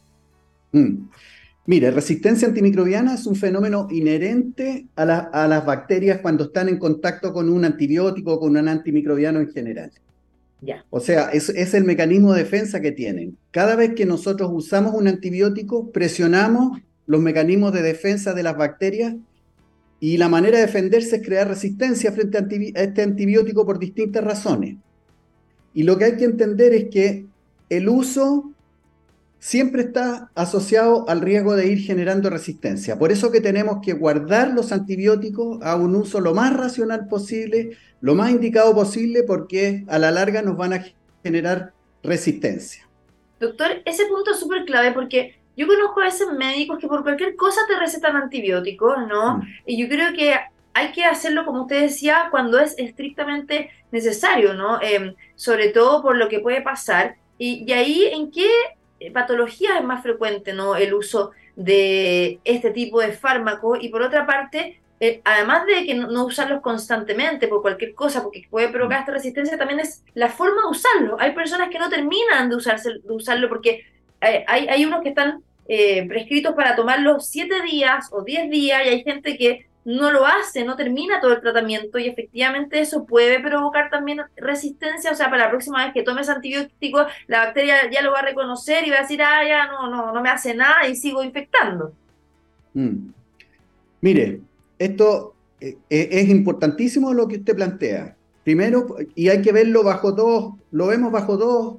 Mm. 0.71 1.09
Mire, 1.69 1.91
resistencia 1.91 2.47
antimicrobiana 2.47 3.13
es 3.13 3.27
un 3.27 3.36
fenómeno 3.36 3.88
inherente 3.91 4.88
a, 4.95 5.03
a 5.03 5.47
las 5.47 5.67
bacterias 5.67 6.17
cuando 6.19 6.45
están 6.45 6.67
en 6.67 6.79
contacto 6.79 7.32
con 7.32 7.47
un 7.47 7.63
antibiótico 7.63 8.34
o 8.34 8.39
con 8.39 8.58
un 8.58 8.67
antimicrobiano 8.67 9.39
en 9.39 9.51
general. 9.51 9.91
O 10.89 10.99
sea, 10.99 11.29
es, 11.29 11.49
es, 11.49 11.75
el 11.75 11.84
mecanismo 11.84 12.34
de 12.34 12.41
defensa 12.41 12.82
que 12.82 12.91
tienen. 12.91 13.38
Cada 13.51 13.75
vez 13.75 13.93
que 13.93 14.08
nosotros 14.08 14.49
usamos 14.51 14.95
un 14.95 15.08
antibiótico, 15.08 15.91
presionamos 15.91 16.82
los 17.05 17.21
mecanismos 17.21 17.71
de 17.71 17.84
defensa 17.84 18.34
de 18.34 18.41
las 18.41 18.58
bacterias 18.58 19.13
y 19.99 20.17
la 20.17 20.27
manera 20.27 20.58
de 20.58 20.65
defenderse 20.65 21.17
es 21.17 21.21
crear 21.23 21.47
resistencia 21.47 22.12
frente 22.12 22.39
a, 22.39 22.47
este 22.82 23.03
antibiótico 23.03 23.63
por 23.67 23.77
distintas 23.77 24.23
razones. 24.23 24.77
Y 25.75 25.84
lo 25.84 25.99
que 25.99 26.05
hay 26.05 26.17
que 26.17 26.25
entender 26.25 26.73
es 26.73 26.86
que 26.89 27.27
el 27.69 27.89
uso 27.89 28.55
siempre 29.39 29.84
está 29.84 30.30
asociado 30.36 31.08
al 31.08 31.21
riesgo 31.21 31.56
de 31.56 31.67
ir 31.67 31.80
generando 31.80 32.30
resistencia. 32.30 32.99
Por 32.99 33.12
eso 33.12 33.32
que 33.32 33.41
tenemos 33.41 33.80
que 33.84 33.93
guardar 33.93 34.49
los 34.49 34.71
antibióticos 34.71 35.62
a 35.63 35.75
un 35.75 35.95
uso 35.95 36.19
lo 36.19 36.34
más 36.34 36.56
racional 36.56 37.08
posible, 37.08 37.78
lo 38.02 38.15
más 38.15 38.32
indicado 38.32 38.75
posible, 38.75 39.23
porque 39.23 39.86
a 39.88 39.97
la 39.97 40.12
larga 40.12 40.41
nos 40.41 40.58
van 40.58 40.73
a 40.73 40.86
generar 41.23 41.71
resistencia. 42.04 42.88
Doctor, 43.39 43.82
ese 43.86 44.06
punto 44.08 44.32
es 44.32 44.39
súper 44.39 44.65
clave 44.65 44.91
porque 44.91 45.39
yo 45.56 45.67
conozco 45.67 46.02
a 46.02 46.06
veces 46.06 46.28
médicos 46.38 46.78
que 46.78 46.88
por 46.88 47.04
cualquier 47.04 47.36
cosa 47.36 47.62
te 47.67 47.80
recetan 47.80 48.17
antibióticos, 48.17 49.08
¿no? 49.08 49.38
Mm. 49.38 49.41
Y 49.65 49.82
yo 49.82 49.88
creo 49.88 50.13
que 50.13 50.36
hay 50.73 50.91
que 50.91 51.06
hacerlo, 51.06 51.45
como 51.45 51.62
usted 51.62 51.82
decía, 51.82 52.28
cuando 52.32 52.60
es 52.60 52.75
estrictamente 52.78 53.69
necesario, 53.91 54.54
¿no? 54.54 54.82
Em, 54.82 55.15
sobre 55.36 55.69
todo 55.69 56.02
por 56.02 56.17
lo 56.17 56.28
que 56.28 56.39
puede 56.39 56.62
pasar. 56.62 57.15
Y, 57.38 57.63
y 57.65 57.73
ahí, 57.73 58.04
¿en 58.12 58.32
qué 58.32 58.49
patología 59.13 59.77
es 59.77 59.83
más 59.83 60.03
frecuente, 60.03 60.53
¿no? 60.53 60.75
El 60.75 60.93
uso 60.93 61.31
de 61.55 62.39
este 62.43 62.71
tipo 62.71 62.99
de 63.01 63.12
fármacos. 63.12 63.79
Y 63.81 63.89
por 63.89 64.01
otra 64.01 64.25
parte, 64.25 64.79
eh, 64.99 65.21
además 65.23 65.65
de 65.65 65.85
que 65.85 65.93
no, 65.93 66.25
usarlos 66.25 66.62
constantemente 66.62 67.47
por 67.47 67.62
cualquier 67.62 67.93
cosa, 67.93 68.23
porque 68.23 68.47
puede 68.49 68.69
provocar 68.69 68.99
esta 68.99 69.13
resistencia, 69.13 69.57
también 69.57 69.79
es 69.79 70.03
la 70.13 70.29
forma 70.29 70.62
de 70.63 70.67
usarlo. 70.69 71.17
Hay 71.19 71.33
personas 71.33 71.69
que 71.69 71.79
no 71.79 71.89
terminan 71.89 72.49
de, 72.49 72.55
usarse, 72.55 72.89
de 73.03 73.13
usarlo 73.13 73.47
porque 73.47 73.85
eh, 74.21 74.43
hay, 74.47 74.67
hay, 74.67 74.85
unos 74.85 75.01
que 75.01 75.09
están 75.09 75.41
eh, 75.67 76.05
prescritos 76.07 76.53
para 76.53 76.75
tomarlos 76.75 77.27
siete 77.27 77.62
días 77.62 78.09
o 78.12 78.23
diez 78.23 78.49
días 78.49 78.81
y 78.85 78.89
hay 78.89 79.03
gente 79.03 79.38
que 79.38 79.67
no 79.89 80.12
lo 80.12 80.23
hace, 80.23 80.63
no 80.63 80.75
termina 80.75 81.19
todo 81.19 81.34
el 81.34 81.41
tratamiento 81.41 81.97
y 81.97 82.08
efectivamente 82.08 82.80
eso 82.80 83.06
puede 83.06 83.39
provocar 83.39 83.89
también 83.89 84.21
resistencia, 84.38 85.12
o 85.12 85.15
sea, 85.15 85.32
para 85.32 85.45
la 85.45 85.49
próxima 85.49 85.84
vez 85.84 85.93
que 85.95 86.04
tomes 86.04 86.30
antibiótico, 86.30 87.08
la 87.25 87.45
bacteria 87.45 87.89
ya 87.91 88.04
lo 88.04 88.12
va 88.12 88.19
a 88.19 88.25
reconocer 88.25 88.86
y 88.86 88.91
va 88.91 88.97
a 88.97 89.02
decir, 89.02 89.19
ah, 89.23 89.43
ya 89.47 89.65
no, 89.65 89.89
no, 89.89 90.13
no 90.13 90.21
me 90.21 90.30
hace 90.30 90.54
nada 90.54 90.88
y 90.88 90.95
sigo 90.95 91.23
infectando. 91.23 91.91
Mm. 92.75 93.10
Mire, 94.02 94.41
esto 94.78 95.34
eh, 95.60 95.75
eh, 95.89 96.10
es 96.12 96.30
importantísimo 96.30 97.12
lo 97.12 97.28
que 97.28 97.38
usted 97.38 97.56
plantea. 97.56 98.15
Primero, 98.43 98.95
y 99.15 99.30
hay 99.30 99.41
que 99.41 99.52
verlo 99.52 99.84
bajo 99.84 100.12
dos, 100.12 100.54
lo 100.69 100.86
vemos 100.86 101.12
bajo 101.12 101.36
dos, 101.36 101.78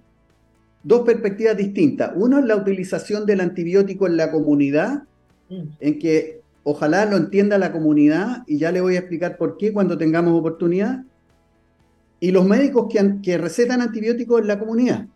dos 0.82 1.02
perspectivas 1.02 1.56
distintas. 1.56 2.10
Uno 2.16 2.40
es 2.40 2.44
la 2.44 2.56
utilización 2.56 3.24
del 3.24 3.40
antibiótico 3.40 4.08
en 4.08 4.16
la 4.16 4.32
comunidad, 4.32 5.04
mm. 5.48 5.62
en 5.78 5.98
que 6.00 6.39
ojalá 6.64 7.04
lo 7.04 7.16
entienda 7.16 7.58
la 7.58 7.72
comunidad 7.72 8.42
y 8.46 8.58
ya 8.58 8.72
le 8.72 8.80
voy 8.80 8.96
a 8.96 9.00
explicar 9.00 9.36
por 9.36 9.56
qué 9.56 9.72
cuando 9.72 9.96
tengamos 9.98 10.38
oportunidad. 10.38 11.04
Y 12.20 12.32
los 12.32 12.44
médicos 12.44 12.92
que, 13.22 13.38
recetan 13.38 13.80
antibióticos 13.80 14.40
en 14.40 14.46
la 14.46 14.58
comunidad. 14.58 15.06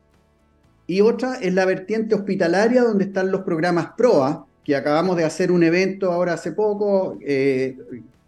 Y 0.86 1.00
otra 1.00 1.36
es 1.36 1.52
la 1.52 1.64
vertiente 1.64 2.14
hospitalaria 2.14 2.82
donde 2.82 3.04
están 3.04 3.30
los 3.30 3.42
programas 3.42 3.88
PROA, 3.96 4.46
que 4.64 4.76
acabamos 4.76 5.16
de 5.16 5.24
hacer 5.24 5.52
un 5.52 5.62
evento 5.62 6.10
ahora 6.10 6.34
hace 6.34 6.52
poco 6.52 7.18
eh, 7.20 7.76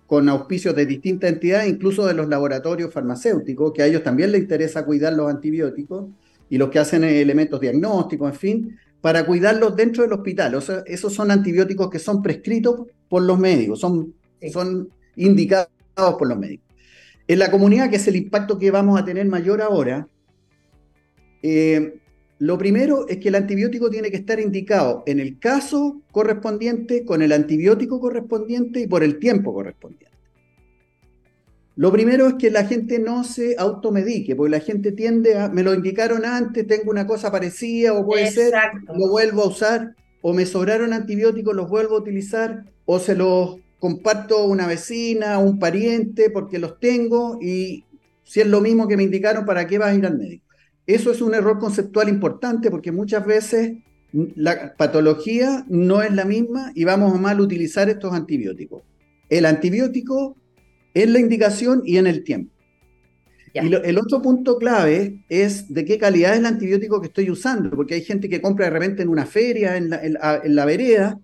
con 0.07 0.29
auspicios 0.29 0.77
de 0.77 0.85
distintas 0.85 1.33
entidades, 1.33 1.69
incluso 1.69 2.07
de 2.07 2.15
los 2.15 2.29
laboratorios 2.29 2.93
farmacéuticos, 2.93 3.73
que 3.73 3.83
a 3.83 3.87
ellos 3.87 4.03
también 4.03 4.33
les 4.33 4.43
interesa 4.43 4.85
cuidar 4.85 5.15
los 5.15 5.31
antibióticos 5.31 6.07
y 6.49 6.59
los 6.59 6.69
que 6.69 6.79
hacen 6.79 7.03
elementos 7.05 7.61
diagnósticos, 7.61 8.31
en 8.31 8.39
fin, 8.39 8.79
para 9.01 9.25
cuidarlos 9.25 9.77
dentro 9.77 10.03
del 10.03 10.13
hospital. 10.13 10.55
O 10.55 10.61
sea, 10.61 10.83
esos 10.87 11.15
son 11.15 11.31
antibióticos 11.31 11.91
que 11.91 11.99
son 11.99 12.23
prescritos 12.23 12.83
por 13.09 13.23
los 13.23 13.39
médicos, 13.39 13.81
son, 13.81 14.15
son 14.53 14.89
indicados 15.17 15.69
por 15.97 16.29
los 16.29 16.39
médicos. 16.39 16.67
En 17.29 17.39
la 17.39 17.51
comunidad, 17.51 17.91
que 17.91 17.97
es 17.97 18.07
el 18.09 18.17
impacto 18.17 18.59
que 18.59 18.71
vamos 18.71 19.01
a 19.01 19.05
tener 19.05 19.27
mayor 19.27 19.61
ahora, 19.61 20.09
eh, 21.43 21.99
lo 22.39 22.59
primero 22.59 23.09
es 23.09 23.17
que 23.19 23.29
el 23.29 23.35
antibiótico 23.35 23.89
tiene 23.89 24.11
que 24.11 24.19
estar 24.19 24.39
indicado 24.39 25.03
en 25.07 25.21
el 25.21 25.39
caso 25.39 26.03
correspondiente, 26.13 27.05
con 27.05 27.23
el 27.23 27.33
antibiótico 27.33 27.99
correspondiente 27.99 28.81
y 28.81 28.87
por 28.87 29.03
el 29.03 29.19
tiempo 29.19 29.55
correspondiente. 29.55 30.16
Lo 31.77 31.93
primero 31.93 32.27
es 32.27 32.35
que 32.35 32.51
la 32.51 32.65
gente 32.65 32.99
no 32.99 33.23
se 33.23 33.55
automedique, 33.59 34.35
porque 34.35 34.51
la 34.51 34.61
gente 34.61 34.93
tiende 34.93 35.39
a, 35.39 35.51
me 35.51 35.63
lo 35.63 35.75
indicaron 35.75 36.25
antes, 36.25 36.67
tengo 36.67 36.91
una 36.91 37.07
cosa 37.07 37.31
parecida 37.31 37.93
o 37.93 38.07
puede 38.07 38.31
ser, 38.31 38.55
lo 38.89 39.11
vuelvo 39.11 39.43
a 39.43 39.49
usar, 39.49 39.95
o 40.23 40.33
me 40.33 40.47
sobraron 40.47 40.95
antibióticos, 40.95 41.55
los 41.55 41.69
vuelvo 41.69 41.97
a 41.97 42.01
utilizar, 42.01 42.65
o 42.87 42.99
se 42.99 43.15
los 43.15 43.59
comparto 43.79 44.39
a 44.39 44.47
una 44.47 44.67
vecina, 44.67 45.35
a 45.35 45.39
un 45.39 45.59
pariente, 45.59 46.31
porque 46.31 46.59
los 46.59 46.81
tengo 46.81 47.39
y 47.43 47.85
si 48.25 48.41
es 48.41 48.47
lo 48.47 48.63
mismo 48.63 48.89
que 48.89 48.97
me 48.97 49.03
indicaron, 49.03 49.45
¿para 49.45 49.67
qué 49.67 49.77
vas 49.77 49.91
a 49.91 49.95
ir 49.95 50.07
al 50.07 50.17
médico? 50.17 50.47
Eso 50.87 51.11
es 51.11 51.21
un 51.21 51.35
error 51.35 51.59
conceptual 51.59 52.09
importante 52.09 52.71
porque 52.71 52.91
muchas 52.91 53.27
veces 53.27 53.75
la 54.13 54.75
patología 54.77 55.67
no 55.69 56.03
es 56.03 56.13
la 56.15 56.25
misma 56.25 56.73
y 56.75 56.85
vamos 56.85 57.15
a 57.15 57.19
mal 57.19 57.39
utilizar 57.41 57.91
estos 57.91 58.15
antibióticos. 58.15 58.83
El 59.29 59.45
antibiótico 59.45 60.37
es 61.03 61.11
la 61.11 61.21
indicación 61.21 61.83
y 61.85 61.99
en 61.99 62.07
el 62.07 62.25
tiempo. 62.25 62.53
Y 63.53 63.75
el 63.75 63.99
otro 63.99 64.21
punto 64.21 64.59
clave 64.59 65.19
es 65.29 65.73
de 65.73 65.85
qué 65.85 65.99
calidad 65.99 66.33
es 66.33 66.41
el 66.41 66.47
antibiótico 66.47 67.01
que 67.01 67.07
estoy 67.07 67.31
usando, 67.31 67.71
porque 67.71 67.95
hay 67.95 68.03
gente 68.03 68.29
que 68.29 68.43
compra 68.43 68.67
de 68.67 68.71
repente 68.71 69.03
en 69.03 69.09
una 69.09 69.25
feria, 69.25 69.77
en 69.77 69.91
la, 69.91 70.65
vereda, 70.65 71.19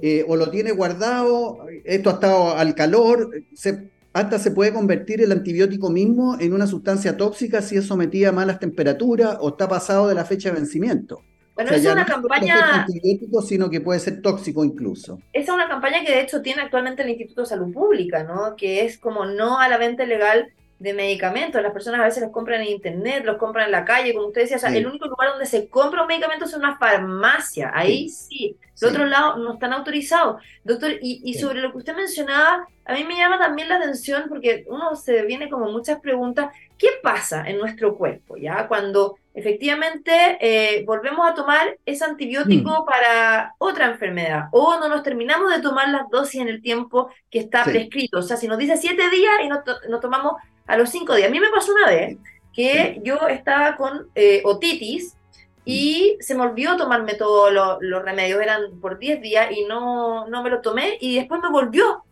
eh, 0.00 0.24
o 0.26 0.34
lo 0.34 0.50
tiene 0.50 0.72
guardado, 0.72 1.66
esto 1.84 2.10
ha 2.10 2.14
estado 2.14 2.56
al 2.56 2.74
calor, 2.74 3.30
se, 3.54 3.90
hasta 4.12 4.38
se 4.38 4.50
puede 4.50 4.72
convertir 4.72 5.20
el 5.20 5.30
antibiótico 5.30 5.90
mismo 5.90 6.36
en 6.40 6.52
una 6.52 6.66
sustancia 6.66 7.16
tóxica 7.16 7.62
si 7.62 7.76
es 7.76 7.86
sometida 7.86 8.30
a 8.30 8.32
malas 8.32 8.58
temperaturas 8.58 9.36
o 9.40 9.50
está 9.50 9.68
pasado 9.68 10.08
de 10.08 10.14
la 10.14 10.24
fecha 10.24 10.50
de 10.50 10.56
vencimiento. 10.56 11.22
Bueno, 11.58 11.72
es 11.72 11.84
una 11.84 12.06
campaña. 12.06 12.84
antibiótico, 12.84 13.42
sino 13.42 13.68
que 13.68 13.80
puede 13.80 13.98
ser 13.98 14.22
tóxico 14.22 14.64
incluso. 14.64 15.18
Esa 15.32 15.50
es 15.50 15.54
una 15.56 15.68
campaña 15.68 16.04
que 16.04 16.12
de 16.12 16.20
hecho 16.20 16.40
tiene 16.40 16.62
actualmente 16.62 17.02
el 17.02 17.08
Instituto 17.08 17.40
de 17.40 17.48
Salud 17.48 17.72
Pública, 17.72 18.22
¿no? 18.22 18.54
Que 18.54 18.84
es 18.84 18.96
como 18.96 19.26
no 19.26 19.58
a 19.58 19.68
la 19.68 19.76
venta 19.76 20.04
ilegal 20.04 20.52
de 20.78 20.94
medicamentos. 20.94 21.60
Las 21.60 21.72
personas 21.72 22.00
a 22.00 22.04
veces 22.04 22.22
los 22.22 22.30
compran 22.30 22.60
en 22.60 22.68
internet, 22.68 23.24
los 23.24 23.38
compran 23.38 23.66
en 23.66 23.72
la 23.72 23.84
calle, 23.84 24.14
como 24.14 24.28
usted 24.28 24.42
decía. 24.42 24.58
O 24.58 24.60
sea, 24.60 24.70
el 24.70 24.86
único 24.86 25.08
lugar 25.08 25.30
donde 25.30 25.46
se 25.46 25.68
compra 25.68 26.02
un 26.02 26.06
medicamento 26.06 26.44
es 26.44 26.54
una 26.54 26.78
farmacia. 26.78 27.72
Ahí 27.74 28.08
sí. 28.08 28.56
De 28.80 28.86
otro 28.86 29.06
lado, 29.06 29.38
no 29.38 29.54
están 29.54 29.72
autorizados. 29.72 30.40
Doctor, 30.62 30.92
y, 31.02 31.22
y 31.24 31.34
sobre 31.34 31.60
lo 31.60 31.72
que 31.72 31.78
usted 31.78 31.96
mencionaba, 31.96 32.68
a 32.84 32.94
mí 32.94 33.02
me 33.02 33.16
llama 33.16 33.36
también 33.36 33.68
la 33.68 33.78
atención 33.78 34.26
porque 34.28 34.64
uno 34.68 34.94
se 34.94 35.22
viene 35.22 35.50
como 35.50 35.72
muchas 35.72 35.98
preguntas. 35.98 36.52
¿Qué 36.78 36.86
pasa 37.02 37.48
en 37.48 37.58
nuestro 37.58 37.96
cuerpo, 37.96 38.36
ya? 38.36 38.68
Cuando 38.68 39.16
efectivamente 39.38 40.38
eh, 40.40 40.84
volvemos 40.84 41.28
a 41.28 41.34
tomar 41.34 41.78
ese 41.86 42.04
antibiótico 42.04 42.82
mm. 42.82 42.84
para 42.84 43.54
otra 43.58 43.86
enfermedad 43.86 44.48
o 44.50 44.78
no 44.78 44.88
nos 44.88 45.02
terminamos 45.02 45.50
de 45.50 45.62
tomar 45.62 45.88
las 45.88 46.08
dosis 46.10 46.40
en 46.40 46.48
el 46.48 46.60
tiempo 46.60 47.10
que 47.30 47.38
está 47.38 47.64
prescrito. 47.64 48.18
O 48.18 48.22
sea, 48.22 48.36
si 48.36 48.48
nos 48.48 48.58
dice 48.58 48.76
siete 48.76 49.08
días 49.10 49.34
y 49.44 49.48
nos 49.48 50.00
tomamos 50.00 50.34
a 50.66 50.76
los 50.76 50.90
cinco 50.90 51.14
días. 51.14 51.28
A 51.28 51.32
mí 51.32 51.40
me 51.40 51.50
pasó 51.50 51.72
una 51.72 51.86
vez 51.86 52.18
que 52.52 53.00
yo 53.04 53.28
estaba 53.28 53.76
con 53.76 54.08
eh, 54.14 54.42
otitis 54.44 55.16
y 55.64 56.16
mm. 56.18 56.22
se 56.22 56.34
me 56.34 56.42
olvidó 56.42 56.76
tomarme 56.76 57.14
todos 57.14 57.52
los 57.80 58.02
remedios, 58.02 58.40
eran 58.40 58.80
por 58.80 58.98
10 58.98 59.20
días 59.20 59.50
y 59.52 59.64
no, 59.64 60.26
no 60.26 60.42
me 60.42 60.50
lo 60.50 60.60
tomé 60.60 60.98
y 61.00 61.16
después 61.16 61.40
me 61.40 61.50
volvió, 61.50 62.04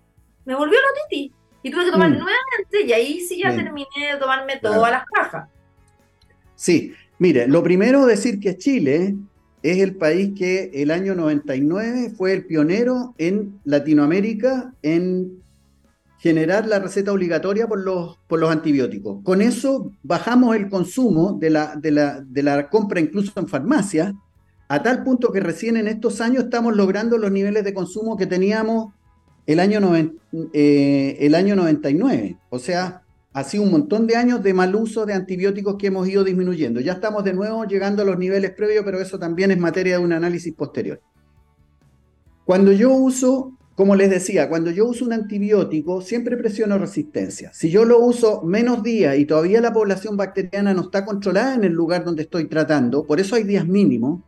me 0.45 0.55
volvió 0.55 0.79
la 0.81 0.89
otitis 0.91 1.33
y 1.62 1.71
tuve 1.71 1.87
que 1.87 1.91
tomar 1.91 2.11
mm. 2.11 2.19
nuevamente 2.19 2.83
y 2.85 2.93
ahí 2.93 3.21
sí 3.21 3.41
ya 3.43 3.55
terminé 3.55 4.12
de 4.12 4.17
tomarme 4.19 4.57
todas 4.59 4.91
las 4.91 5.05
cajas. 5.07 5.49
Sí, 6.55 6.95
mire, 7.18 7.48
lo 7.48 7.62
primero 7.62 8.07
decir 8.07 8.40
que 8.40 8.57
Chile 8.57 9.16
es 9.62 9.79
el 9.79 9.96
país 9.96 10.33
que 10.37 10.70
el 10.74 10.90
año 10.90 11.14
99 11.14 12.12
fue 12.16 12.33
el 12.33 12.46
pionero 12.46 13.14
en 13.18 13.59
Latinoamérica 13.64 14.72
en 14.83 15.42
generar 16.18 16.66
la 16.66 16.79
receta 16.79 17.12
obligatoria 17.12 17.66
por 17.66 17.81
los, 17.81 18.18
por 18.26 18.38
los 18.38 18.50
antibióticos. 18.50 19.22
Con 19.22 19.42
eso 19.42 19.92
bajamos 20.02 20.57
el 20.57 20.68
consumo 20.68 21.33
de 21.38 21.50
la, 21.50 21.76
de 21.76 21.90
la, 21.90 22.20
de 22.20 22.42
la 22.42 22.68
compra 22.68 23.00
incluso 23.00 23.38
en 23.38 23.48
farmacia, 23.48 24.14
a 24.68 24.83
tal 24.83 25.05
punto 25.05 25.31
que 25.31 25.40
recién 25.40 25.76
en 25.76 25.87
estos 25.87 26.20
años 26.20 26.44
estamos 26.44 26.74
logrando 26.74 27.18
los 27.18 27.31
niveles 27.31 27.64
de 27.64 27.74
consumo 27.74 28.16
que 28.16 28.26
teníamos 28.26 28.92
el 29.46 29.61
año, 29.61 29.81
eh, 30.52 31.16
el 31.20 31.35
año 31.35 31.55
99. 31.55 32.38
O 32.50 32.59
sea, 32.59 33.02
ha 33.37 33.44
sido 33.44 33.64
un 33.64 33.70
montón 33.70 34.07
de 34.07 34.16
años 34.16 34.42
de 34.42 34.55
mal 34.55 34.75
uso 34.75 35.05
de 35.05 35.12
antibióticos 35.12 35.77
que 35.77 35.88
hemos 35.88 36.09
ido 36.09 36.25
disminuyendo. 36.25 36.81
Ya 36.81 36.94
estamos 36.94 37.22
de 37.22 37.35
nuevo 37.35 37.66
llegando 37.66 38.01
a 38.01 38.07
los 38.07 38.16
niveles 38.16 38.53
previos, 38.53 38.83
pero 38.83 38.99
eso 38.99 39.18
también 39.18 39.51
es 39.51 39.59
materia 39.59 39.99
de 39.99 40.05
un 40.05 40.14
análisis 40.14 40.55
posterior. 40.55 41.03
Cuando 42.46 42.73
yo 42.73 42.90
uso 42.94 43.52
como 43.75 43.94
les 43.94 44.08
decía, 44.08 44.48
cuando 44.48 44.71
yo 44.71 44.87
uso 44.87 45.04
un 45.04 45.13
antibiótico, 45.13 46.00
siempre 46.00 46.38
presiono 46.38 46.79
resistencia. 46.79 47.52
Si 47.52 47.69
yo 47.69 47.85
lo 47.85 47.98
uso 47.98 48.40
menos 48.40 48.83
días 48.83 49.19
y 49.19 49.27
todavía 49.27 49.61
la 49.61 49.75
población 49.75 50.17
bacteriana 50.17 50.73
no 50.73 50.81
está 50.81 51.04
controlada 51.04 51.56
en 51.56 51.65
el 51.65 51.75
lugar 51.75 52.04
donde 52.04 52.23
estoy 52.23 52.46
tratando, 52.46 53.04
por 53.04 53.21
eso 53.21 53.37
hay 53.37 53.44
días 53.44 53.67
mínimos, 53.67 54.23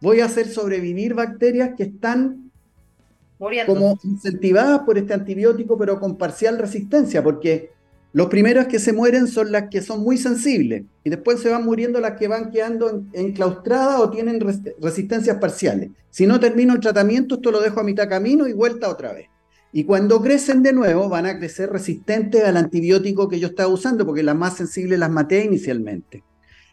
voy 0.00 0.18
a 0.18 0.24
hacer 0.24 0.48
sobrevivir 0.48 1.14
bacterias 1.14 1.74
que 1.76 1.84
están 1.84 2.50
como 3.66 3.96
incentivadas 4.02 4.80
por 4.80 4.98
este 4.98 5.14
antibiótico, 5.14 5.78
pero 5.78 6.00
con 6.00 6.18
parcial 6.18 6.58
resistencia, 6.58 7.22
porque 7.22 7.70
Los 8.12 8.28
primeros 8.28 8.66
que 8.66 8.78
se 8.78 8.92
mueren 8.92 9.26
son 9.26 9.52
las 9.52 9.70
que 9.70 9.80
son 9.80 10.02
muy 10.02 10.18
sensibles 10.18 10.84
y 11.02 11.10
después 11.10 11.40
se 11.40 11.48
van 11.48 11.64
muriendo 11.64 11.98
las 11.98 12.18
que 12.18 12.28
van 12.28 12.50
quedando 12.50 13.04
enclaustradas 13.14 14.00
o 14.00 14.10
tienen 14.10 14.38
resistencias 14.80 15.38
parciales. 15.38 15.90
Si 16.10 16.26
no 16.26 16.38
termino 16.38 16.74
el 16.74 16.80
tratamiento, 16.80 17.36
esto 17.36 17.50
lo 17.50 17.60
dejo 17.60 17.80
a 17.80 17.84
mitad 17.84 18.08
camino 18.08 18.46
y 18.46 18.52
vuelta 18.52 18.90
otra 18.90 19.14
vez. 19.14 19.28
Y 19.72 19.84
cuando 19.84 20.20
crecen 20.20 20.62
de 20.62 20.74
nuevo, 20.74 21.08
van 21.08 21.24
a 21.24 21.38
crecer 21.38 21.70
resistentes 21.70 22.44
al 22.44 22.58
antibiótico 22.58 23.28
que 23.28 23.40
yo 23.40 23.48
estaba 23.48 23.72
usando, 23.72 24.04
porque 24.04 24.22
las 24.22 24.36
más 24.36 24.56
sensibles 24.56 24.98
las 24.98 25.10
maté 25.10 25.44
inicialmente. 25.44 26.22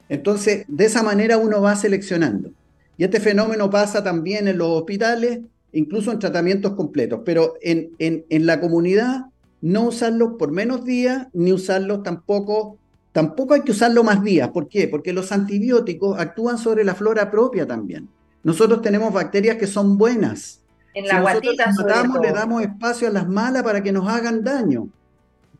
Entonces, 0.09 0.65
de 0.67 0.85
esa 0.85 1.01
manera 1.01 1.37
uno 1.37 1.61
va 1.61 1.77
seleccionando. 1.77 2.51
Y 2.97 3.05
este 3.05 3.21
fenómeno 3.21 3.69
pasa 3.69 4.03
también 4.03 4.49
en 4.49 4.57
los 4.57 4.67
hospitales, 4.67 5.39
incluso 5.71 6.11
en 6.11 6.19
tratamientos 6.19 6.73
completos, 6.73 7.21
pero 7.23 7.53
en, 7.61 7.91
en, 7.99 8.45
la 8.45 8.59
comunidad 8.59 9.27
no 9.61 9.87
usarlo 9.87 10.37
por 10.37 10.51
menos 10.51 10.85
días, 10.85 11.27
ni 11.33 11.51
usarlo 11.51 12.01
tampoco, 12.01 12.77
tampoco 13.11 13.53
hay 13.53 13.61
que 13.61 13.71
usarlo 13.71 14.03
más 14.03 14.23
días. 14.23 14.49
¿Por 14.49 14.67
qué? 14.69 14.87
Porque 14.87 15.13
los 15.13 15.31
antibióticos 15.31 16.19
actúan 16.19 16.57
sobre 16.57 16.83
la 16.83 16.95
flora 16.95 17.29
propia 17.29 17.67
también. 17.67 18.09
Nosotros 18.43 18.81
tenemos 18.81 19.13
bacterias 19.13 19.57
que 19.57 19.67
son 19.67 19.97
buenas. 19.97 20.61
En 20.93 21.07
la 21.07 21.21
guatita, 21.21 21.71
matamos, 21.71 22.19
le 22.21 22.31
damos 22.31 22.61
espacio 22.61 23.07
a 23.07 23.11
las 23.11 23.27
malas 23.27 23.63
para 23.63 23.83
que 23.83 23.91
nos 23.91 24.07
hagan 24.07 24.43
daño. 24.43 24.89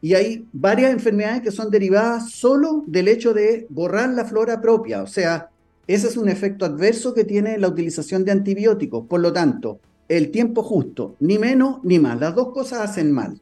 Y 0.02 0.14
hay 0.14 0.48
varias 0.54 0.92
enfermedades 0.92 1.42
que 1.42 1.52
son 1.52 1.70
derivadas 1.70 2.32
solo 2.32 2.84
del 2.88 3.10
hecho 3.10 3.34
de 3.34 3.68
borrar 3.70 4.10
la 4.10 4.24
flora 4.24 4.62
propia. 4.62 5.04
O 5.04 5.08
sea, 5.08 5.50
ese 5.88 6.08
es 6.08 6.16
un 6.16 6.30
efecto 6.30 6.66
adverso 6.66 7.14
que 7.14 7.26
tiene 7.26 7.58
la 7.58 7.68
utilización 7.68 8.24
de 8.24 8.32
antibióticos. 8.32 9.06
Por 9.08 9.20
lo 9.20 9.34
tanto, 9.34 9.80
el 10.08 10.32
tiempo 10.32 10.64
justo, 10.64 11.16
ni 11.20 11.38
menos 11.38 11.80
ni 11.84 12.00
más. 12.00 12.20
Las 12.20 12.34
dos 12.34 12.54
cosas 12.54 12.80
hacen 12.80 13.12
mal. 13.12 13.40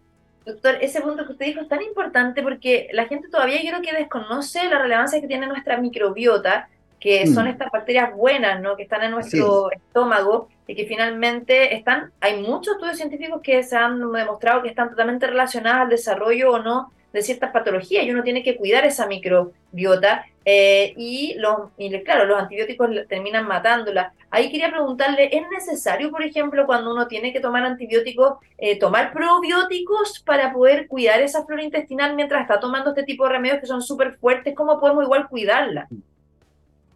Doctor, 0.47 0.77
ese 0.79 1.01
punto 1.01 1.25
que 1.25 1.33
usted 1.33 1.47
dijo 1.47 1.59
es 1.59 1.67
tan 1.67 1.81
importante 1.81 2.41
porque 2.41 2.87
la 2.93 3.05
gente 3.05 3.27
todavía 3.27 3.61
yo 3.61 3.67
creo 3.67 3.81
que 3.81 3.91
desconoce 3.91 4.63
la 4.69 4.79
relevancia 4.79 5.19
que 5.19 5.27
tiene 5.27 5.45
nuestra 5.45 5.77
microbiota, 5.77 6.69
que 7.01 7.25
mm. 7.25 7.33
son 7.33 7.47
estas 7.47 7.69
bacterias 7.69 8.15
buenas, 8.15 8.61
¿no? 8.61 8.77
Que 8.77 8.83
están 8.83 9.03
en 9.03 9.11
nuestro 9.11 9.69
estómago 9.71 10.47
y 10.65 10.73
que 10.73 10.85
finalmente 10.85 11.75
están, 11.75 12.13
hay 12.21 12.41
muchos 12.41 12.75
estudios 12.75 12.95
científicos 12.95 13.41
que 13.43 13.61
se 13.61 13.75
han 13.75 13.99
demostrado 14.13 14.63
que 14.63 14.69
están 14.69 14.89
totalmente 14.89 15.27
relacionadas 15.27 15.81
al 15.81 15.89
desarrollo 15.89 16.53
o 16.53 16.59
no 16.59 16.93
de 17.13 17.21
ciertas 17.21 17.51
patologías 17.51 18.05
y 18.05 18.11
uno 18.11 18.23
tiene 18.23 18.43
que 18.43 18.55
cuidar 18.55 18.85
esa 18.85 19.07
microbiota 19.07 20.25
eh, 20.45 20.93
y, 20.95 21.35
los, 21.39 21.71
claro, 22.03 22.25
los 22.25 22.39
antibióticos 22.39 22.89
terminan 23.09 23.47
matándola. 23.47 24.13
Ahí 24.29 24.51
quería 24.51 24.69
preguntarle, 24.69 25.29
¿es 25.31 25.43
necesario, 25.51 26.11
por 26.11 26.23
ejemplo, 26.23 26.65
cuando 26.65 26.93
uno 26.93 27.07
tiene 27.07 27.33
que 27.33 27.39
tomar 27.39 27.63
antibióticos, 27.63 28.37
eh, 28.57 28.77
tomar 28.79 29.11
probióticos 29.13 30.23
para 30.25 30.53
poder 30.53 30.87
cuidar 30.87 31.21
esa 31.21 31.45
flora 31.45 31.63
intestinal 31.63 32.15
mientras 32.15 32.41
está 32.41 32.59
tomando 32.59 32.91
este 32.91 33.03
tipo 33.03 33.25
de 33.25 33.31
remedios 33.31 33.59
que 33.59 33.67
son 33.67 33.81
súper 33.81 34.17
fuertes? 34.17 34.55
¿Cómo 34.55 34.79
podemos 34.79 35.03
igual 35.03 35.27
cuidarla? 35.27 35.87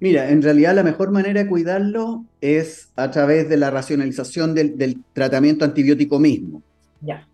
Mira, 0.01 0.31
en 0.31 0.41
realidad 0.41 0.73
la 0.73 0.81
mejor 0.81 1.11
manera 1.11 1.43
de 1.43 1.47
cuidarlo 1.47 2.25
es 2.41 2.89
a 2.95 3.11
través 3.11 3.47
de 3.49 3.57
la 3.57 3.69
racionalización 3.69 4.55
del, 4.55 4.97
tratamiento 5.13 5.63
antibiótico 5.63 6.17
mismo. 6.17 6.63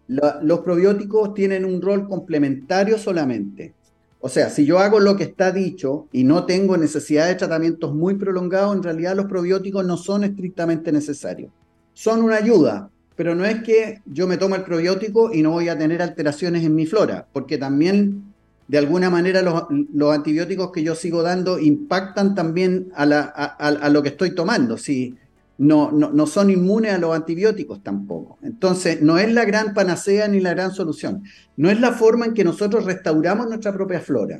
Los 0.08 0.60
probióticos 0.60 1.34
tienen 1.34 1.66
un 1.66 1.82
rol 1.82 2.08
complementario 2.08 2.98
solamente. 2.98 3.74
O 4.20 4.30
sea, 4.30 4.50
si 4.50 4.66
yo 4.66 4.80
hago 4.80 5.00
lo 5.00 5.16
que 5.16 5.26
está 5.26 5.52
dicho 5.52 6.08
y 6.12 6.24
no 6.24 6.46
tengo 6.46 6.76
necesidad 6.76 7.28
de 7.28 7.36
tratamientos 7.36 7.94
muy 7.94 8.16
prolongados, 8.16 8.76
en 8.76 8.84
realidad 8.84 9.16
los 9.16 9.28
probióticos 9.28 9.86
no 9.86 9.96
son 9.98 10.24
estrictamente 10.24 10.92
necesarios. 10.92 11.52
Son 11.94 12.24
una 12.24 12.38
ayuda, 12.38 12.90
pero 13.16 13.36
no 13.36 13.46
es 13.46 13.62
que 13.64 14.02
yo 14.06 14.28
me 14.28 14.38
tomo 14.38 14.56
el 14.56 14.64
probiótico 14.64 15.34
y 15.34 15.42
no 15.42 15.52
voy 15.52 15.70
a 15.70 15.78
tener 15.78 16.02
alteraciones 16.02 16.64
en 16.64 16.76
mi 16.76 16.86
flora, 16.86 17.28
porque 17.32 17.58
también 17.58 18.34
de 18.68 18.78
alguna 18.78 19.10
manera 19.10 19.42
los, 19.42 20.14
antibióticos 20.14 20.72
que 20.72 20.84
yo 20.84 20.94
sigo 20.94 21.24
dando 21.24 21.58
impactan 21.58 22.36
también 22.36 22.92
a, 22.96 23.90
lo 23.90 24.04
que 24.04 24.10
estoy 24.10 24.36
tomando. 24.36 24.78
Si 24.78 25.16
no, 25.58 25.92
no, 25.92 26.28
son 26.28 26.52
inmunes 26.52 26.94
a 26.94 26.98
los 27.00 27.16
antibióticos 27.16 27.82
tampoco. 27.82 28.38
Entonces, 28.44 29.02
no 29.02 29.18
es 29.18 29.32
la 29.32 29.44
gran 29.46 29.74
panacea 29.74 30.28
ni 30.28 30.40
la 30.40 30.54
gran 30.54 30.72
solución. 30.72 31.24
No 31.56 31.70
es 31.70 31.80
la 31.80 31.94
forma 31.94 32.26
en 32.26 32.34
que 32.34 32.44
nosotros 32.44 32.86
restauramos 32.86 33.48
nuestra 33.48 33.74
propia 33.74 34.00
flora. 34.00 34.40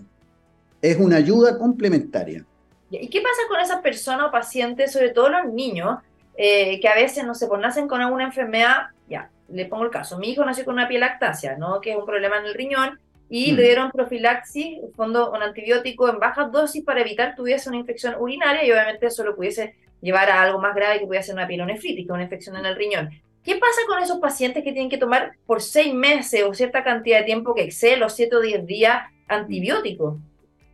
Es 0.82 0.98
una 0.98 1.16
ayuda 1.16 1.58
complementaria. 1.58 2.46
¿Y 2.92 3.10
qué 3.10 3.22
pasa 3.22 3.42
con 3.50 3.60
esas 3.60 3.82
personas 3.82 4.28
o 4.28 4.32
pacientes, 4.32 4.92
sobre 4.92 5.10
todo 5.10 5.30
los 5.30 5.52
niños, 5.52 5.98
eh, 6.38 6.80
que 6.80 6.88
a 6.88 6.96
veces, 6.96 7.26
no 7.26 7.34
sé, 7.34 7.48
pues 7.48 7.60
nacen 7.60 7.88
con 7.88 8.00
alguna 8.00 8.26
enfermedad? 8.26 8.88
Ya, 9.10 9.30
le 9.50 9.66
pongo 9.66 9.86
el 9.86 9.90
caso. 9.92 10.20
Mi 10.20 10.30
hijo 10.30 10.46
nació 10.46 10.66
con 10.66 10.76
una 10.76 10.88
pielactasia, 10.88 11.58
¿no? 11.58 11.82
Que 11.82 11.92
es 11.92 11.98
un 11.98 12.06
problema 12.06 12.38
en 12.38 12.46
el 12.46 12.54
riñón 12.54 13.00
y 13.30 13.52
le 13.52 13.64
mm. 13.64 13.66
dieron 13.66 13.92
profilaxis, 13.92 14.80
fondo 14.96 15.32
un 15.32 15.42
antibiótico 15.42 16.08
en 16.10 16.20
bajas 16.20 16.52
dosis 16.52 16.84
para 16.84 17.02
evitar 17.02 17.32
que 17.32 17.38
tuviese 17.38 17.70
una 17.70 17.80
infección 17.80 18.16
urinaria 18.20 18.64
y 18.64 18.72
obviamente 18.72 19.08
eso 19.08 19.24
lo 19.24 19.36
pudiese 19.36 19.76
llevar 20.02 20.30
a 20.30 20.42
algo 20.42 20.60
más 20.60 20.76
grave 20.76 21.00
que 21.00 21.08
pudiese 21.08 21.28
ser 21.28 21.36
una 21.36 21.48
pielonefritis, 21.48 22.10
una 22.10 22.24
infección 22.24 22.56
en 22.56 22.66
el 22.66 22.76
riñón. 22.76 23.10
¿Qué 23.44 23.56
pasa 23.56 23.82
con 23.88 24.02
esos 24.04 24.20
pacientes 24.20 24.64
que 24.64 24.74
tienen 24.74 24.90
que 24.90 24.98
tomar 24.98 25.32
por 25.46 25.62
seis 25.62 25.94
meses 25.94 26.44
o 26.44 26.54
cierta 26.54 26.84
cantidad 26.84 27.20
de 27.20 27.26
tiempo 27.26 27.56
que 27.56 27.64
excede 27.64 27.98
los 27.98 28.14
siete 28.14 28.36
o 28.36 28.42
diez 28.42 28.66
días 28.66 29.04
antibióticos? 29.28 30.18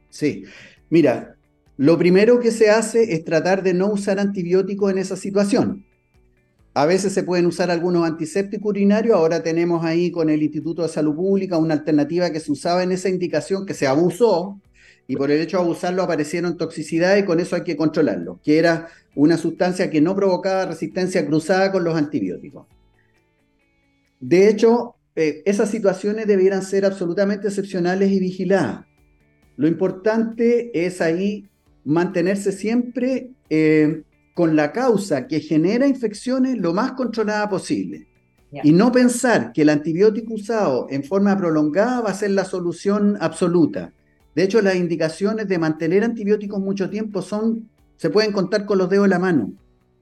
Sí, 0.10 0.44
mira, 0.90 1.36
lo 1.78 1.98
primero 1.98 2.40
que 2.40 2.52
se 2.52 2.70
hace 2.70 3.14
es 3.14 3.24
tratar 3.24 3.64
de 3.64 3.74
no 3.74 3.88
usar 3.88 4.20
antibióticos 4.20 4.92
en 4.92 4.98
esa 4.98 5.16
situación. 5.16 5.86
A 6.76 6.88
veces 6.88 7.14
se 7.14 7.22
pueden 7.22 7.46
usar 7.46 7.70
algunos 7.70 8.08
antisépticos 8.08 8.70
urinarios. 8.70 9.16
Ahora 9.16 9.44
tenemos 9.44 9.86
ahí 9.86 10.10
con 10.10 10.32
el 10.32 10.42
Instituto 10.42 10.82
de 10.82 10.90
Salud 10.90 11.16
Pública 11.16 11.60
una 11.60 11.76
alternativa 11.76 12.32
que 12.32 12.40
se 12.40 12.52
usaba 12.52 12.82
en 12.82 12.92
esa 12.92 13.10
indicación, 13.10 13.68
que 13.68 13.76
se 13.76 13.86
abusó, 13.86 14.60
y 15.08 15.16
por 15.16 15.32
el 15.32 15.41
hecho 15.41 15.58
de 15.58 15.64
abusarlo 15.64 16.04
aparecieron 16.04 16.58
toxicidades 16.58 17.24
y 17.24 17.26
con 17.26 17.39
eso 17.39 17.56
hay 17.56 17.64
que 17.64 17.76
controlarlo, 17.76 18.39
que 18.43 18.58
era 18.58 18.88
una 19.16 19.38
sustancia 19.38 19.89
que 19.89 20.01
no 20.01 20.16
provocaba 20.16 20.66
resistencia 20.66 21.26
cruzada 21.26 21.72
con 21.72 21.84
los 21.84 21.95
antibióticos. 21.95 22.68
De 24.20 24.47
hecho, 24.49 24.95
eh, 25.16 25.43
esas 25.45 25.70
situaciones 25.70 26.28
debieran 26.28 26.64
ser 26.64 26.86
absolutamente 26.86 27.47
excepcionales 27.47 28.12
y 28.12 28.20
vigiladas. 28.20 28.86
Lo 29.58 29.68
importante 29.68 30.72
es 30.86 31.01
ahí 31.01 31.49
mantenerse 31.84 32.51
siempre 32.51 33.30
eh, 33.49 34.04
con 34.34 34.56
la 34.56 34.72
causa 34.72 35.28
que 35.28 35.41
genera 35.41 35.88
infecciones 35.88 36.58
lo 36.58 36.74
más 36.74 36.93
controlada 36.93 37.49
posible. 37.49 38.08
Y 38.64 38.72
no 38.72 38.91
pensar 38.91 39.51
que 39.51 39.64
el 39.64 39.70
antibiótico 39.70 40.36
usado 40.36 40.86
en 40.91 41.04
forma 41.04 41.36
prolongada 41.36 42.01
va 42.01 42.12
a 42.12 42.14
ser 42.14 42.32
la 42.32 42.45
solución 42.45 43.18
absoluta. 43.20 43.93
De 44.36 44.44
hecho, 44.44 44.62
las 44.62 44.76
indicaciones 44.76 45.48
de 45.48 45.58
mantener 45.58 46.04
antibióticos 46.04 46.60
mucho 46.60 46.90
tiempo 46.90 47.22
son, 47.22 47.70
se 47.98 48.10
pueden 48.10 48.32
contar 48.32 48.66
con 48.66 48.78
los 48.78 48.90
dedos 48.90 49.06
de 49.06 49.10
la 49.10 49.20
mano. 49.20 49.54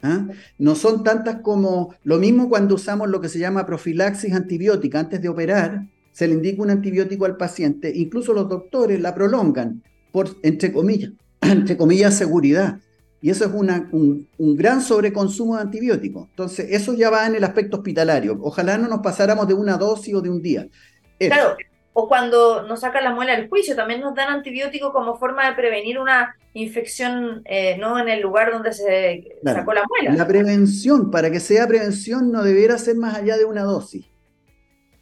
¿ah? 0.03 0.27
No 0.57 0.75
son 0.75 1.03
tantas 1.03 1.41
como 1.41 1.93
lo 2.03 2.17
mismo 2.17 2.49
cuando 2.49 2.75
usamos 2.75 3.09
lo 3.09 3.19
que 3.19 3.29
se 3.29 3.39
llama 3.39 3.65
profilaxis 3.65 4.33
antibiótica. 4.33 4.99
Antes 4.99 5.21
de 5.21 5.29
operar, 5.29 5.87
se 6.11 6.27
le 6.27 6.33
indica 6.33 6.61
un 6.61 6.69
antibiótico 6.69 7.25
al 7.25 7.37
paciente. 7.37 7.91
Incluso 7.93 8.33
los 8.33 8.47
doctores 8.47 8.99
la 9.01 9.13
prolongan 9.13 9.83
por, 10.11 10.29
entre 10.43 10.71
comillas, 10.71 11.11
entre 11.41 11.77
comillas, 11.77 12.15
seguridad. 12.15 12.79
Y 13.23 13.29
eso 13.29 13.45
es 13.45 13.51
un, 13.51 14.27
gran 14.55 14.81
sobreconsumo 14.81 15.55
de 15.55 15.61
antibióticos. 15.61 16.27
Entonces, 16.29 16.67
eso 16.71 16.93
ya 16.93 17.11
va 17.11 17.27
en 17.27 17.35
el 17.35 17.43
aspecto 17.43 17.77
hospitalario. 17.77 18.39
Ojalá 18.41 18.79
no 18.79 18.87
nos 18.87 19.01
pasáramos 19.01 19.47
de 19.47 19.53
una 19.53 19.77
dosis 19.77 20.15
o 20.15 20.21
de 20.21 20.29
un 20.31 20.41
día. 20.41 20.67
Claro, 21.19 21.55
o 21.93 22.07
cuando 22.07 22.63
nos 22.63 22.81
sacan 22.81 23.03
la 23.03 23.13
muela 23.13 23.35
del 23.35 23.49
juicio, 23.49 23.75
también 23.75 23.99
nos 23.99 24.15
dan 24.15 24.29
antibióticos 24.29 24.91
como 24.91 25.17
forma 25.17 25.49
de 25.49 25.55
prevenir 25.55 25.99
una 25.99 26.35
infección 26.53 27.41
eh, 27.45 27.77
no 27.77 27.99
en 27.99 28.09
el 28.09 28.21
lugar 28.21 28.51
donde 28.51 28.73
se 28.73 29.39
sacó 29.43 29.73
la 29.73 29.83
muela. 29.87 30.15
La 30.15 30.27
prevención, 30.27 31.11
para 31.11 31.29
que 31.29 31.39
sea 31.39 31.67
prevención, 31.67 32.31
no 32.31 32.43
debiera 32.43 32.77
ser 32.77 32.95
más 32.95 33.15
allá 33.15 33.37
de 33.37 33.45
una 33.45 33.63
dosis. 33.63 34.05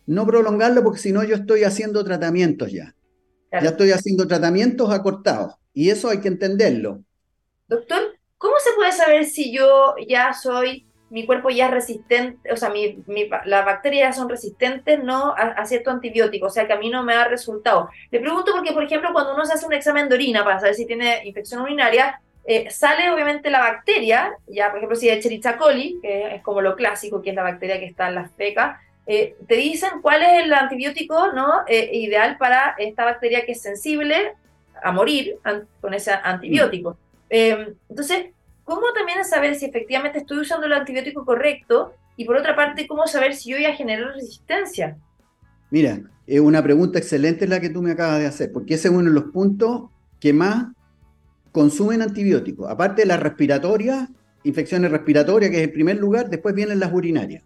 No 0.08 0.26
prolongarlo 0.26 0.84
porque 0.84 1.00
si 1.00 1.12
no 1.12 1.24
yo 1.24 1.36
estoy 1.36 1.64
haciendo 1.64 2.04
tratamientos 2.04 2.72
ya. 2.72 2.96
Ya 3.52 3.70
estoy 3.70 3.92
haciendo 3.92 4.28
tratamientos 4.28 4.92
acortados. 4.92 5.56
Y 5.74 5.90
eso 5.90 6.10
hay 6.10 6.20
que 6.20 6.28
entenderlo. 6.28 7.04
Doctor, 7.68 8.02
¿cómo 8.38 8.56
se 8.64 8.72
puede 8.76 8.92
saber 8.92 9.26
si 9.26 9.52
yo 9.52 9.96
ya 10.08 10.34
soy, 10.34 10.89
mi 11.10 11.26
cuerpo 11.26 11.50
ya 11.50 11.66
es 11.66 11.72
resistente, 11.72 12.52
o 12.52 12.58
sea, 12.58 12.70
mi, 12.70 13.04
las 13.46 13.66
bacterias 13.66 14.16
son 14.16 14.30
resistentes 14.30 15.04
no 15.04 15.34
a, 15.36 15.66
cierto 15.66 15.92
antibiótico, 15.92 16.48
o 16.48 16.50
sea, 16.50 16.68
que 16.68 16.74
a 16.74 16.78
mí 16.80 16.90
no 16.90 17.04
me 17.04 17.16
da 17.16 17.28
resultado? 17.28 17.90
Le 18.12 18.20
pregunto 18.20 18.52
porque, 18.54 18.74
por 18.74 18.84
ejemplo, 18.84 19.10
cuando 19.12 19.34
uno 19.34 19.46
se 19.46 19.54
hace 19.54 19.66
un 19.66 19.74
examen 19.74 20.08
de 20.08 20.16
orina 20.16 20.44
para 20.44 20.60
saber 20.60 20.76
si 20.76 20.86
tiene 20.86 21.22
infección 21.26 21.62
urinaria, 21.62 22.22
eh, 22.46 22.70
sale 22.72 23.12
obviamente 23.12 23.50
la 23.50 23.60
bacteria, 23.60 24.34
ya 24.48 24.70
por 24.70 24.78
ejemplo 24.78 24.96
si 24.96 25.10
es 25.10 25.18
Escherichia 25.18 25.58
coli, 25.58 26.00
que 26.02 26.36
es 26.36 26.42
como 26.42 26.62
lo 26.62 26.76
clásico, 26.76 27.22
que 27.22 27.30
es 27.30 27.36
la 27.36 27.44
bacteria 27.44 27.80
que 27.80 27.86
está 27.86 28.08
en 28.08 28.16
las 28.16 28.32
fecas, 28.32 28.78
eh, 29.06 29.36
te 29.48 29.56
dicen 29.56 30.02
cuál 30.02 30.24
es 30.24 30.44
el 30.44 30.54
antibiótico 30.54 31.32
¿no? 31.32 31.64
Eh, 31.68 31.90
ideal 31.94 32.38
para 32.38 32.76
esta 32.78 33.06
bacteria 33.06 33.46
que 33.46 33.54
es 33.54 33.62
sensible 33.62 34.34
a 34.82 34.92
morir 34.92 35.38
con 35.82 35.94
ese 35.94 36.12
antibiótico. 36.12 36.98
Em, 37.30 37.76
entonces, 37.90 38.30
¿cómo 38.70 38.94
también 38.94 39.26
saber 39.26 39.56
si 39.56 39.66
efectivamente 39.66 40.20
estoy 40.20 40.40
usando 40.40 40.68
el 40.68 40.74
antibiótico 40.74 41.26
correcto? 41.26 41.94
Y 42.16 42.26
por 42.26 42.36
otra 42.36 42.56
parte, 42.56 42.88
¿cómo 42.88 43.08
saber 43.08 43.34
si 43.36 43.50
yo 43.50 43.58
voy 43.58 43.66
a 43.66 43.74
generar 43.74 44.14
resistencia? 44.14 44.96
Mira, 45.72 46.02
es 46.28 46.40
una 46.40 46.62
pregunta 46.62 47.00
excelente 47.00 47.48
la 47.48 47.60
que 47.60 47.72
tú 47.72 47.82
me 47.82 47.92
acabas 47.92 48.20
de 48.20 48.28
hacer, 48.28 48.52
porque 48.52 48.76
ese 48.76 48.90
es 48.90 48.94
uno 48.94 49.10
de 49.10 49.16
los 49.16 49.32
puntos 49.32 49.90
que 50.20 50.34
más 50.34 50.68
consumen 51.52 52.04
antibióticos. 52.04 52.70
Aparte 52.70 53.02
de 53.02 53.08
las 53.08 53.20
respiratorias, 53.20 54.08
infecciones 54.44 54.92
respiratorias, 54.92 55.50
que 55.50 55.58
es 55.58 55.64
el 55.64 55.74
primer 55.74 55.98
lugar, 55.98 56.30
después 56.30 56.54
vienen 56.54 56.80
las 56.80 56.94
urinarias. 56.94 57.44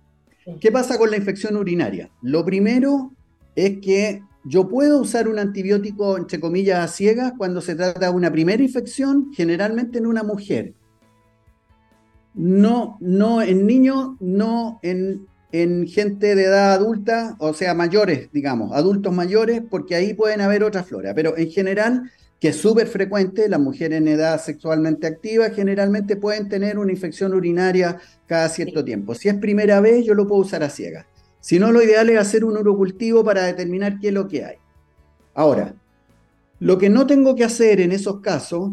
¿Qué 0.60 0.74
pasa 0.74 0.98
con 0.98 1.10
la 1.10 1.16
infección 1.16 1.56
urinaria? 1.56 2.10
Lo 2.22 2.44
primero 2.44 3.14
es 3.56 3.80
que 3.80 4.22
yo 4.44 4.68
puedo 4.68 5.00
usar 5.00 5.30
un 5.30 5.40
antibiótico, 5.40 6.18
entre 6.18 6.42
comillas, 6.42 6.80
a 6.80 6.88
ciegas 6.90 7.32
cuando 7.38 7.62
se 7.62 7.76
trata 7.76 8.08
de 8.08 8.14
una 8.14 8.30
primera 8.30 8.62
infección, 8.62 9.32
generalmente 9.34 10.00
en 10.00 10.08
una 10.08 10.24
mujer. 10.24 10.74
No, 12.34 12.98
no 13.00 13.42
en 13.42 13.68
niños, 13.68 14.12
no 14.20 14.80
en, 14.82 15.28
en 15.52 15.88
gente 15.88 16.36
de 16.36 16.46
edad 16.46 16.74
adulta, 16.74 17.36
o 17.40 17.54
sea, 17.54 17.74
mayores, 17.74 18.30
digamos, 18.32 18.74
adultos 18.74 19.14
mayores, 19.14 19.62
porque 19.70 19.96
ahí 19.96 20.14
pueden 20.14 20.42
haber 20.42 20.64
otra 20.64 20.84
flora. 20.84 21.14
Pero 21.14 21.38
en 21.38 21.52
general, 21.52 22.12
que 22.40 22.50
es 22.50 22.58
súper 22.58 22.88
frecuente, 22.88 23.48
las 23.48 23.60
mujeres 23.60 24.00
en 24.00 24.08
edad 24.08 24.42
sexualmente 24.42 25.08
activa 25.08 25.52
generalmente 25.52 26.16
pueden 26.16 26.50
tener 26.50 26.78
una 26.78 26.92
infección 26.92 27.34
urinaria 27.34 28.00
cada 28.28 28.50
cierto 28.50 28.84
tiempo. 28.84 29.16
Si 29.16 29.30
es 29.30 29.36
primera 29.36 29.80
vez, 29.80 30.04
yo 30.04 30.14
lo 30.14 30.28
puedo 30.28 30.42
usar 30.42 30.64
a 30.64 30.70
ciegas. 30.70 31.06
Si 31.40 31.60
no, 31.60 31.72
lo 31.72 31.82
ideal 31.82 32.10
es 32.10 32.18
hacer 32.18 32.44
un 32.44 32.58
urocultivo 32.58 33.24
para 33.24 33.44
determinar 33.44 34.00
qué 34.00 34.08
es 34.08 34.14
lo 34.14 34.28
que 34.28 34.44
hay. 34.44 34.56
Ahora, 35.34 35.76
lo 36.60 36.78
que 36.78 36.90
no 36.90 37.06
tengo 37.06 37.36
que 37.36 37.44
hacer 37.44 37.80
en 37.80 37.92
esos 37.92 38.22
casos 38.22 38.72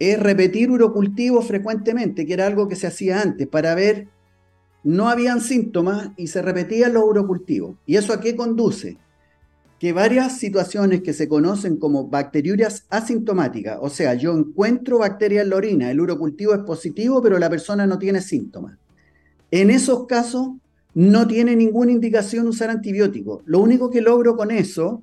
es 0.00 0.18
repetir 0.18 0.72
urocultivos 0.72 1.46
frecuentemente, 1.46 2.26
que 2.26 2.32
era 2.32 2.46
algo 2.46 2.66
que 2.66 2.74
se 2.74 2.88
hacía 2.88 3.20
antes, 3.20 3.46
para 3.46 3.76
ver, 3.76 4.08
no 4.82 5.08
habían 5.08 5.40
síntomas 5.40 6.10
y 6.16 6.26
se 6.26 6.42
repetían 6.42 6.94
los 6.94 7.04
urocultivos. 7.04 7.76
¿Y 7.86 7.94
eso 7.94 8.12
a 8.12 8.20
qué 8.20 8.34
conduce? 8.34 8.98
que 9.80 9.94
varias 9.94 10.36
situaciones 10.36 11.00
que 11.00 11.14
se 11.14 11.26
conocen 11.26 11.78
como 11.78 12.06
bacteriurias 12.06 12.84
asintomáticas, 12.90 13.78
o 13.80 13.88
sea, 13.88 14.12
yo 14.12 14.36
encuentro 14.36 14.98
bacterias 14.98 15.44
en 15.44 15.50
la 15.50 15.56
orina, 15.56 15.90
el 15.90 16.02
urocultivo 16.02 16.52
es 16.52 16.60
positivo, 16.60 17.22
pero 17.22 17.38
la 17.38 17.48
persona 17.48 17.86
no 17.86 17.98
tiene 17.98 18.20
síntomas. 18.20 18.76
En 19.50 19.70
esos 19.70 20.06
casos 20.06 20.50
no 20.92 21.26
tiene 21.26 21.56
ninguna 21.56 21.92
indicación 21.92 22.46
usar 22.46 22.68
antibióticos. 22.68 23.40
Lo 23.46 23.60
único 23.60 23.88
que 23.88 24.02
logro 24.02 24.36
con 24.36 24.50
eso 24.50 25.02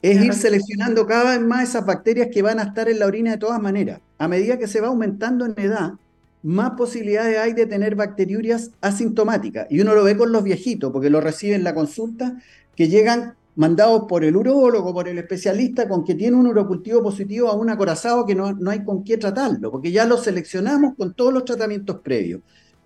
es 0.00 0.22
ir 0.22 0.34
seleccionando 0.34 1.08
cada 1.08 1.36
vez 1.36 1.40
más 1.40 1.70
esas 1.70 1.84
bacterias 1.84 2.28
que 2.32 2.40
van 2.40 2.60
a 2.60 2.64
estar 2.64 2.88
en 2.88 3.00
la 3.00 3.06
orina 3.06 3.32
de 3.32 3.38
todas 3.38 3.60
maneras. 3.60 4.00
A 4.18 4.28
medida 4.28 4.58
que 4.58 4.68
se 4.68 4.80
va 4.80 4.88
aumentando 4.88 5.44
en 5.44 5.54
edad, 5.58 5.94
más 6.42 6.72
posibilidades 6.72 7.38
hay 7.38 7.52
de 7.54 7.66
tener 7.66 7.94
bacteriurias 7.94 8.70
asintomáticas. 8.80 9.66
Y 9.70 9.80
uno 9.80 9.94
lo 9.94 10.04
ve 10.04 10.16
con 10.16 10.30
los 10.30 10.44
viejitos, 10.44 10.92
porque 10.92 11.10
lo 11.10 11.20
reciben 11.20 11.56
en 11.56 11.64
la 11.64 11.74
consulta, 11.74 12.36
que 12.76 12.88
llegan 12.88 13.34
mandados 13.56 14.04
por 14.08 14.24
el 14.24 14.36
urólogo, 14.36 14.92
por 14.92 15.08
el 15.08 15.18
especialista, 15.18 15.88
con 15.88 16.04
que 16.04 16.14
tiene 16.14 16.36
un 16.36 16.46
urocultivo 16.46 17.02
positivo 17.02 17.48
a 17.48 17.54
un 17.54 17.70
acorazado 17.70 18.26
que 18.26 18.34
no, 18.34 18.52
no 18.52 18.70
hay 18.70 18.84
con 18.84 19.04
qué 19.04 19.16
tratarlo, 19.16 19.70
porque 19.70 19.92
ya 19.92 20.04
lo 20.04 20.18
seleccionamos 20.18 20.94
con 20.96 21.14
todos 21.14 21.32
los 21.32 21.44
tratamientos 21.44 22.00
previos. 22.00 22.40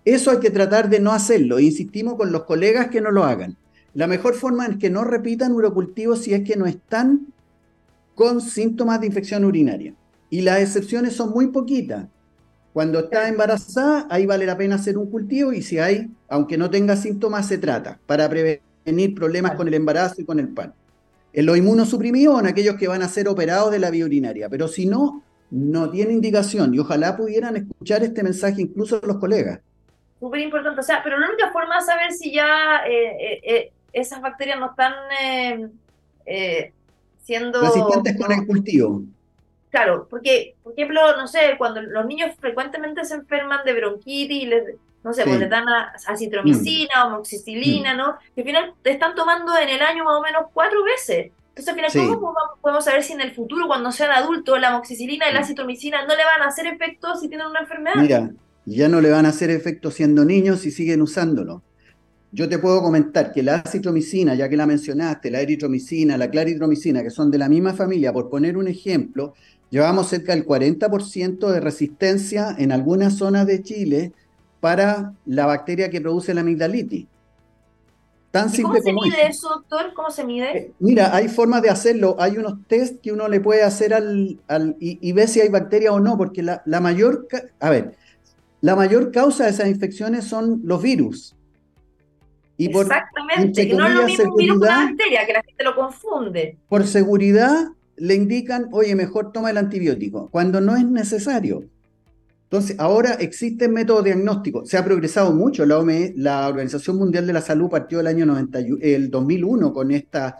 Eso 0.05 0.31
hay 0.31 0.39
que 0.39 0.51
tratar 0.51 0.89
de 0.89 0.99
no 0.99 1.11
hacerlo. 1.11 1.59
Insistimos 1.59 2.15
con 2.15 2.31
los 2.31 2.43
colegas 2.43 2.87
que 2.87 3.01
no 3.01 3.11
lo 3.11 3.25
hagan. 3.25 3.57
La 3.93 4.07
mejor 4.07 4.35
forma 4.35 4.65
es 4.67 4.77
que 4.77 4.89
no 4.89 5.03
repitan 5.03 5.51
urocultivos 5.51 6.21
si 6.21 6.33
es 6.33 6.43
que 6.43 6.55
no 6.55 6.65
están 6.65 7.27
con 8.15 8.39
síntomas 8.41 9.01
de 9.01 9.07
infección 9.07 9.43
urinaria. 9.43 9.93
Y 10.29 10.41
las 10.41 10.59
excepciones 10.59 11.15
son 11.15 11.31
muy 11.31 11.47
poquitas. 11.47 12.07
Cuando 12.73 12.99
está 12.99 13.27
embarazada, 13.27 14.07
ahí 14.09 14.25
vale 14.25 14.45
la 14.45 14.57
pena 14.57 14.75
hacer 14.75 14.97
un 14.97 15.09
cultivo 15.09 15.51
y 15.53 15.61
si 15.61 15.79
hay, 15.79 16.09
aunque 16.27 16.57
no 16.57 16.69
tenga 16.69 16.95
síntomas, 16.95 17.47
se 17.47 17.57
trata 17.57 17.99
para 18.05 18.29
prevenir 18.29 19.15
problemas 19.15 19.55
con 19.55 19.67
el 19.67 19.73
embarazo 19.73 20.21
y 20.21 20.25
con 20.25 20.39
el 20.39 20.49
pan. 20.49 20.73
En 21.33 21.45
los 21.45 21.57
inmunosuprimidos, 21.57 22.39
en 22.39 22.47
aquellos 22.47 22.75
que 22.75 22.87
van 22.87 23.01
a 23.01 23.07
ser 23.07 23.27
operados 23.27 23.71
de 23.71 23.79
la 23.79 23.89
vía 23.89 24.05
urinaria, 24.05 24.49
pero 24.49 24.67
si 24.67 24.85
no, 24.85 25.23
no 25.51 25.89
tiene 25.89 26.13
indicación 26.13 26.73
y 26.73 26.79
ojalá 26.79 27.17
pudieran 27.17 27.55
escuchar 27.55 28.03
este 28.03 28.23
mensaje 28.23 28.61
incluso 28.61 29.01
los 29.03 29.17
colegas. 29.17 29.59
Súper 30.19 30.41
importante, 30.41 30.79
o 30.79 30.83
sea, 30.83 31.01
pero 31.03 31.17
la 31.17 31.27
única 31.27 31.51
forma 31.51 31.75
de 31.79 31.81
saber 31.81 32.11
si 32.11 32.33
ya 32.33 32.81
eh, 32.87 33.15
eh, 33.19 33.41
eh, 33.43 33.71
esas 33.93 34.21
bacterias 34.21 34.59
no 34.59 34.71
están 34.71 34.93
siendo... 37.23 37.61
Resistentes 37.61 38.17
con 38.17 38.31
el 38.31 38.45
cultivo. 38.45 39.03
Claro, 39.69 40.07
porque, 40.09 40.55
por 40.63 40.73
ejemplo, 40.73 41.01
no 41.15 41.27
sé, 41.27 41.55
cuando 41.57 41.81
los 41.81 42.05
niños 42.05 42.35
frecuentemente 42.39 43.05
se 43.05 43.15
enferman 43.15 43.63
de 43.65 43.73
bronquitis 43.73 44.43
y 44.43 44.45
les 44.47 44.63
no 45.03 45.13
sé, 45.13 45.23
pues 45.23 45.39
le 45.39 45.47
dan 45.47 45.63
acitromicina, 46.07 47.05
mm. 47.05 47.07
amoxicilina, 47.07 47.93
¿no? 47.93 48.17
Que 48.35 48.41
al 48.41 48.47
final 48.47 48.73
te 48.81 48.91
están 48.91 49.15
tomando 49.15 49.57
en 49.57 49.69
el 49.69 49.81
año 49.81 50.03
más 50.03 50.17
o 50.17 50.21
menos 50.21 50.43
cuatro 50.53 50.83
veces. 50.83 51.31
Entonces, 51.55 51.69
al 51.69 51.91
final, 51.91 52.19
¿cómo 52.19 52.33
podemos 52.61 52.85
saber 52.85 53.03
si 53.03 53.13
en 53.13 53.21
el 53.21 53.33
futuro, 53.33 53.67
cuando 53.67 53.91
sean 53.91 54.11
adultos, 54.11 54.59
la 54.59 54.69
amoxicilina 54.69 55.29
y 55.29 55.33
la 55.33 55.39
mm. 55.39 55.43
acitromicina 55.43 56.05
no 56.05 56.15
le 56.15 56.23
van 56.25 56.41
a 56.41 56.47
hacer 56.47 56.67
efecto 56.67 57.15
si 57.15 57.29
tienen 57.29 57.47
una 57.47 57.61
enfermedad? 57.61 57.95
Mira, 57.95 58.29
ya 58.65 58.89
no 58.89 58.99
le 58.99 59.09
van 59.09 59.25
a 59.25 59.29
hacer 59.29 59.49
efecto 59.51 59.89
siendo 59.89 60.25
niños 60.25 60.61
si 60.61 60.71
siguen 60.71 61.01
usándolo. 61.01 61.63
Yo 62.31 62.47
te 62.47 62.59
puedo 62.59 62.81
comentar 62.81 63.31
que 63.31 63.41
la 63.41 63.55
acitromicina, 63.55 64.35
ya 64.35 64.47
que 64.47 64.57
la 64.57 64.67
mencionaste, 64.67 65.31
la 65.31 65.41
eritromicina, 65.41 66.17
la 66.17 66.29
claritromicina, 66.29 67.01
que 67.01 67.09
son 67.09 67.31
de 67.31 67.39
la 67.39 67.49
misma 67.49 67.73
familia, 67.73 68.13
por 68.13 68.29
poner 68.29 68.55
un 68.55 68.67
ejemplo, 68.67 69.33
llevamos 69.69 70.07
cerca 70.07 70.33
del 70.33 70.45
40% 70.45 71.51
de 71.51 71.59
resistencia 71.59 72.55
en 72.57 72.71
algunas 72.71 73.15
zonas 73.15 73.45
de 73.45 73.61
Chile 73.61 74.11
para 74.59 75.13
la 75.25 75.45
bacteria 75.45 75.89
que 75.89 76.01
produce 76.01 76.33
la 76.33 76.41
amigdalitis. 76.41 77.07
Tan 78.31 78.49
simple 78.49 78.79
¿Cómo 78.81 79.01
se 79.01 79.09
mide 79.09 79.27
eso, 79.27 79.49
doctor? 79.49 79.93
¿Cómo 79.95 80.11
se 80.11 80.23
mide? 80.23 80.57
Eh, 80.57 80.71
mira, 80.79 81.15
hay 81.15 81.27
formas 81.29 81.63
de 81.63 81.69
hacerlo. 81.71 82.15
Hay 82.19 82.37
unos 82.37 82.55
test 82.67 83.01
que 83.01 83.11
uno 83.11 83.27
le 83.27 83.39
puede 83.39 83.63
hacer 83.63 83.91
al, 83.93 84.39
y, 84.79 85.11
ve 85.13 85.27
si 85.27 85.41
hay 85.41 85.49
bacteria 85.49 85.91
o 85.91 85.99
no, 85.99 86.15
porque 86.15 86.43
la, 86.43 86.61
mayor, 86.79 87.27
a 87.59 87.69
ver, 87.71 87.95
la 88.61 88.75
mayor 88.75 89.11
causa 89.11 89.45
de 89.45 89.49
esas 89.49 89.67
infecciones 89.67 90.25
son 90.25 90.61
los 90.63 90.81
virus. 90.81 91.35
Y 92.55 92.67
Exactamente, 92.67 93.67
que 93.67 93.73
no 93.73 93.87
es 93.87 93.93
lo 93.95 94.03
mismo 94.03 94.31
un 94.31 94.35
virus 94.35 94.59
que 94.59 94.67
una 94.67 94.85
bacteria, 94.85 95.25
que 95.25 95.33
la 95.33 95.41
gente 95.41 95.63
lo 95.63 95.75
confunde. 95.75 96.57
Por 96.67 96.85
seguridad 96.85 97.69
le 97.99 98.15
indican, 98.15 98.67
oye, 98.71 98.95
mejor 98.95 99.31
toma 99.31 99.51
el 99.51 99.57
antibiótico, 99.57 100.29
cuando 100.29 100.61
no 100.61 100.75
es 100.75 100.85
necesario. 100.85 101.63
Entonces, 102.51 102.77
ahora 102.79 103.13
existen 103.13 103.71
métodos 103.73 104.03
diagnósticos. 104.03 104.67
Se 104.67 104.77
ha 104.77 104.83
progresado 104.83 105.31
mucho. 105.33 105.67
La, 105.67 105.77
OMS, 105.77 106.13
la 106.15 106.47
Organización 106.47 106.97
Mundial 106.97 107.27
de 107.27 107.33
la 107.33 107.41
Salud 107.41 107.69
partió 107.69 107.99
el 107.99 108.07
año 108.07 108.25
90, 108.25 108.59
el 108.81 109.11
2001 109.11 109.71
con, 109.71 109.91
esta, 109.91 110.39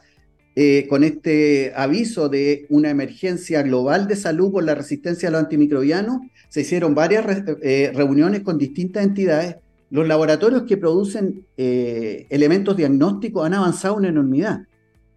eh, 0.55 0.87
con 0.89 1.03
este 1.03 1.71
aviso 1.75 2.27
de 2.27 2.65
una 2.69 2.89
emergencia 2.89 3.61
global 3.61 4.07
de 4.07 4.15
salud 4.15 4.51
por 4.51 4.63
la 4.63 4.73
resistencia 4.73 5.29
a 5.29 5.31
los 5.31 5.41
antimicrobianos. 5.41 6.21
Se 6.49 6.61
hicieron 6.61 6.95
varias 6.95 7.43
eh, 7.61 7.91
reuniones 7.93 8.41
con 8.41 8.57
distintas 8.57 9.03
entidades. 9.05 9.57
Los 9.91 10.07
laboratorios 10.07 10.63
que 10.63 10.77
producen 10.77 11.45
eh, 11.57 12.25
elementos 12.31 12.75
diagnósticos 12.75 13.45
han 13.45 13.53
avanzado 13.53 13.99
en 13.99 14.05
enormidad. 14.05 14.61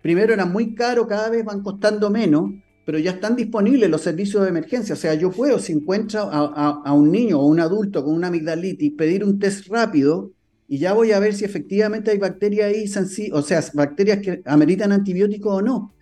Primero 0.02 0.34
eran 0.34 0.52
muy 0.52 0.74
caros, 0.74 1.06
cada 1.06 1.30
vez 1.30 1.44
van 1.44 1.62
costando 1.62 2.10
menos 2.10 2.50
pero 2.84 2.98
ya 2.98 3.12
están 3.12 3.36
disponibles 3.36 3.88
los 3.88 4.02
servicios 4.02 4.42
de 4.42 4.48
emergencia. 4.48 4.94
O 4.94 4.98
sea, 4.98 5.14
yo 5.14 5.30
puedo, 5.30 5.58
si 5.58 5.72
encuentro 5.72 6.20
a, 6.22 6.92
un 6.92 7.12
niño 7.12 7.38
o 7.40 7.46
un 7.46 7.60
adulto 7.60 8.04
con 8.04 8.14
una 8.14 8.28
amigdalitis, 8.28 8.92
pedir 8.92 9.24
un 9.24 9.38
test 9.38 9.68
rápido 9.68 10.32
y 10.68 10.78
ya 10.78 10.92
voy 10.92 11.12
a 11.12 11.20
ver 11.20 11.34
si 11.34 11.44
efectivamente 11.44 12.10
hay 12.10 12.18
bacterias 12.18 12.68
ahí, 12.68 13.30
o 13.32 13.42
sea, 13.42 13.62
bacterias 13.74 14.18
que 14.18 14.42
ameritan 14.46 14.90
antibióticos 14.92 15.58
o 15.58 15.62
no. 15.62 15.94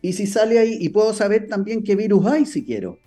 Y 0.00 0.12
si 0.12 0.26
sale 0.26 0.58
ahí, 0.58 0.78
y 0.80 0.90
puedo 0.90 1.12
saber 1.12 1.48
también 1.48 1.82
qué 1.82 1.96
virus 1.96 2.26
hay 2.26 2.46
si 2.46 2.64
quiero. 2.64 2.98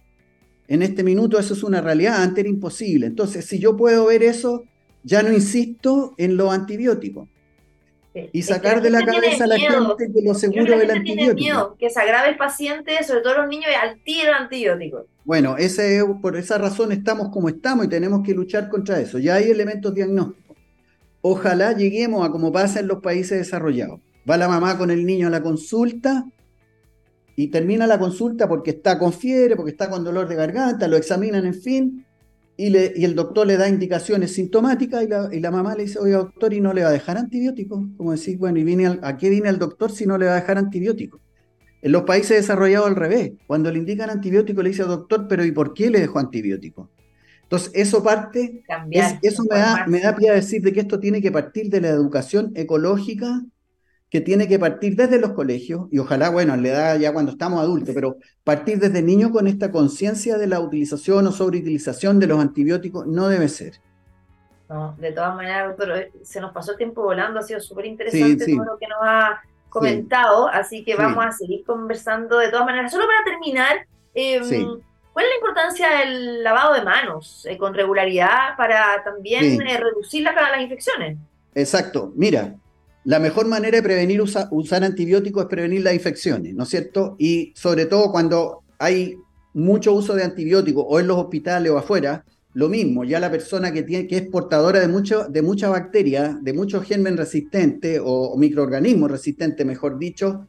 En 0.67 0.81
este 0.81 1.03
minuto 1.03 1.39
eso 1.39 1.53
es 1.53 1.63
una 1.63 1.79
realidad, 1.79 2.21
antes 2.21 2.39
era 2.39 2.49
imposible. 2.49 3.05
Entonces, 3.05 3.45
si 3.45 3.59
yo 3.59 3.77
puedo 3.77 4.07
ver 4.07 4.23
eso, 4.23 4.63
ya 5.03 5.23
no 5.23 5.31
insisto 5.31 6.15
en 6.17 6.35
los 6.37 6.51
antibióticos. 6.51 7.29
Y 8.13 8.41
sacar 8.41 8.81
de 8.81 8.89
la 8.89 9.05
cabeza 9.05 9.45
a 9.45 9.47
la 9.47 9.57
gente 9.57 10.11
que 10.13 10.21
lo 10.21 10.33
seguro 10.33 10.77
del 10.77 10.91
antibiótico. 10.91 11.35
Miedo, 11.35 11.75
que 11.79 11.89
se 11.89 11.99
agrave 11.99 12.29
el 12.29 12.37
paciente, 12.37 13.01
sobre 13.03 13.21
todo 13.21 13.37
los 13.37 13.47
niños, 13.47 13.67
al 13.81 13.99
tiro 14.03 14.33
antibiótico. 14.33 15.05
Bueno, 15.23 15.55
ese, 15.57 16.03
por 16.21 16.35
esa 16.35 16.57
razón 16.57 16.91
estamos 16.91 17.29
como 17.29 17.47
estamos 17.47 17.85
y 17.85 17.89
tenemos 17.89 18.21
que 18.25 18.33
luchar 18.33 18.69
contra 18.69 18.99
eso. 18.99 19.17
Ya 19.17 19.35
hay 19.35 19.49
elementos 19.49 19.93
diagnósticos. 19.93 20.57
Ojalá 21.21 21.73
lleguemos 21.73 22.27
a 22.27 22.31
como 22.31 22.51
pasa 22.51 22.79
en 22.79 22.87
los 22.87 23.01
países 23.01 23.37
desarrollados. 23.37 24.01
Va 24.29 24.37
la 24.37 24.47
mamá 24.47 24.77
con 24.77 24.91
el 24.91 25.05
niño 25.05 25.27
a 25.27 25.29
la 25.29 25.41
consulta 25.41 26.25
y 27.35 27.47
termina 27.47 27.87
la 27.87 27.97
consulta 27.97 28.47
porque 28.47 28.71
está 28.71 28.99
con 28.99 29.13
fiebre, 29.13 29.55
porque 29.55 29.71
está 29.71 29.89
con 29.89 30.03
dolor 30.03 30.27
de 30.27 30.35
garganta, 30.35 30.87
lo 30.87 30.97
examinan, 30.97 31.45
en 31.45 31.55
fin, 31.55 32.05
y, 32.67 33.03
el 33.03 33.15
doctor 33.15 33.47
le 33.47 33.57
da 33.57 33.67
indicaciones 33.67 34.33
sintomáticas 34.35 35.03
y 35.31 35.39
la, 35.39 35.51
mamá 35.51 35.75
le 35.75 35.83
dice, 35.83 35.99
oye 35.99 36.13
doctor, 36.13 36.53
¿y 36.53 36.61
no 36.61 36.73
le 36.73 36.83
va 36.83 36.89
a 36.89 36.93
dejar 36.93 37.17
antibiótico? 37.17 37.87
Como 37.97 38.11
decir, 38.11 38.37
bueno, 38.37 38.59
¿y 38.59 38.63
viene 38.63 38.99
a 39.01 39.17
qué 39.17 39.29
viene 39.29 39.49
el 39.49 39.57
doctor 39.57 39.91
si 39.91 40.05
no 40.05 40.17
le 40.17 40.27
va 40.27 40.33
a 40.33 40.35
dejar 40.35 40.57
antibiótico? 40.57 41.19
En 41.81 41.91
los 41.91 42.03
países 42.03 42.37
desarrollados 42.37 42.87
al 42.87 42.95
revés, 42.95 43.31
cuando 43.47 43.71
le 43.71 43.79
indican 43.79 44.11
antibiótico 44.11 44.61
le 44.61 44.69
dice 44.69 44.83
al 44.83 44.89
doctor, 44.89 45.27
pero 45.27 45.43
¿y 45.43 45.51
por 45.51 45.73
qué 45.73 45.89
le 45.89 45.99
dejó 45.99 46.19
antibiótico? 46.19 46.91
Entonces, 47.43 47.71
eso 47.73 48.03
parte, 48.03 48.63
eso 49.21 49.43
me 49.49 49.57
da, 49.57 49.85
me 49.87 49.99
da 49.99 50.15
pie 50.15 50.29
a 50.29 50.35
decir 50.35 50.61
de 50.61 50.71
que 50.71 50.81
esto 50.81 50.99
tiene 50.99 51.21
que 51.21 51.31
partir 51.31 51.69
de 51.69 51.81
la 51.81 51.89
educación 51.89 52.51
ecológica 52.55 53.41
que 54.11 54.19
tiene 54.19 54.49
que 54.49 54.59
partir 54.59 54.97
desde 54.97 55.21
los 55.21 55.31
colegios, 55.31 55.87
y 55.89 55.97
ojalá, 55.97 56.29
bueno, 56.29 56.57
le 56.57 56.69
da 56.69 56.97
ya 56.97 57.13
cuando 57.13 57.31
estamos 57.31 57.61
adultos, 57.61 57.95
pero 57.95 58.17
partir 58.43 58.77
desde 58.77 59.01
niños 59.01 59.31
con 59.31 59.47
esta 59.47 59.71
conciencia 59.71 60.37
de 60.37 60.47
la 60.47 60.59
utilización 60.59 61.25
o 61.27 61.31
sobreutilización 61.31 62.19
de 62.19 62.27
los 62.27 62.41
antibióticos 62.41 63.07
no 63.07 63.29
debe 63.29 63.47
ser. 63.47 63.75
No, 64.67 64.97
de 64.99 65.13
todas 65.13 65.33
maneras, 65.33 65.69
doctor, 65.69 66.09
se 66.23 66.41
nos 66.41 66.51
pasó 66.51 66.71
el 66.71 66.77
tiempo 66.77 67.03
volando, 67.03 67.39
ha 67.39 67.43
sido 67.43 67.61
súper 67.61 67.85
interesante 67.85 68.45
todo 68.53 68.65
lo 68.65 68.77
que 68.77 68.87
nos 68.87 68.99
ha 69.01 69.41
comentado, 69.69 70.49
así 70.49 70.83
que 70.83 70.95
vamos 70.95 71.25
a 71.25 71.31
seguir 71.31 71.63
conversando 71.63 72.37
de 72.37 72.49
todas 72.49 72.65
maneras. 72.65 72.91
Solo 72.91 73.05
para 73.07 73.23
terminar, 73.23 73.87
em, 74.13 74.81
¿cuál 75.13 75.25
es 75.25 75.31
la 75.31 75.35
importancia 75.37 75.89
del 75.99 76.43
lavado 76.43 76.73
de 76.73 76.81
manos 76.81 77.45
eh, 77.49 77.57
con 77.57 77.73
regularidad 77.73 78.57
para 78.57 79.01
también 79.05 79.61
eh, 79.61 79.77
reducir 79.77 80.23
las 80.23 80.61
infecciones? 80.61 81.17
Exacto, 81.55 82.11
mira, 82.15 82.55
la 83.03 83.19
mejor 83.19 83.47
manera 83.47 83.77
de 83.77 83.83
prevenir 83.83 84.21
usar 84.21 84.83
antibióticos 84.83 85.43
es 85.43 85.49
prevenir 85.49 85.83
las 85.83 85.93
infecciones, 85.93 86.53
¿no 86.53 86.63
es 86.63 86.69
cierto? 86.69 87.15
Y 87.17 87.51
sobre 87.55 87.85
todo 87.85 88.11
cuando 88.11 88.63
hay 88.77 89.17
mucho 89.53 89.93
uso 89.93 90.15
de 90.15 90.23
antibióticos 90.23 90.85
o 90.87 90.99
en 90.99 91.07
los 91.07 91.17
hospitales 91.17 91.71
o 91.71 91.77
afuera, 91.77 92.23
lo 92.53 92.67
mismo, 92.67 93.03
ya 93.05 93.19
la 93.19 93.31
persona 93.31 93.71
que, 93.71 93.83
tiene, 93.83 94.07
que 94.07 94.17
es 94.17 94.27
portadora 94.27 94.81
de, 94.81 94.87
mucho, 94.87 95.25
de 95.29 95.41
mucha 95.41 95.69
bacteria, 95.69 96.37
de 96.41 96.53
muchos 96.53 96.85
germen 96.85 97.15
resistentes 97.15 98.01
o, 98.03 98.35
microorganismos 98.37 99.09
resistentes, 99.09 99.65
mejor 99.65 99.97
dicho, 99.97 100.47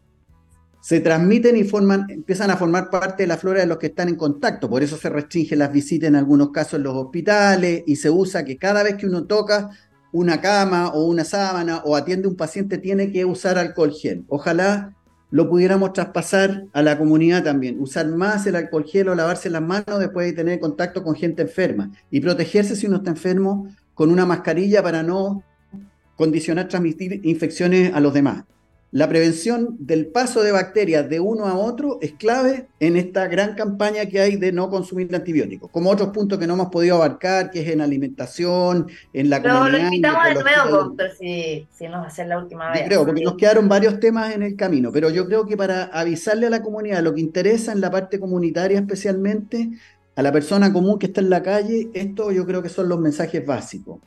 se 0.80 0.98
transmiten 0.98 1.57
y 1.57 1.62
forman, 1.62 2.07
empiezan 2.11 2.50
a 2.50 2.57
formar 2.57 2.90
parte 2.90 3.22
de 3.22 3.28
la 3.28 3.36
flora 3.36 3.61
de 3.61 3.66
los 3.66 3.78
que 3.78 3.86
están 3.86 4.09
en 4.09 4.16
contacto. 4.16 4.68
Por 4.68 4.82
eso 4.82 4.96
se 4.96 5.09
restringen 5.11 5.61
las 5.61 5.72
visitas 5.72 6.09
en 6.09 6.16
algunos 6.16 6.50
casos 6.50 6.74
en 6.74 6.82
los 6.82 6.96
hospitales 6.96 7.84
y 7.86 7.94
se 7.94 8.11
usa 8.11 8.44
que 8.44 8.57
cada 8.57 8.82
vez 8.82 8.96
que 8.96 9.07
uno 9.07 9.24
toca 9.24 9.70
una 10.12 10.40
cama 10.40 10.88
o 10.88 11.04
una 11.06 11.24
sábana 11.24 11.82
o 11.84 11.96
atiende 11.96 12.28
un 12.28 12.36
paciente 12.36 12.78
tiene 12.78 13.10
que 13.10 13.24
usar 13.24 13.58
alcohol 13.58 13.92
gel. 13.92 14.24
Ojalá 14.28 14.94
lo 15.30 15.48
pudiéramos 15.48 15.94
traspasar 15.94 16.66
a 16.74 16.82
la 16.82 16.98
comunidad 16.98 17.42
también, 17.42 17.80
usar 17.80 18.06
más 18.06 18.46
el 18.46 18.54
alcohol 18.54 18.84
gel 18.84 19.08
o 19.08 19.14
lavarse 19.14 19.48
las 19.48 19.62
manos 19.62 19.98
después 19.98 20.26
de 20.26 20.34
tener 20.34 20.60
contacto 20.60 21.02
con 21.02 21.14
gente 21.14 21.42
enferma 21.42 21.90
y 22.10 22.20
protegerse 22.20 22.76
si 22.76 22.86
uno 22.86 22.98
está 22.98 23.10
enfermo 23.10 23.66
con 23.94 24.10
una 24.10 24.26
mascarilla 24.26 24.82
para 24.82 25.02
no 25.02 25.42
condicionar 26.16 26.68
transmitir 26.68 27.20
infecciones 27.24 27.94
a 27.94 28.00
los 28.00 28.12
demás. 28.12 28.44
La 28.93 29.09
prevención 29.09 29.74
del 29.78 30.09
paso 30.09 30.43
de 30.43 30.53
bacterias 30.53 31.09
de 31.09 31.18
uno 31.18 31.47
a 31.47 31.57
otro 31.57 31.99
es 32.03 32.12
clave 32.12 32.68
en 32.78 32.99
esta 32.99 33.26
gran 33.26 33.55
campaña 33.55 34.05
que 34.05 34.20
hay 34.20 34.36
de 34.36 34.53
no 34.53 34.68
consumir 34.68 35.14
antibióticos, 35.14 35.70
como 35.70 35.88
otros 35.88 36.11
puntos 36.11 36.38
que 36.38 36.47
no 36.47 36.53
hemos 36.53 36.68
podido 36.68 36.97
abarcar, 36.97 37.51
que 37.51 37.62
es 37.62 37.68
en 37.68 37.80
alimentación, 37.80 38.88
en 39.14 39.30
la 39.30 39.40
Pero 39.40 39.66
lo 39.70 39.78
invitamos 39.78 40.22
de 40.28 40.34
nuevo, 40.34 40.68
doctor, 40.68 41.11
si, 41.18 41.66
si 41.70 41.88
nos 41.88 42.01
va 42.01 42.05
a 42.05 42.09
hacer 42.09 42.26
la 42.26 42.36
última 42.36 42.70
vez. 42.70 42.82
creo, 42.84 43.07
porque 43.07 43.22
nos 43.22 43.36
quedaron 43.38 43.66
varios 43.66 43.99
temas 43.99 44.34
en 44.34 44.43
el 44.43 44.57
camino, 44.57 44.93
pero 44.93 45.09
yo 45.09 45.24
creo 45.26 45.47
que 45.47 45.57
para 45.57 45.84
avisarle 45.84 46.49
a 46.49 46.51
la 46.51 46.61
comunidad 46.61 47.03
lo 47.03 47.14
que 47.14 47.22
interesa 47.22 47.72
en 47.72 47.80
la 47.80 47.90
parte 47.90 48.20
comunitaria 48.20 48.78
especialmente, 48.78 49.70
a 50.16 50.20
la 50.20 50.32
persona 50.32 50.70
común 50.70 50.99
que 50.99 51.07
está 51.07 51.22
en 51.22 51.30
la 51.30 51.43
calle, 51.43 51.88
esto 51.95 52.30
yo 52.30 52.45
creo 52.45 52.62
que 52.62 52.68
son 52.68 52.90
los 52.90 53.01
mensajes 53.01 53.47
básicos. 53.47 54.01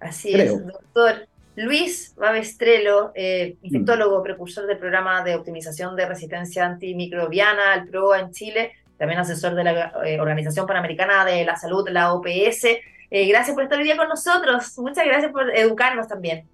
Así 0.00 0.32
es, 0.32 0.50
doctor. 0.50 1.28
Luis 1.56 2.14
Babestrelo, 2.16 3.12
eh, 3.14 3.56
infectólogo, 3.62 4.22
precursor 4.22 4.66
del 4.66 4.78
programa 4.78 5.22
de 5.22 5.34
optimización 5.34 5.94
de 5.96 6.06
resistencia 6.06 6.64
antimicrobiana, 6.66 7.74
el 7.74 7.88
PROA 7.88 8.20
en 8.20 8.30
Chile, 8.30 8.72
también 8.96 9.20
asesor 9.20 9.54
de 9.54 9.64
la 9.64 9.92
eh, 10.04 10.20
Organización 10.20 10.66
Panamericana 10.66 11.24
de 11.24 11.44
la 11.44 11.56
Salud, 11.56 11.88
la 11.90 12.12
OPS. 12.14 12.64
Eh, 13.10 13.28
gracias 13.28 13.54
por 13.54 13.64
estar 13.64 13.78
hoy 13.78 13.84
día 13.84 13.96
con 13.96 14.08
nosotros. 14.08 14.78
Muchas 14.78 15.04
gracias 15.04 15.30
por 15.30 15.54
educarnos 15.54 16.08
también. 16.08 16.44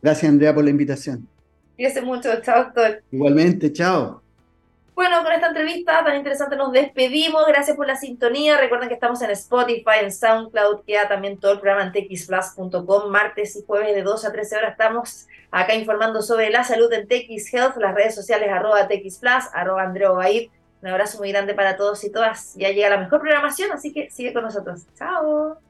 Gracias, 0.00 0.30
Andrea, 0.30 0.54
por 0.54 0.62
la 0.62 0.70
invitación. 0.70 1.26
Cuídese 1.74 2.02
mucho. 2.02 2.28
Chao, 2.42 2.64
doctor. 2.64 3.02
Igualmente, 3.10 3.72
chao. 3.72 4.23
Bueno, 4.94 5.24
con 5.24 5.32
esta 5.32 5.48
entrevista 5.48 6.04
tan 6.04 6.16
interesante 6.16 6.54
nos 6.56 6.70
despedimos. 6.70 7.44
Gracias 7.48 7.76
por 7.76 7.86
la 7.86 7.96
sintonía. 7.96 8.56
Recuerden 8.56 8.88
que 8.88 8.94
estamos 8.94 9.20
en 9.22 9.30
Spotify, 9.30 10.00
en 10.02 10.12
SoundCloud, 10.12 10.84
queda 10.86 11.08
también 11.08 11.38
todo 11.38 11.52
el 11.52 11.60
programa 11.60 11.82
en 11.84 11.92
txplus.com. 11.92 13.10
Martes 13.10 13.56
y 13.56 13.64
jueves 13.66 13.94
de 13.94 14.02
2 14.02 14.24
a 14.24 14.32
13 14.32 14.56
horas 14.56 14.72
estamos 14.72 15.26
acá 15.50 15.74
informando 15.74 16.22
sobre 16.22 16.50
la 16.50 16.62
salud 16.62 16.92
en 16.92 17.08
TX 17.08 17.52
Health, 17.54 17.76
las 17.78 17.94
redes 17.94 18.14
sociales 18.14 18.48
arroba 18.50 18.86
txplus, 18.86 19.50
arroba 19.52 19.82
Andreo 19.82 20.14
Bair. 20.14 20.50
Un 20.80 20.88
abrazo 20.88 21.18
muy 21.18 21.32
grande 21.32 21.54
para 21.54 21.76
todos 21.76 22.04
y 22.04 22.12
todas. 22.12 22.54
Ya 22.54 22.70
llega 22.70 22.90
la 22.90 22.98
mejor 22.98 23.20
programación, 23.20 23.72
así 23.72 23.92
que 23.92 24.10
sigue 24.10 24.32
con 24.32 24.44
nosotros. 24.44 24.86
Chao. 24.96 25.63